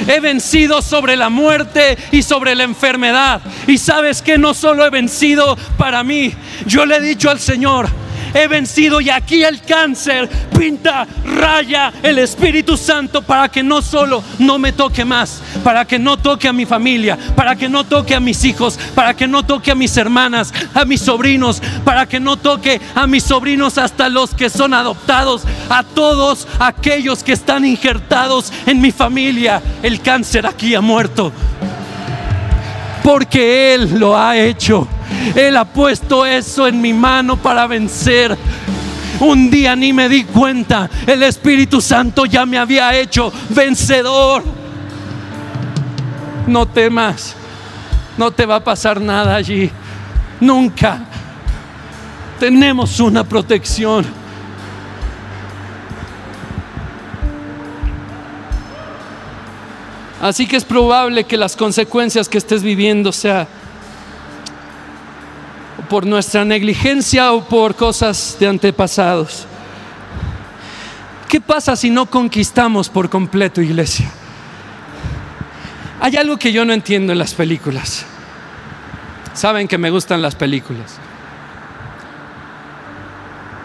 He 0.08 0.20
vencido 0.20 0.82
sobre 0.82 1.16
la 1.16 1.30
muerte 1.30 1.98
y 2.12 2.22
sobre 2.22 2.56
la 2.56 2.64
enfermedad. 2.64 3.42
Y 3.68 3.78
sabes 3.78 4.22
que 4.22 4.38
no 4.38 4.54
solo 4.54 4.86
he 4.86 4.90
vencido 4.90 5.58
para 5.78 6.04
mí, 6.04 6.34
yo 6.66 6.86
le 6.86 6.98
he 6.98 7.02
dicho 7.02 7.30
al 7.30 7.40
Señor, 7.40 7.88
he 8.36 8.48
vencido 8.48 9.02
y 9.02 9.10
aquí 9.10 9.44
el 9.44 9.62
cáncer 9.62 10.30
pinta, 10.58 11.08
raya 11.26 11.92
el 12.04 12.20
Espíritu 12.20 12.78
Santo 12.78 13.22
para 13.22 13.50
que 13.50 13.64
no 13.64 13.82
solo 13.82 14.22
no 14.40 14.60
me 14.60 14.74
toque 14.74 15.06
más, 15.06 15.42
para 15.64 15.86
que 15.86 15.98
no 15.98 16.18
toque 16.18 16.48
a 16.48 16.54
mi 16.54 16.66
familia, 16.66 17.18
para 17.36 17.56
que 17.56 17.70
no 17.70 17.86
toque 17.86 18.14
a 18.14 18.20
mis 18.20 18.44
hijos, 18.44 18.78
para 18.94 19.16
que 19.16 19.28
no 19.28 19.44
toque 19.44 19.72
a 19.72 19.76
mis 19.76 19.96
hermanas, 19.98 20.54
a 20.74 20.86
mis 20.86 21.02
sobrinos, 21.02 21.62
para 21.84 22.06
que 22.06 22.20
no 22.20 22.38
toque 22.38 22.82
a 22.94 23.08
mis 23.08 23.24
sobrinos 23.24 23.78
hasta 23.78 24.10
los 24.10 24.36
que 24.36 24.50
son 24.50 24.74
adoptados, 24.74 25.44
a 25.70 25.84
todos 25.84 26.48
aquellos 26.60 27.24
que 27.24 27.34
están 27.34 27.66
injertados 27.66 28.52
en 28.66 28.82
mi 28.82 28.92
familia. 28.92 29.62
El 29.82 30.02
cáncer 30.02 30.46
aquí 30.46 30.76
ha 30.76 30.82
muerto 30.82 31.32
porque 33.06 33.76
Él 33.76 34.00
lo 34.00 34.18
ha 34.18 34.36
hecho. 34.36 34.88
Él 35.36 35.58
ha 35.58 35.66
puesto 35.66 36.26
eso 36.26 36.68
en 36.68 36.82
mi 36.82 36.94
mano 36.94 37.38
para 37.38 37.68
vencer. 37.68 38.38
Un 39.20 39.50
día 39.50 39.76
ni 39.76 39.94
me 39.94 40.10
di 40.10 40.24
cuenta, 40.26 40.90
el 41.08 41.24
Espíritu 41.24 41.82
Santo 41.82 42.26
ya 42.26 42.46
me 42.46 42.58
había 42.58 42.94
hecho 42.98 43.32
vencedor. 43.50 44.44
No 46.48 46.68
temas, 46.68 47.36
no 48.18 48.32
te 48.32 48.46
va 48.46 48.58
a 48.58 48.64
pasar 48.64 49.00
nada 49.00 49.36
allí, 49.36 49.72
nunca. 50.40 51.00
Tenemos 52.40 53.00
una 53.00 53.24
protección. 53.24 54.06
Así 60.22 60.48
que 60.48 60.58
es 60.58 60.66
probable 60.66 61.24
que 61.26 61.38
las 61.38 61.56
consecuencias 61.56 62.28
que 62.28 62.38
estés 62.38 62.64
viviendo 62.64 63.12
sea 63.12 63.48
por 65.86 66.06
nuestra 66.06 66.46
negligencia 66.46 67.32
o 67.34 67.46
por 67.46 67.76
cosas 67.76 68.38
de 68.40 68.48
antepasados. 68.48 69.46
¿Qué 71.28 71.42
pasa 71.42 71.76
si 71.76 71.90
no 71.90 72.06
conquistamos 72.06 72.90
por 72.90 73.10
completo, 73.10 73.62
iglesia? 73.62 74.10
Hay 76.02 76.16
algo 76.18 76.38
que 76.38 76.52
yo 76.52 76.66
no 76.66 76.74
entiendo 76.74 77.14
en 77.14 77.20
las 77.20 77.34
películas. 77.34 78.06
Saben 79.34 79.68
que 79.68 79.78
me 79.78 79.90
gustan 79.90 80.22
las 80.22 80.36
películas. 80.36 80.98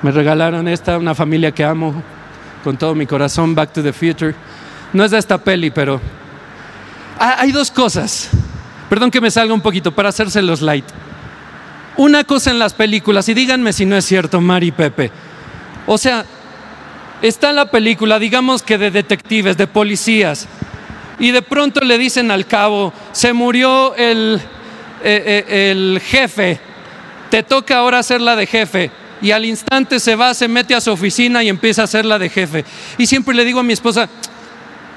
Me 0.03 0.11
regalaron 0.11 0.67
esta, 0.67 0.97
una 0.97 1.15
familia 1.15 1.53
que 1.53 1.65
amo 1.65 2.03
con 2.65 2.77
todo 2.77 2.95
mi 2.95 3.07
corazón, 3.07 3.55
Back 3.55 3.73
to 3.73 3.83
the 3.83 3.93
Future. 3.93 4.35
No 4.93 5.05
es 5.05 5.11
de 5.11 5.19
esta 5.19 5.39
peli, 5.39 5.71
pero 5.71 6.01
hay 7.19 7.53
dos 7.53 7.71
cosas. 7.71 8.31
Perdón 8.89 9.11
que 9.11 9.21
me 9.21 9.31
salga 9.31 9.55
un 9.55 9.61
poquito 9.61 9.93
para 9.93 10.11
los 10.43 10.63
light. 10.63 10.87
Una 11.97 12.25
cosa 12.25 12.51
en 12.51 12.59
las 12.59 12.75
películas, 12.75 13.29
y 13.29 13.35
díganme 13.35 13.73
si 13.73 13.87
no 13.87 13.97
es 13.97 14.05
cierto, 14.05 14.41
Mari 14.41 14.71
Pepe. 14.71 15.11
O 15.87 15.99
sea, 15.99 16.25
está 17.23 17.53
la 17.53 17.71
película, 17.71 18.19
digamos 18.19 18.63
que 18.63 18.79
de 18.79 18.91
detectives, 18.91 19.57
de 19.57 19.67
policías, 19.67 20.47
y 21.19 21.33
de 21.33 21.43
pronto 21.43 21.81
le 21.81 21.99
dicen 21.99 22.31
al 22.31 22.47
cabo, 22.47 22.93
se 23.13 23.33
murió 23.33 23.95
el, 23.97 24.41
eh, 25.05 25.45
eh, 25.49 25.71
el 25.71 26.01
jefe, 26.01 26.59
te 27.31 27.43
toca 27.43 27.79
ahora 27.79 27.99
hacer 27.99 28.21
la 28.21 28.37
de 28.37 28.47
jefe. 28.47 28.91
Y 29.23 29.33
al 29.33 29.45
instante 29.45 30.01
se 30.01 30.17
va, 30.17 30.33
se 30.33 30.49
mete 30.49 30.75
a 30.75 30.81
su 30.81 30.91
oficina 30.91 31.43
y 31.43 31.51
empieza 31.51 31.83
a 31.83 31.85
hacer 31.85 32.07
la 32.07 32.19
de 32.19 32.31
jefe. 32.31 32.65
Y 32.97 33.07
siempre 33.07 33.35
le 33.35 33.45
digo 33.45 33.61
a 33.61 33.63
mi 33.63 33.75
esposa, 33.75 34.09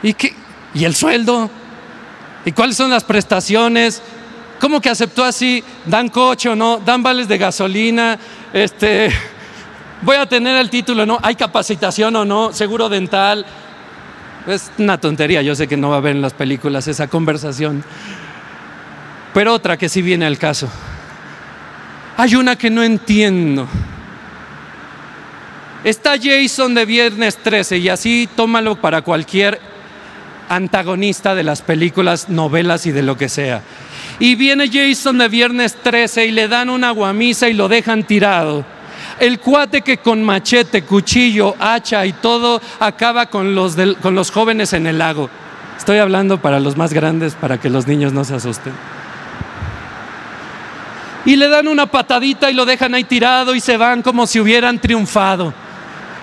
¿y 0.01 0.13
qué? 0.13 0.33
¿Y 0.73 0.85
el 0.85 0.95
sueldo? 0.95 1.49
¿Y 2.45 2.51
cuáles 2.53 2.77
son 2.77 2.89
las 2.89 3.03
prestaciones? 3.03 4.01
¿Cómo 4.63 4.79
que 4.79 4.89
aceptó 4.89 5.25
así? 5.25 5.61
¿Dan 5.85 6.07
coche 6.07 6.47
o 6.47 6.55
no? 6.55 6.77
¿Dan 6.77 7.03
vales 7.03 7.27
de 7.27 7.37
gasolina? 7.37 8.17
Este, 8.53 9.11
voy 10.03 10.15
a 10.15 10.25
tener 10.25 10.55
el 10.55 10.69
título, 10.69 11.05
¿no? 11.05 11.19
¿Hay 11.21 11.35
capacitación 11.35 12.15
o 12.15 12.23
no? 12.23 12.53
¿Seguro 12.53 12.87
dental? 12.87 13.45
Es 14.47 14.71
una 14.77 14.97
tontería, 14.97 15.41
yo 15.41 15.53
sé 15.53 15.67
que 15.67 15.75
no 15.75 15.89
va 15.89 15.95
a 15.95 15.97
haber 15.97 16.15
en 16.15 16.21
las 16.21 16.31
películas 16.31 16.87
esa 16.87 17.09
conversación. 17.09 17.83
Pero 19.33 19.53
otra 19.53 19.75
que 19.75 19.89
sí 19.89 20.01
viene 20.01 20.25
al 20.25 20.37
caso. 20.37 20.69
Hay 22.15 22.33
una 22.35 22.55
que 22.55 22.69
no 22.69 22.83
entiendo. 22.83 23.67
Está 25.83 26.13
Jason 26.17 26.73
de 26.73 26.85
Viernes 26.85 27.35
13 27.35 27.79
y 27.79 27.89
así 27.89 28.29
tómalo 28.33 28.79
para 28.79 29.01
cualquier 29.01 29.59
antagonista 30.47 31.35
de 31.35 31.43
las 31.43 31.61
películas, 31.61 32.29
novelas 32.29 32.85
y 32.85 32.93
de 32.93 33.03
lo 33.03 33.17
que 33.17 33.27
sea. 33.27 33.61
Y 34.19 34.35
viene 34.35 34.69
Jason 34.71 35.17
de 35.17 35.27
viernes 35.27 35.75
13 35.81 36.27
y 36.27 36.31
le 36.31 36.47
dan 36.47 36.69
una 36.69 36.91
guamisa 36.91 37.49
y 37.49 37.53
lo 37.53 37.67
dejan 37.67 38.03
tirado. 38.03 38.65
El 39.19 39.39
cuate 39.39 39.81
que 39.81 39.97
con 39.97 40.23
machete, 40.23 40.83
cuchillo, 40.83 41.55
hacha 41.59 42.05
y 42.05 42.13
todo 42.13 42.61
acaba 42.79 43.27
con 43.27 43.55
los, 43.55 43.75
con 44.01 44.15
los 44.15 44.31
jóvenes 44.31 44.73
en 44.73 44.87
el 44.87 44.97
lago. 44.97 45.29
Estoy 45.77 45.97
hablando 45.97 46.39
para 46.39 46.59
los 46.59 46.77
más 46.77 46.93
grandes, 46.93 47.35
para 47.35 47.59
que 47.59 47.69
los 47.69 47.87
niños 47.87 48.13
no 48.13 48.23
se 48.23 48.35
asusten. 48.35 48.73
Y 51.25 51.35
le 51.35 51.47
dan 51.47 51.67
una 51.67 51.87
patadita 51.87 52.51
y 52.51 52.53
lo 52.53 52.65
dejan 52.65 52.93
ahí 52.93 53.03
tirado 53.05 53.55
y 53.55 53.59
se 53.59 53.77
van 53.77 54.01
como 54.01 54.27
si 54.27 54.39
hubieran 54.39 54.79
triunfado. 54.79 55.53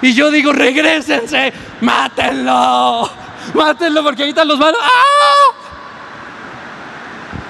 Y 0.02 0.14
yo 0.14 0.30
digo, 0.30 0.52
regresense, 0.52 1.52
mátenlo. 1.80 3.10
Mátenlo 3.54 4.02
porque 4.02 4.22
ahorita 4.22 4.44
los 4.44 4.58
van. 4.58 4.74
¡Ah! 4.80 5.59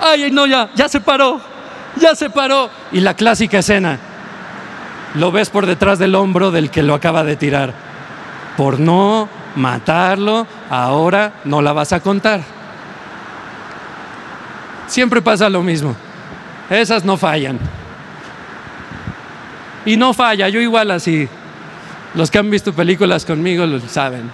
Ay, 0.01 0.31
no, 0.31 0.47
ya, 0.47 0.71
ya 0.75 0.89
se 0.89 1.01
paró. 1.01 1.41
Ya 1.97 2.15
se 2.15 2.31
paró. 2.31 2.71
Y 2.93 3.01
la 3.01 3.15
clásica 3.15 3.59
escena. 3.59 3.99
Lo 5.15 5.33
ves 5.33 5.51
por 5.51 5.67
detrás 5.67 5.99
del 5.99 6.15
hombro 6.15 6.51
del 6.51 6.71
que 6.71 6.83
lo 6.83 6.95
acaba 6.95 7.25
de 7.25 7.37
tirar. 7.37 7.75
Por 8.57 8.79
no 8.79 9.29
matarlo, 9.57 10.47
ahora 10.71 11.33
no 11.45 11.61
la 11.63 11.73
vas 11.73 11.93
a 11.93 12.01
contar. 12.01 12.41
Siempre 14.87 15.21
pasa 15.21 15.49
lo 15.49 15.63
mismo. 15.63 15.97
Esas 16.69 17.05
no 17.05 17.17
fallan. 17.17 17.59
Y 19.85 19.97
no 19.97 20.15
falla, 20.15 20.49
yo 20.49 20.61
igual 20.61 20.91
así. 20.91 21.29
Los 22.15 22.31
que 22.31 22.39
han 22.39 22.51
visto 22.51 22.73
películas 22.73 23.25
conmigo 23.25 23.67
lo 23.67 23.81
saben. 23.81 24.31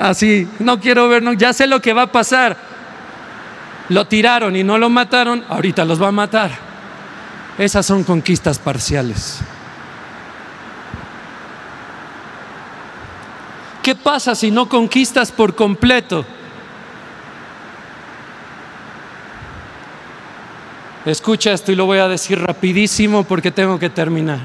Así, 0.00 0.48
no 0.58 0.80
quiero 0.80 1.08
ver, 1.08 1.22
ya 1.36 1.52
sé 1.52 1.66
lo 1.66 1.80
que 1.80 1.92
va 1.92 2.02
a 2.02 2.12
pasar. 2.12 2.56
Lo 3.88 4.06
tiraron 4.06 4.56
y 4.56 4.64
no 4.64 4.78
lo 4.78 4.88
mataron, 4.88 5.44
ahorita 5.48 5.84
los 5.84 6.00
va 6.02 6.08
a 6.08 6.12
matar. 6.12 6.50
Esas 7.58 7.84
son 7.84 8.02
conquistas 8.04 8.58
parciales. 8.58 9.40
¿Qué 13.82 13.94
pasa 13.94 14.34
si 14.34 14.50
no 14.50 14.68
conquistas 14.68 15.30
por 15.30 15.54
completo? 15.54 16.24
Escucha 21.04 21.52
esto 21.52 21.70
y 21.70 21.74
lo 21.74 21.84
voy 21.84 21.98
a 21.98 22.08
decir 22.08 22.40
rapidísimo 22.40 23.24
porque 23.24 23.50
tengo 23.50 23.78
que 23.78 23.90
terminar. 23.90 24.38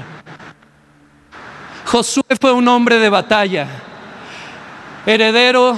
Josué 1.86 2.22
fue 2.38 2.52
un 2.52 2.68
hombre 2.68 2.98
de 2.98 3.08
batalla 3.08 3.66
heredero, 5.06 5.76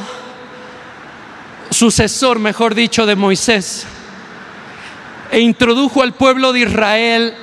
sucesor, 1.82 2.38
mejor 2.38 2.76
dicho, 2.76 3.06
de 3.06 3.16
Moisés, 3.16 3.84
e 5.32 5.40
introdujo 5.40 6.00
al 6.00 6.14
pueblo 6.14 6.52
de 6.52 6.60
Israel 6.60 7.34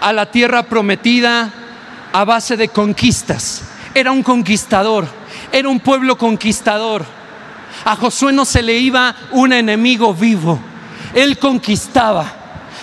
a 0.00 0.12
la 0.12 0.32
tierra 0.32 0.64
prometida 0.64 1.52
a 2.12 2.24
base 2.24 2.56
de 2.56 2.70
conquistas. 2.70 3.62
Era 3.94 4.10
un 4.10 4.24
conquistador, 4.24 5.06
era 5.52 5.68
un 5.68 5.78
pueblo 5.78 6.18
conquistador. 6.18 7.04
A 7.84 7.94
Josué 7.94 8.32
no 8.32 8.44
se 8.44 8.62
le 8.62 8.76
iba 8.76 9.14
un 9.30 9.52
enemigo 9.52 10.12
vivo, 10.12 10.58
él 11.14 11.38
conquistaba. 11.38 12.41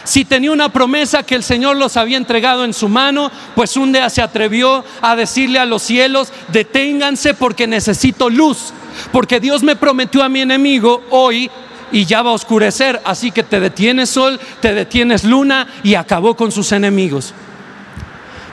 Si 0.10 0.26
tenía 0.26 0.52
una 0.52 0.70
promesa 0.70 1.22
que 1.22 1.36
el 1.36 1.44
Señor 1.44 1.78
los 1.78 1.96
había 1.96 2.18
entregado 2.18 2.66
en 2.66 2.74
su 2.74 2.90
mano, 2.90 3.30
pues 3.54 3.78
un 3.78 3.92
día 3.92 4.10
se 4.10 4.24
atrevió 4.24 4.84
a 5.04 5.16
decirle 5.16 5.60
a 5.60 5.68
los 5.68 5.84
cielos, 5.84 6.34
deténganse 6.52 7.36
porque 7.36 7.68
necesito 7.68 8.28
luz, 8.28 8.74
porque 9.12 9.40
Dios 9.40 9.62
me 9.62 9.76
prometió 9.76 10.24
a 10.24 10.30
mi 10.30 10.42
enemigo 10.42 11.04
hoy 11.12 11.52
y 11.92 12.06
ya 12.06 12.24
va 12.24 12.32
a 12.32 12.34
oscurecer, 12.34 13.00
así 13.06 13.30
que 13.30 13.44
te 13.44 13.60
detienes 13.60 14.10
sol, 14.10 14.40
te 14.64 14.74
detienes 14.74 15.24
luna 15.24 15.68
y 15.84 15.94
acabó 15.94 16.36
con 16.36 16.52
sus 16.52 16.72
enemigos. 16.72 17.36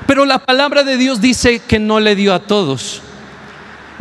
Pero 0.07 0.27
la 0.27 0.41
palabra 0.41 0.83
de 0.83 0.99
Dios 0.99 1.23
dice 1.23 1.61
que 1.61 1.79
no 1.79 2.01
le 2.01 2.17
dio 2.17 2.35
a 2.35 2.41
todos, 2.41 3.01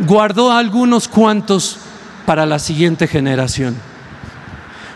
guardó 0.00 0.52
a 0.52 0.58
algunos 0.58 1.08
cuantos 1.08 1.78
para 2.26 2.44
la 2.44 2.58
siguiente 2.58 3.08
generación. 3.08 3.78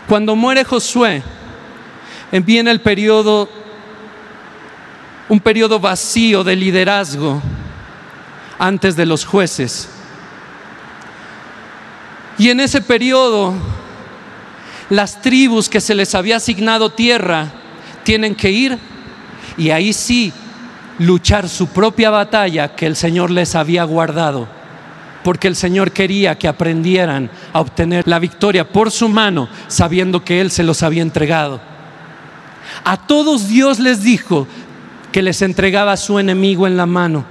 Cuando 0.07 0.35
muere 0.35 0.63
Josué, 0.63 1.23
viene 2.39 2.71
el 2.71 2.79
periodo, 2.79 3.49
un 5.27 5.39
periodo 5.39 5.79
vacío 5.79 6.43
de 6.43 6.55
liderazgo 6.55 7.41
antes 8.57 8.95
de 8.95 9.05
los 9.05 9.25
jueces. 9.25 9.89
Y 12.37 12.49
en 12.49 12.59
ese 12.59 12.81
periodo, 12.81 13.53
las 14.89 15.21
tribus 15.21 15.69
que 15.69 15.81
se 15.81 15.93
les 15.93 16.15
había 16.15 16.37
asignado 16.37 16.89
tierra 16.89 17.51
tienen 18.03 18.35
que 18.35 18.51
ir 18.51 18.79
y 19.57 19.69
ahí 19.69 19.93
sí 19.93 20.33
luchar 20.99 21.49
su 21.49 21.67
propia 21.67 22.09
batalla 22.09 22.75
que 22.75 22.85
el 22.85 22.95
Señor 22.95 23.31
les 23.31 23.55
había 23.55 23.83
guardado. 23.83 24.47
Porque 25.23 25.47
el 25.47 25.55
Señor 25.55 25.91
quería 25.91 26.37
que 26.37 26.47
aprendieran 26.47 27.29
a 27.53 27.59
obtener 27.61 28.07
la 28.07 28.19
victoria 28.19 28.67
por 28.67 28.89
su 28.89 29.07
mano, 29.07 29.49
sabiendo 29.67 30.23
que 30.23 30.41
Él 30.41 30.49
se 30.49 30.63
los 30.63 30.81
había 30.81 31.03
entregado. 31.03 31.70
A 32.83 32.97
todos 32.97 33.47
Dios 33.47 33.79
les 33.79 34.03
dijo 34.03 34.47
que 35.11 35.21
les 35.21 35.41
entregaba 35.41 35.93
a 35.93 35.97
su 35.97 36.19
enemigo 36.19 36.67
en 36.67 36.77
la 36.77 36.85
mano. 36.85 37.25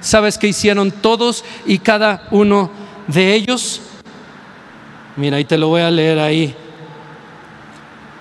¿Sabes 0.00 0.38
qué 0.38 0.48
hicieron 0.48 0.90
todos 0.90 1.44
y 1.66 1.78
cada 1.78 2.26
uno 2.30 2.70
de 3.06 3.34
ellos? 3.34 3.82
Mira, 5.16 5.36
ahí 5.36 5.44
te 5.44 5.58
lo 5.58 5.68
voy 5.68 5.82
a 5.82 5.90
leer 5.90 6.18
ahí. 6.18 6.54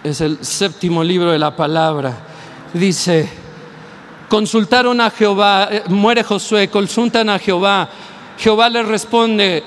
Es 0.03 0.21
el 0.21 0.43
séptimo 0.43 1.03
libro 1.03 1.31
de 1.31 1.39
la 1.39 1.55
palabra. 1.55 2.13
Dice, 2.73 3.29
consultaron 4.27 4.99
a 5.01 5.09
Jehová, 5.09 5.69
eh, 5.71 5.83
muere 5.87 6.23
Josué, 6.23 6.69
consultan 6.69 7.29
a 7.29 7.39
Jehová. 7.39 7.89
Jehová 8.37 8.69
les 8.69 8.85
responde, 8.85 9.63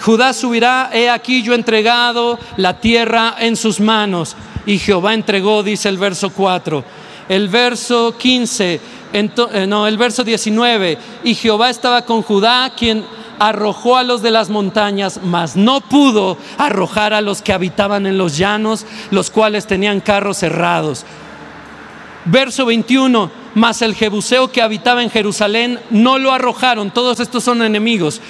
Judá 0.00 0.32
subirá, 0.32 0.90
he 0.92 1.10
aquí 1.10 1.42
yo 1.42 1.54
entregado 1.54 2.38
la 2.56 2.80
tierra 2.80 3.34
en 3.38 3.56
sus 3.56 3.80
manos. 3.80 4.36
Y 4.68 4.78
Jehová 4.78 5.14
entregó, 5.14 5.62
dice 5.62 5.88
el 5.88 5.96
verso 5.96 6.28
4. 6.28 6.84
El 7.30 7.48
verso 7.48 8.14
15, 8.18 8.80
eh, 9.14 9.66
no, 9.66 9.86
el 9.86 9.96
verso 9.96 10.24
19, 10.24 10.98
y 11.24 11.34
Jehová 11.34 11.70
estaba 11.70 12.02
con 12.02 12.20
Judá, 12.20 12.70
quien 12.76 13.02
arrojó 13.38 13.96
a 13.96 14.04
los 14.04 14.20
de 14.20 14.30
las 14.30 14.50
montañas, 14.50 15.20
mas 15.24 15.56
no 15.56 15.80
pudo 15.80 16.36
arrojar 16.58 17.14
a 17.14 17.22
los 17.22 17.40
que 17.40 17.54
habitaban 17.54 18.04
en 18.04 18.18
los 18.18 18.36
llanos, 18.36 18.84
los 19.10 19.30
cuales 19.30 19.66
tenían 19.66 20.00
carros 20.00 20.36
cerrados. 20.36 21.06
Verso 22.26 22.66
21, 22.66 23.30
mas 23.54 23.80
el 23.80 23.94
jebuseo 23.94 24.52
que 24.52 24.60
habitaba 24.60 25.02
en 25.02 25.08
Jerusalén 25.08 25.80
no 25.88 26.18
lo 26.18 26.30
arrojaron, 26.30 26.90
todos 26.90 27.20
estos 27.20 27.42
son 27.42 27.62
enemigos. 27.62 28.20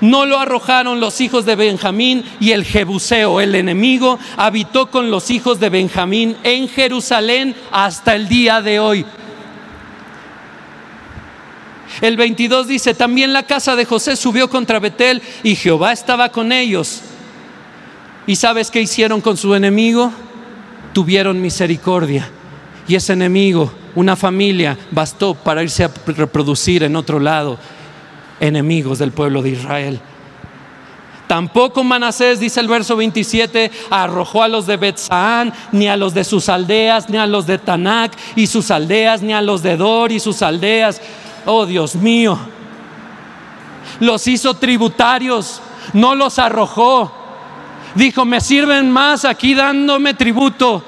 No 0.00 0.26
lo 0.26 0.38
arrojaron 0.38 1.00
los 1.00 1.20
hijos 1.20 1.46
de 1.46 1.56
Benjamín 1.56 2.24
y 2.40 2.52
el 2.52 2.64
Jebuseo, 2.64 3.40
el 3.40 3.54
enemigo, 3.54 4.18
habitó 4.36 4.90
con 4.90 5.10
los 5.10 5.30
hijos 5.30 5.58
de 5.58 5.70
Benjamín 5.70 6.36
en 6.42 6.68
Jerusalén 6.68 7.54
hasta 7.70 8.14
el 8.14 8.28
día 8.28 8.60
de 8.60 8.78
hoy. 8.78 9.06
El 12.00 12.16
22 12.16 12.68
dice, 12.68 12.94
también 12.94 13.32
la 13.32 13.44
casa 13.44 13.74
de 13.74 13.86
José 13.86 14.16
subió 14.16 14.50
contra 14.50 14.78
Betel 14.78 15.22
y 15.42 15.56
Jehová 15.56 15.92
estaba 15.92 16.28
con 16.28 16.52
ellos. 16.52 17.00
¿Y 18.26 18.36
sabes 18.36 18.70
qué 18.70 18.80
hicieron 18.82 19.20
con 19.20 19.36
su 19.36 19.54
enemigo? 19.54 20.12
Tuvieron 20.92 21.40
misericordia. 21.40 22.28
Y 22.88 22.96
ese 22.96 23.14
enemigo, 23.14 23.72
una 23.94 24.14
familia, 24.14 24.76
bastó 24.90 25.34
para 25.34 25.62
irse 25.62 25.84
a 25.84 25.90
reproducir 26.06 26.82
en 26.82 26.96
otro 26.96 27.18
lado, 27.18 27.58
enemigos 28.40 28.98
del 28.98 29.12
pueblo 29.12 29.42
de 29.42 29.50
Israel. 29.50 30.00
Tampoco 31.26 31.82
Manasés, 31.82 32.38
dice 32.38 32.60
el 32.60 32.68
verso 32.68 32.96
27, 32.96 33.70
arrojó 33.90 34.44
a 34.44 34.48
los 34.48 34.66
de 34.66 34.76
Betzaan, 34.76 35.52
ni 35.72 35.88
a 35.88 35.96
los 35.96 36.14
de 36.14 36.22
sus 36.22 36.48
aldeas, 36.48 37.10
ni 37.10 37.16
a 37.18 37.26
los 37.26 37.46
de 37.46 37.58
Tanac 37.58 38.12
y 38.36 38.46
sus 38.46 38.70
aldeas, 38.70 39.22
ni 39.22 39.32
a 39.32 39.42
los 39.42 39.62
de 39.62 39.76
Dor 39.76 40.12
y 40.12 40.20
sus 40.20 40.40
aldeas 40.42 41.00
Oh 41.46 41.64
Dios 41.64 41.94
mío. 41.94 42.36
Los 44.00 44.26
hizo 44.26 44.54
tributarios, 44.54 45.62
no 45.92 46.14
los 46.14 46.38
arrojó. 46.38 47.12
Dijo, 47.94 48.24
me 48.24 48.40
sirven 48.40 48.90
más 48.90 49.24
aquí 49.24 49.54
dándome 49.54 50.12
tributo. 50.12 50.84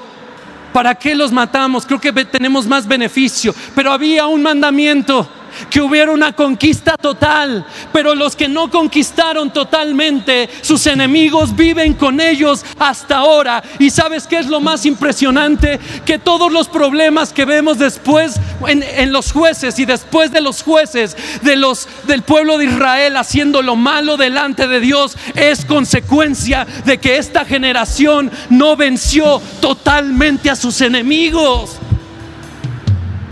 ¿Para 0.73 0.93
qué 0.93 1.15
los 1.15 1.31
matamos? 1.31 1.85
Creo 1.85 1.99
que 1.99 2.11
tenemos 2.25 2.67
más 2.67 2.85
beneficio. 2.85 3.55
Pero 3.73 3.91
había 3.91 4.27
un 4.27 4.43
mandamiento 4.43 5.27
que 5.69 5.81
hubiera 5.81 6.11
una 6.11 6.33
conquista 6.33 6.95
total, 6.97 7.65
pero 7.91 8.15
los 8.15 8.35
que 8.35 8.47
no 8.47 8.69
conquistaron 8.69 9.51
totalmente, 9.51 10.49
sus 10.61 10.85
enemigos 10.87 11.55
viven 11.55 11.93
con 11.93 12.19
ellos 12.19 12.65
hasta 12.77 13.17
ahora. 13.17 13.63
Y 13.79 13.89
sabes 13.89 14.27
qué 14.27 14.37
es 14.37 14.47
lo 14.47 14.59
más 14.59 14.85
impresionante? 14.85 15.79
Que 16.05 16.19
todos 16.19 16.51
los 16.51 16.67
problemas 16.67 17.33
que 17.33 17.45
vemos 17.45 17.77
después 17.77 18.39
en, 18.67 19.11
los 19.11 19.31
jueces 19.31 19.79
y 19.79 19.85
después 19.85 20.31
de 20.31 20.41
los 20.41 20.61
jueces 20.61 21.15
de 21.41 21.55
los, 21.55 21.87
del 22.05 22.21
pueblo 22.21 22.57
de 22.57 22.65
Israel 22.65 23.17
haciendo 23.17 23.61
lo 23.61 23.75
malo 23.75 24.17
delante 24.17 24.67
de 24.67 24.79
Dios 24.79 25.17
es 25.35 25.65
consecuencia 25.65 26.65
de 26.85 26.99
que 26.99 27.17
esta 27.17 27.45
generación 27.45 28.31
no 28.49 28.75
venció 28.75 29.41
totalmente 29.61 30.49
a 30.49 30.55
sus 30.55 30.81
enemigos. 30.81 31.77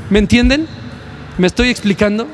¿Me 0.09 0.19
entienden? 0.19 0.76
¿Me 1.38 1.48
estoy 1.48 1.70
explicando? 1.70 2.28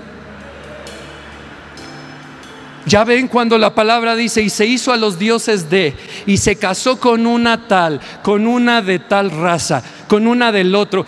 Ya 2.85 3.03
ven 3.03 3.27
cuando 3.27 3.57
la 3.57 3.73
palabra 3.73 4.15
dice, 4.15 4.41
y 4.41 4.49
se 4.49 4.65
hizo 4.65 4.91
a 4.91 4.97
los 4.97 5.17
dioses 5.17 5.69
de, 5.69 5.95
y 6.25 6.37
se 6.37 6.57
casó 6.57 6.99
con 6.99 7.25
una 7.25 7.67
tal, 7.67 7.99
con 8.21 8.45
una 8.45 8.81
de 8.81 8.99
tal 8.99 9.31
raza, 9.31 9.83
con 10.07 10.27
una 10.27 10.51
del 10.51 10.75
otro. 10.75 11.05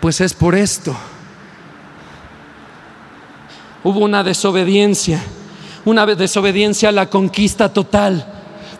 Pues 0.00 0.20
es 0.20 0.34
por 0.34 0.54
esto. 0.54 0.96
Hubo 3.84 4.00
una 4.00 4.24
desobediencia, 4.24 5.20
una 5.84 6.06
desobediencia 6.06 6.88
a 6.88 6.92
la 6.92 7.06
conquista 7.06 7.72
total, 7.72 8.26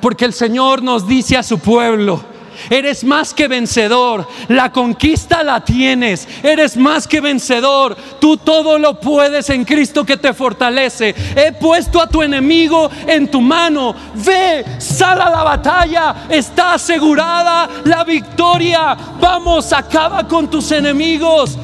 porque 0.00 0.24
el 0.24 0.32
Señor 0.32 0.82
nos 0.82 1.06
dice 1.06 1.36
a 1.36 1.44
su 1.44 1.60
pueblo, 1.60 2.24
Eres 2.70 3.04
más 3.04 3.32
que 3.32 3.48
vencedor. 3.48 4.26
La 4.48 4.72
conquista 4.72 5.42
la 5.42 5.64
tienes. 5.64 6.28
Eres 6.42 6.76
más 6.76 7.06
que 7.06 7.20
vencedor. 7.20 7.96
Tú 8.20 8.36
todo 8.36 8.78
lo 8.78 9.00
puedes 9.00 9.48
en 9.50 9.64
Cristo 9.64 10.04
que 10.04 10.16
te 10.16 10.34
fortalece. 10.34 11.14
He 11.36 11.52
puesto 11.52 12.00
a 12.00 12.08
tu 12.08 12.22
enemigo 12.22 12.90
en 13.06 13.30
tu 13.30 13.40
mano. 13.40 13.94
Ve, 14.14 14.64
sal 14.78 15.20
a 15.20 15.30
la 15.30 15.42
batalla. 15.42 16.26
Está 16.28 16.74
asegurada 16.74 17.68
la 17.84 18.04
victoria. 18.04 18.96
Vamos, 19.20 19.72
acaba 19.72 20.26
con 20.26 20.50
tus 20.50 20.70
enemigos. 20.72 21.58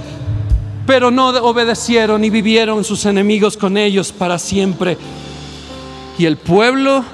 Pero 0.87 1.11
no 1.11 1.29
obedecieron 1.29 2.25
y 2.25 2.31
vivieron 2.31 2.85
sus 2.85 3.07
enemigos 3.07 3.57
con 3.57 3.77
ellos 3.77 4.13
para 4.13 4.39
siempre. 4.39 4.99
Y 6.19 6.27
el 6.27 6.37
pueblo 6.37 7.05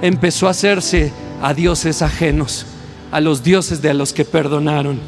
empezó 0.00 0.46
a 0.46 0.50
hacerse 0.50 1.12
a 1.42 1.52
dioses 1.52 2.02
ajenos 2.02 2.66
a 3.10 3.20
los 3.20 3.42
dioses 3.42 3.80
de 3.80 3.94
los 3.94 4.12
que 4.12 4.24
perdonaron. 4.24 5.00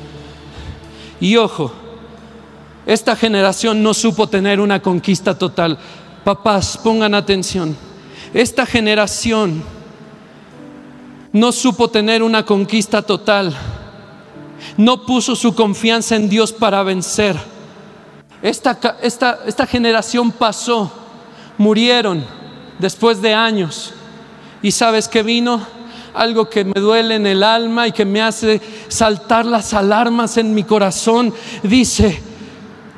Y 1.20 1.36
ojo, 1.36 1.72
esta 2.86 3.14
generación 3.14 3.82
no 3.82 3.94
supo 3.94 4.28
tener 4.28 4.60
una 4.60 4.80
conquista 4.80 5.36
total. 5.36 5.78
Papás, 6.24 6.78
pongan 6.82 7.14
atención. 7.14 7.76
Esta 8.32 8.64
generación 8.64 9.62
no 11.32 11.52
supo 11.52 11.88
tener 11.88 12.22
una 12.22 12.44
conquista 12.44 13.02
total. 13.02 13.54
No 14.76 15.04
puso 15.04 15.36
su 15.36 15.54
confianza 15.54 16.16
en 16.16 16.28
Dios 16.28 16.52
para 16.52 16.82
vencer. 16.82 17.36
Esta, 18.42 18.78
esta, 19.02 19.40
esta 19.46 19.66
generación 19.66 20.32
pasó, 20.32 20.90
murieron 21.58 22.24
después 22.78 23.20
de 23.20 23.34
años. 23.34 23.92
¿Y 24.62 24.70
sabes 24.72 25.08
qué 25.08 25.22
vino? 25.22 25.66
Algo 26.14 26.48
que 26.48 26.64
me 26.64 26.80
duele 26.80 27.16
en 27.16 27.26
el 27.26 27.42
alma 27.42 27.88
y 27.88 27.92
que 27.92 28.04
me 28.04 28.22
hace 28.22 28.60
saltar 28.88 29.46
las 29.46 29.74
alarmas 29.74 30.36
en 30.36 30.54
mi 30.54 30.64
corazón. 30.64 31.34
Dice 31.62 32.20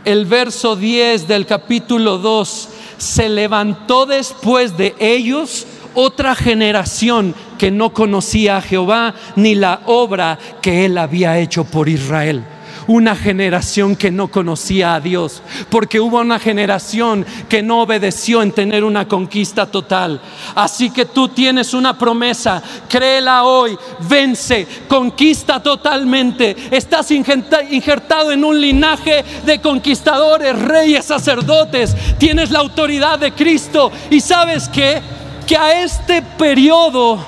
el 0.04 0.26
verso 0.26 0.76
10 0.76 1.28
del 1.28 1.46
capítulo 1.46 2.18
2, 2.18 2.68
se 2.98 3.28
levantó 3.28 4.06
después 4.06 4.76
de 4.76 4.94
ellos 4.98 5.66
otra 5.94 6.34
generación 6.34 7.34
que 7.58 7.70
no 7.70 7.92
conocía 7.92 8.56
a 8.56 8.62
Jehová 8.62 9.14
ni 9.36 9.54
la 9.54 9.82
obra 9.86 10.38
que 10.60 10.84
él 10.84 10.98
había 10.98 11.38
hecho 11.38 11.64
por 11.64 11.88
Israel 11.88 12.44
una 12.86 13.16
generación 13.16 13.96
que 13.96 14.10
no 14.10 14.28
conocía 14.28 14.94
a 14.94 15.00
Dios, 15.00 15.42
porque 15.70 16.00
hubo 16.00 16.20
una 16.20 16.38
generación 16.38 17.26
que 17.48 17.62
no 17.62 17.82
obedeció 17.82 18.42
en 18.42 18.52
tener 18.52 18.84
una 18.84 19.08
conquista 19.08 19.66
total. 19.66 20.20
Así 20.54 20.90
que 20.90 21.04
tú 21.06 21.28
tienes 21.28 21.74
una 21.74 21.96
promesa, 21.96 22.62
créela 22.88 23.44
hoy, 23.44 23.76
vence, 24.08 24.66
conquista 24.88 25.62
totalmente. 25.62 26.56
Estás 26.70 27.10
injertado 27.10 28.32
en 28.32 28.44
un 28.44 28.60
linaje 28.60 29.24
de 29.44 29.60
conquistadores, 29.60 30.58
reyes, 30.58 31.04
sacerdotes, 31.04 31.94
tienes 32.18 32.50
la 32.50 32.60
autoridad 32.60 33.18
de 33.18 33.32
Cristo 33.32 33.90
y 34.10 34.20
sabes 34.20 34.68
que 34.68 35.00
que 35.46 35.56
a 35.56 35.82
este 35.82 36.22
periodo 36.22 37.18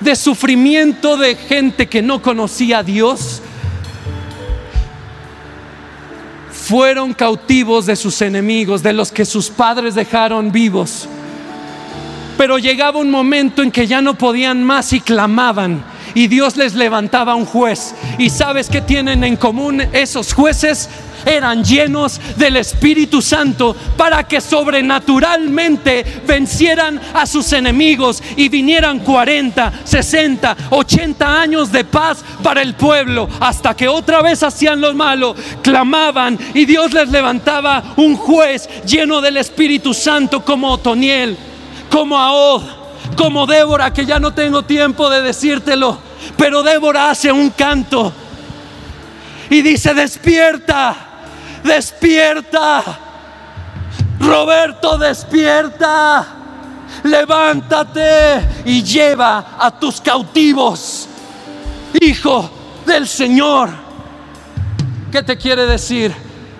de 0.00 0.14
sufrimiento 0.14 1.16
de 1.16 1.34
gente 1.34 1.88
que 1.88 2.02
no 2.02 2.22
conocía 2.22 2.78
a 2.78 2.82
Dios, 2.82 3.42
fueron 6.68 7.14
cautivos 7.14 7.86
de 7.86 7.96
sus 7.96 8.20
enemigos, 8.20 8.82
de 8.82 8.92
los 8.92 9.10
que 9.10 9.24
sus 9.24 9.48
padres 9.48 9.94
dejaron 9.94 10.52
vivos. 10.52 11.08
Pero 12.36 12.58
llegaba 12.58 13.00
un 13.00 13.10
momento 13.10 13.62
en 13.62 13.70
que 13.70 13.86
ya 13.86 14.02
no 14.02 14.18
podían 14.18 14.62
más 14.62 14.92
y 14.92 15.00
clamaban. 15.00 15.82
Y 16.12 16.26
Dios 16.26 16.58
les 16.58 16.74
levantaba 16.74 17.34
un 17.36 17.46
juez. 17.46 17.94
¿Y 18.18 18.28
sabes 18.28 18.68
qué 18.68 18.82
tienen 18.82 19.24
en 19.24 19.38
común 19.38 19.80
esos 19.94 20.34
jueces? 20.34 20.90
Eran 21.28 21.62
llenos 21.62 22.20
del 22.36 22.56
Espíritu 22.56 23.20
Santo 23.20 23.76
para 23.96 24.24
que 24.24 24.40
sobrenaturalmente 24.40 26.22
vencieran 26.26 27.00
a 27.12 27.26
sus 27.26 27.52
enemigos 27.52 28.22
y 28.36 28.48
vinieran 28.48 29.00
40, 29.00 29.72
60, 29.84 30.56
80 30.70 31.40
años 31.40 31.70
de 31.70 31.84
paz 31.84 32.24
para 32.42 32.62
el 32.62 32.74
pueblo, 32.74 33.28
hasta 33.40 33.76
que 33.76 33.88
otra 33.88 34.22
vez 34.22 34.42
hacían 34.42 34.80
lo 34.80 34.94
malo, 34.94 35.34
clamaban 35.62 36.38
y 36.54 36.64
Dios 36.64 36.92
les 36.92 37.10
levantaba 37.10 37.94
un 37.96 38.16
juez 38.16 38.68
lleno 38.84 39.20
del 39.20 39.36
Espíritu 39.36 39.94
Santo 39.94 40.44
como 40.44 40.70
Otoniel, 40.72 41.36
como 41.90 42.18
Ahod, 42.18 42.62
como 43.16 43.46
Débora, 43.46 43.92
que 43.92 44.06
ya 44.06 44.18
no 44.18 44.32
tengo 44.32 44.62
tiempo 44.62 45.10
de 45.10 45.22
decírtelo, 45.22 45.98
pero 46.36 46.62
Débora 46.62 47.10
hace 47.10 47.30
un 47.32 47.50
canto 47.50 48.12
y 49.50 49.62
dice, 49.62 49.94
despierta 49.94 51.07
despierta. 51.68 52.82
Roberto, 54.18 54.98
despierta. 54.98 56.26
Levántate 57.04 58.62
y 58.64 58.82
lleva 58.82 59.56
a 59.58 59.78
tus 59.78 60.00
cautivos. 60.00 61.06
Hijo 62.00 62.50
del 62.86 63.06
Señor. 63.06 63.70
¿Qué 65.12 65.22
te 65.22 65.36
quiere 65.36 65.66
decir 65.66 66.12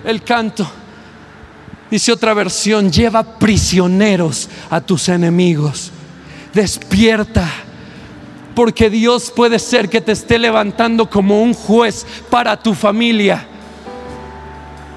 el 0.05 0.23
canto? 0.23 0.69
Dice 1.91 2.11
otra 2.11 2.33
versión, 2.33 2.91
lleva 2.91 3.37
prisioneros 3.37 4.47
a 4.69 4.79
tus 4.79 5.09
enemigos. 5.09 5.91
Despierta 6.53 7.47
porque 8.55 8.89
Dios 8.89 9.31
puede 9.35 9.57
ser 9.57 9.89
que 9.89 10.01
te 10.01 10.11
esté 10.11 10.37
levantando 10.37 11.09
como 11.09 11.41
un 11.41 11.53
juez 11.53 12.05
para 12.29 12.61
tu 12.61 12.73
familia 12.73 13.48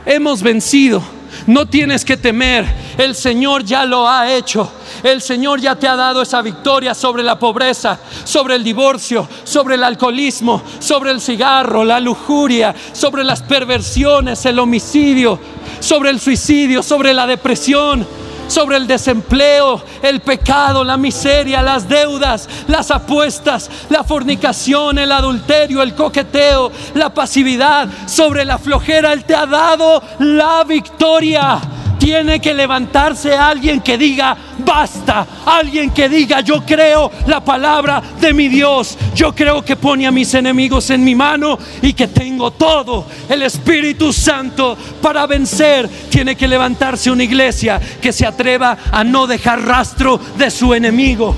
hemos 0.07 0.43
vencido. 0.43 1.03
No 1.47 1.67
tienes 1.67 2.05
que 2.05 2.17
temer, 2.17 2.67
el 2.99 3.15
Señor 3.15 3.65
ya 3.65 3.85
lo 3.85 4.09
ha 4.09 4.33
hecho. 4.33 4.71
El 5.03 5.23
Señor 5.23 5.61
ya 5.61 5.75
te 5.75 5.89
ha 5.89 5.97
dado 5.97 6.23
esa 6.23 6.43
victoria 6.43 6.95
sobre 6.95 7.23
la 7.23 7.39
pobreza, 7.39 7.99
sobre 8.25 8.55
el 8.55 8.63
divorcio, 8.63 9.27
sobre 9.43 9.75
el 9.75 9.83
alcoholismo, 9.83 10.63
sobre 10.79 11.11
el 11.11 11.21
cigarro, 11.21 11.85
la 11.85 11.99
lujuria, 11.99 12.75
sobre 12.93 13.25
las 13.25 13.43
perversiones, 13.43 14.45
el 14.45 14.59
homicidio, 14.59 15.41
sobre 15.81 16.11
el 16.11 16.21
suicidio, 16.21 16.83
sobre 16.83 17.15
la 17.15 17.27
depresión 17.27 18.07
sobre 18.49 18.77
el 18.77 18.87
desempleo, 18.87 19.83
el 20.03 20.21
pecado, 20.21 20.85
la 20.85 20.97
miseria, 20.97 21.63
las 21.63 21.89
deudas, 21.89 22.49
las 22.69 22.91
apuestas, 22.91 23.71
la 23.89 24.05
fornicación, 24.05 24.99
el 24.99 25.13
adulterio, 25.13 25.83
el 25.83 25.95
coqueteo, 25.95 26.71
la 26.95 27.13
pasividad, 27.13 27.89
sobre 28.07 28.45
la 28.45 28.59
flojera. 28.59 29.13
Él 29.13 29.25
te 29.25 29.35
ha 29.35 29.47
dado 29.47 30.03
la 30.19 30.65
victoria 30.65 31.61
tiene 32.03 32.41
que 32.41 32.53
levantarse 32.53 33.33
alguien 33.33 33.81
que 33.81 33.97
diga, 33.97 34.37
basta, 34.59 35.25
alguien 35.47 35.93
que 35.93 36.09
diga, 36.09 36.41
yo 36.41 36.67
creo 36.67 37.13
la 37.29 37.45
palabra 37.45 38.03
de 38.21 38.35
mi 38.35 38.49
Dios, 38.49 38.99
yo 39.15 39.33
creo 39.33 39.65
que 39.65 39.77
pone 39.77 40.05
a 40.09 40.11
mis 40.11 40.35
enemigos 40.35 40.91
en 40.91 41.05
mi 41.05 41.15
mano 41.15 41.57
y 41.81 41.93
que 41.93 42.09
tengo 42.09 42.51
todo 42.51 43.07
el 43.29 43.43
Espíritu 43.43 44.13
Santo 44.13 44.77
para 45.01 45.29
vencer. 45.29 45.89
Tiene 46.11 46.35
que 46.35 46.49
levantarse 46.49 47.09
una 47.09 47.23
iglesia 47.23 47.81
que 48.01 48.13
se 48.13 48.27
atreva 48.27 48.77
a 48.91 49.05
no 49.05 49.29
dejar 49.29 49.63
rastro 49.65 50.19
de 50.37 50.51
su 50.51 50.75
enemigo. 50.75 51.37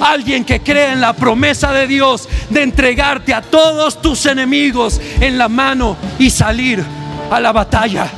Alguien 0.00 0.44
que 0.44 0.58
cree 0.58 0.90
en 0.90 1.00
la 1.00 1.12
promesa 1.12 1.72
de 1.72 1.86
Dios 1.86 2.28
de 2.48 2.64
entregarte 2.64 3.32
a 3.32 3.42
todos 3.42 4.02
tus 4.02 4.26
enemigos 4.26 5.00
en 5.20 5.38
la 5.38 5.48
mano 5.48 5.96
y 6.18 6.30
salir 6.30 6.84
a 7.30 7.38
la 7.38 7.52
batalla 7.52 8.10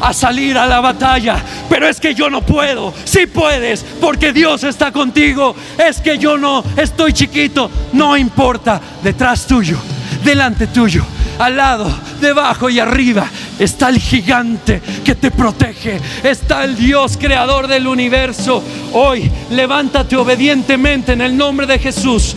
a 0.00 0.12
salir 0.12 0.56
a 0.56 0.66
la 0.66 0.80
batalla. 0.80 1.36
Pero 1.68 1.88
es 1.88 2.00
que 2.00 2.14
yo 2.14 2.30
no 2.30 2.42
puedo. 2.42 2.92
Si 3.04 3.26
puedes, 3.26 3.84
porque 4.00 4.32
Dios 4.32 4.64
está 4.64 4.92
contigo. 4.92 5.54
Es 5.78 6.00
que 6.00 6.18
yo 6.18 6.36
no 6.38 6.64
estoy 6.76 7.12
chiquito. 7.12 7.70
No 7.92 8.16
importa. 8.16 8.80
Detrás 9.02 9.46
tuyo, 9.46 9.78
delante 10.24 10.66
tuyo, 10.66 11.04
al 11.38 11.56
lado, 11.56 11.90
debajo 12.20 12.68
y 12.68 12.80
arriba 12.80 13.28
está 13.58 13.88
el 13.88 13.98
gigante 13.98 14.80
que 15.04 15.14
te 15.14 15.30
protege. 15.30 16.00
Está 16.22 16.64
el 16.64 16.76
Dios 16.76 17.16
creador 17.16 17.66
del 17.66 17.86
universo. 17.86 18.62
Hoy 18.92 19.30
levántate 19.50 20.16
obedientemente 20.16 21.12
en 21.12 21.20
el 21.20 21.36
nombre 21.36 21.66
de 21.66 21.78
Jesús. 21.78 22.36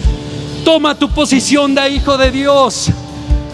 Toma 0.64 0.96
tu 0.96 1.10
posición 1.10 1.74
de 1.76 1.90
hijo 1.90 2.18
de 2.18 2.32
Dios. 2.32 2.90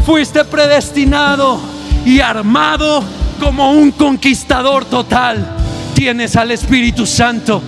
Fuiste 0.05 0.43
predestinado 0.45 1.59
y 2.05 2.19
armado 2.19 3.03
como 3.39 3.71
un 3.71 3.91
conquistador 3.91 4.85
total. 4.85 5.45
Tienes 5.93 6.35
al 6.35 6.51
Espíritu 6.51 7.05
Santo. 7.05 7.61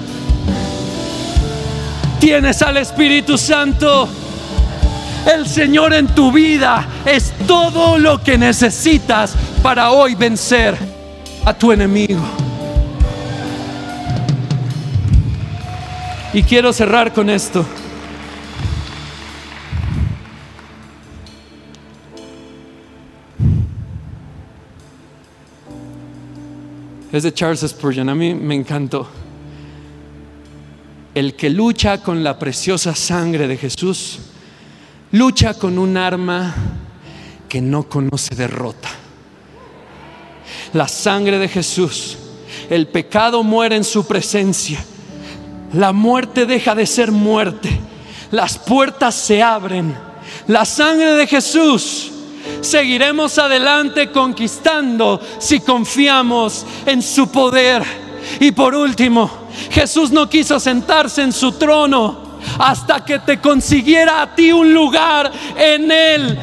Tienes 2.19 2.61
al 2.61 2.77
Espíritu 2.77 3.37
Santo. 3.37 4.07
El 5.33 5.47
Señor 5.47 5.93
en 5.93 6.07
tu 6.07 6.31
vida 6.31 6.85
es 7.05 7.33
todo 7.47 7.97
lo 7.97 8.21
que 8.21 8.37
necesitas 8.37 9.33
para 9.61 9.91
hoy 9.91 10.15
vencer 10.15 10.77
a 11.45 11.53
tu 11.53 11.71
enemigo. 11.71 12.21
Y 16.33 16.43
quiero 16.43 16.71
cerrar 16.71 17.11
con 17.13 17.29
esto. 17.29 17.65
Es 27.11 27.23
de 27.23 27.33
Charles 27.33 27.61
Spurgeon, 27.61 28.09
a 28.09 28.15
mí 28.15 28.33
me 28.35 28.55
encantó. 28.55 29.07
El 31.15 31.35
que 31.35 31.49
lucha 31.49 32.01
con 32.01 32.23
la 32.23 32.37
preciosa 32.37 32.93
sangre 32.93 33.47
de 33.47 33.57
Jesús, 33.57 34.19
lucha 35.11 35.55
con 35.55 35.79
un 35.79 35.97
arma 35.97 36.53
que 37.47 37.61
no 37.61 37.83
conoce 37.83 38.35
derrota. 38.35 38.89
La 40.73 40.87
sangre 40.87 41.39
de 41.39 41.47
Jesús, 41.47 42.17
el 42.69 42.87
pecado 42.87 43.43
muere 43.43 43.75
en 43.75 43.83
su 43.83 44.05
presencia, 44.05 44.83
la 45.73 45.91
muerte 45.91 46.45
deja 46.45 46.75
de 46.75 46.85
ser 46.85 47.11
muerte, 47.11 47.69
las 48.29 48.59
puertas 48.59 49.15
se 49.15 49.41
abren, 49.41 49.95
la 50.45 50.63
sangre 50.63 51.13
de 51.15 51.25
Jesús 51.25 52.08
Seguiremos 52.61 53.37
adelante 53.37 54.11
conquistando 54.11 55.21
si 55.39 55.59
confiamos 55.59 56.65
en 56.85 57.01
su 57.01 57.29
poder. 57.31 57.83
Y 58.39 58.51
por 58.51 58.75
último, 58.75 59.29
Jesús 59.71 60.11
no 60.11 60.29
quiso 60.29 60.59
sentarse 60.59 61.21
en 61.21 61.31
su 61.31 61.53
trono 61.53 62.29
hasta 62.57 63.03
que 63.03 63.19
te 63.19 63.39
consiguiera 63.39 64.21
a 64.21 64.35
ti 64.35 64.51
un 64.51 64.73
lugar 64.73 65.31
en 65.57 65.91
él 65.91 66.39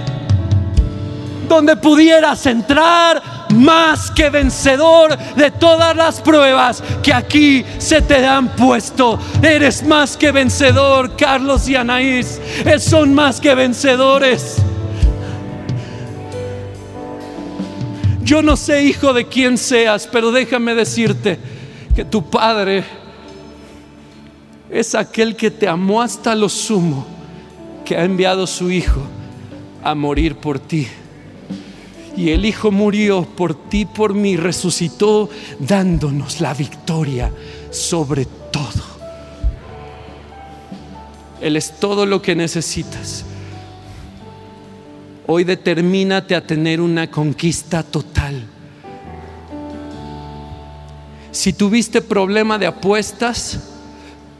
donde 1.49 1.77
pudieras 1.77 2.45
entrar 2.47 3.23
más 3.55 4.11
que 4.11 4.31
vencedor 4.31 5.17
de 5.37 5.51
todas 5.53 5.97
las 5.97 6.21
pruebas 6.21 6.83
que 7.03 7.15
aquí 7.15 7.65
se 7.79 8.03
te 8.03 8.27
han 8.27 8.49
puesto. 8.49 9.19
Eres 9.43 9.85
más 9.85 10.17
que 10.17 10.33
vencedor, 10.33 11.17
Carlos 11.17 11.69
y 11.69 11.77
Anaís. 11.77 12.41
Son 12.79 13.15
más 13.15 13.41
que 13.41 13.55
vencedores. 13.55 14.57
Yo 18.27 18.43
no 18.43 18.57
sé, 18.57 18.83
hijo, 18.83 19.13
de 19.13 19.29
quién 19.29 19.57
seas, 19.57 20.09
pero 20.11 20.33
déjame 20.33 20.75
decirte 20.75 21.39
que 21.95 22.05
tu 22.05 22.29
Padre 22.29 22.83
es 24.69 24.97
aquel 24.97 25.37
que 25.37 25.53
te 25.53 25.69
amó 25.69 26.03
hasta 26.03 26.35
lo 26.35 26.49
sumo, 26.49 27.07
que 27.85 27.97
ha 27.97 28.03
enviado 28.03 28.43
a 28.43 28.47
su 28.49 28.69
Hijo 28.73 29.01
a 29.85 29.95
morir 29.95 30.35
por 30.35 30.59
ti. 30.59 30.89
Y 32.17 32.31
el 32.31 32.45
Hijo 32.45 32.73
murió 32.73 33.23
por 33.23 33.69
ti, 33.69 33.85
por 33.85 34.13
mí, 34.13 34.37
resucitó 34.37 35.31
dándonos 35.61 36.41
la 36.41 36.53
victoria 36.53 37.31
sobre 37.71 38.27
todo. 38.51 38.83
Él 41.41 41.57
es 41.57 41.79
todo 41.79 42.07
lo 42.07 42.21
que 42.21 42.35
necesitas. 42.35 43.25
Hoy 45.29 45.43
determínate 45.43 46.37
a 46.37 46.47
tener 46.47 46.81
una 46.81 47.11
conquista 47.11 47.83
total. 47.83 48.45
Si 51.33 51.53
tuviste 51.53 52.01
problema 52.01 52.59
de 52.59 52.67
apuestas, 52.67 53.59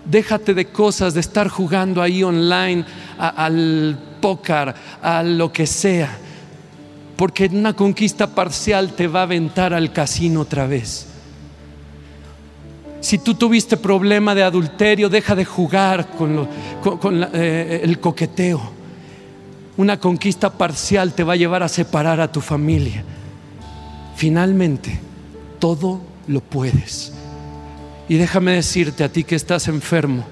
déjate 0.05 0.55
de 0.55 0.67
cosas, 0.67 1.13
de 1.15 1.21
estar 1.21 1.49
jugando 1.49 2.01
ahí 2.01 2.23
online, 2.23 2.85
al 3.19 3.99
póker, 4.21 4.75
a 5.03 5.23
lo 5.23 5.53
que 5.53 5.67
sea, 5.67 6.17
porque 7.17 7.51
una 7.53 7.75
conquista 7.75 8.29
parcial 8.29 8.93
te 8.93 9.09
va 9.09 9.21
a 9.21 9.25
aventar 9.25 9.75
al 9.75 9.93
casino 9.93 10.43
otra 10.43 10.67
vez. 10.67 11.07
Si 13.01 13.19
tú 13.19 13.35
tuviste 13.35 13.77
problema 13.77 14.35
de 14.35 14.43
adulterio, 14.43 15.09
deja 15.09 15.35
de 15.35 15.45
jugar 15.45 16.09
con, 16.17 16.49
eh, 17.35 17.81
el 17.83 18.01
coqueteo. 18.01 18.76
Una 19.77 20.01
conquista 20.01 20.51
parcial 20.51 21.13
te 21.13 21.23
va 21.23 21.35
a 21.35 21.37
llevar 21.37 21.63
a 21.63 21.69
separar 21.69 22.21
a 22.21 22.33
tu 22.33 22.41
familia. 22.41 23.05
Finalmente, 24.17 24.99
todo 25.59 26.01
lo 26.27 26.41
puedes. 26.41 27.13
Y 28.09 28.17
déjame 28.17 28.53
decirte 28.53 29.05
a 29.05 29.11
ti 29.11 29.25
que 29.25 29.35
estás 29.35 29.69
enfermo, 29.69 30.25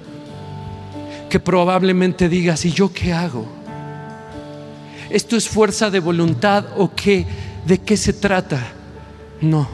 que 1.28 1.40
probablemente 1.40 2.28
digas, 2.28 2.64
¿y 2.64 2.72
yo 2.72 2.92
qué 2.92 3.12
hago? 3.12 3.46
¿Esto 5.10 5.36
es 5.36 5.48
fuerza 5.48 5.90
de 5.90 6.00
voluntad 6.00 6.64
o 6.76 6.94
qué? 6.94 7.26
¿De 7.66 7.78
qué 7.78 7.96
se 7.96 8.12
trata? 8.12 8.60
No. 9.40 9.68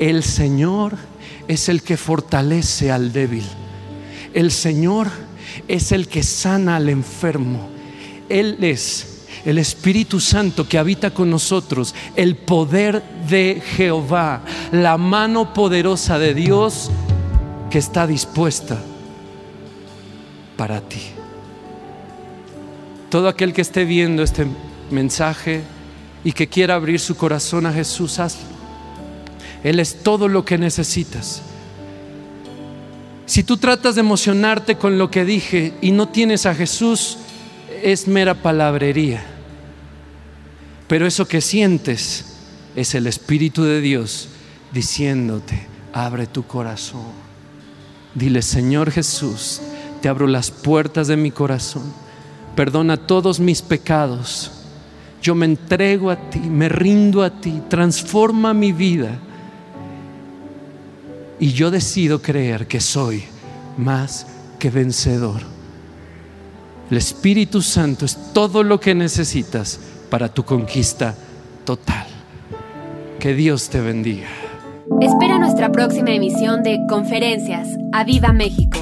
El 0.00 0.22
Señor 0.22 0.96
es 1.46 1.68
el 1.68 1.82
que 1.82 1.96
fortalece 1.96 2.90
al 2.90 3.12
débil. 3.12 3.44
El 4.34 4.50
Señor 4.50 5.08
es 5.68 5.92
el 5.92 6.08
que 6.08 6.22
sana 6.22 6.76
al 6.76 6.88
enfermo. 6.88 7.71
Él 8.32 8.56
es 8.62 9.26
el 9.44 9.58
Espíritu 9.58 10.20
Santo 10.20 10.66
que 10.66 10.78
habita 10.78 11.10
con 11.10 11.30
nosotros, 11.30 11.94
el 12.16 12.36
poder 12.36 13.02
de 13.28 13.62
Jehová, 13.76 14.42
la 14.70 14.96
mano 14.96 15.52
poderosa 15.52 16.18
de 16.18 16.32
Dios 16.32 16.90
que 17.70 17.78
está 17.78 18.06
dispuesta 18.06 18.78
para 20.56 20.80
ti. 20.80 21.02
Todo 23.10 23.28
aquel 23.28 23.52
que 23.52 23.60
esté 23.60 23.84
viendo 23.84 24.22
este 24.22 24.46
mensaje 24.90 25.62
y 26.24 26.32
que 26.32 26.46
quiera 26.46 26.74
abrir 26.74 27.00
su 27.00 27.16
corazón 27.16 27.66
a 27.66 27.72
Jesús, 27.72 28.18
hazlo. 28.18 28.48
Él 29.62 29.78
es 29.78 30.02
todo 30.02 30.28
lo 30.28 30.44
que 30.44 30.56
necesitas. 30.56 31.42
Si 33.26 33.42
tú 33.42 33.58
tratas 33.58 33.94
de 33.94 34.00
emocionarte 34.00 34.76
con 34.76 34.98
lo 34.98 35.10
que 35.10 35.24
dije 35.24 35.74
y 35.80 35.90
no 35.90 36.08
tienes 36.08 36.46
a 36.46 36.54
Jesús, 36.54 37.18
es 37.82 38.06
mera 38.08 38.34
palabrería. 38.34 39.22
Pero 40.88 41.06
eso 41.06 41.26
que 41.26 41.40
sientes 41.40 42.36
es 42.76 42.94
el 42.94 43.06
Espíritu 43.06 43.64
de 43.64 43.80
Dios 43.80 44.28
diciéndote, 44.72 45.66
abre 45.92 46.26
tu 46.26 46.46
corazón. 46.46 47.06
Dile, 48.14 48.42
Señor 48.42 48.90
Jesús, 48.90 49.60
te 50.00 50.08
abro 50.08 50.26
las 50.26 50.50
puertas 50.50 51.08
de 51.08 51.16
mi 51.16 51.30
corazón. 51.30 51.92
Perdona 52.54 52.96
todos 52.96 53.40
mis 53.40 53.62
pecados. 53.62 54.52
Yo 55.22 55.34
me 55.34 55.46
entrego 55.46 56.10
a 56.10 56.30
ti, 56.30 56.40
me 56.40 56.68
rindo 56.68 57.22
a 57.22 57.40
ti, 57.40 57.62
transforma 57.68 58.52
mi 58.52 58.72
vida. 58.72 59.18
Y 61.38 61.52
yo 61.52 61.70
decido 61.70 62.20
creer 62.20 62.66
que 62.66 62.80
soy 62.80 63.24
más 63.76 64.26
que 64.58 64.70
vencedor. 64.70 65.51
El 66.90 66.96
Espíritu 66.96 67.62
Santo 67.62 68.04
es 68.04 68.18
todo 68.32 68.62
lo 68.62 68.80
que 68.80 68.94
necesitas 68.94 69.80
para 70.10 70.28
tu 70.28 70.44
conquista 70.44 71.14
total. 71.64 72.06
Que 73.18 73.34
Dios 73.34 73.70
te 73.70 73.80
bendiga. 73.80 74.28
Espera 75.00 75.38
nuestra 75.38 75.72
próxima 75.72 76.10
emisión 76.10 76.62
de 76.62 76.78
Conferencias. 76.88 77.68
¡A 77.92 78.04
Viva 78.04 78.32
México! 78.32 78.81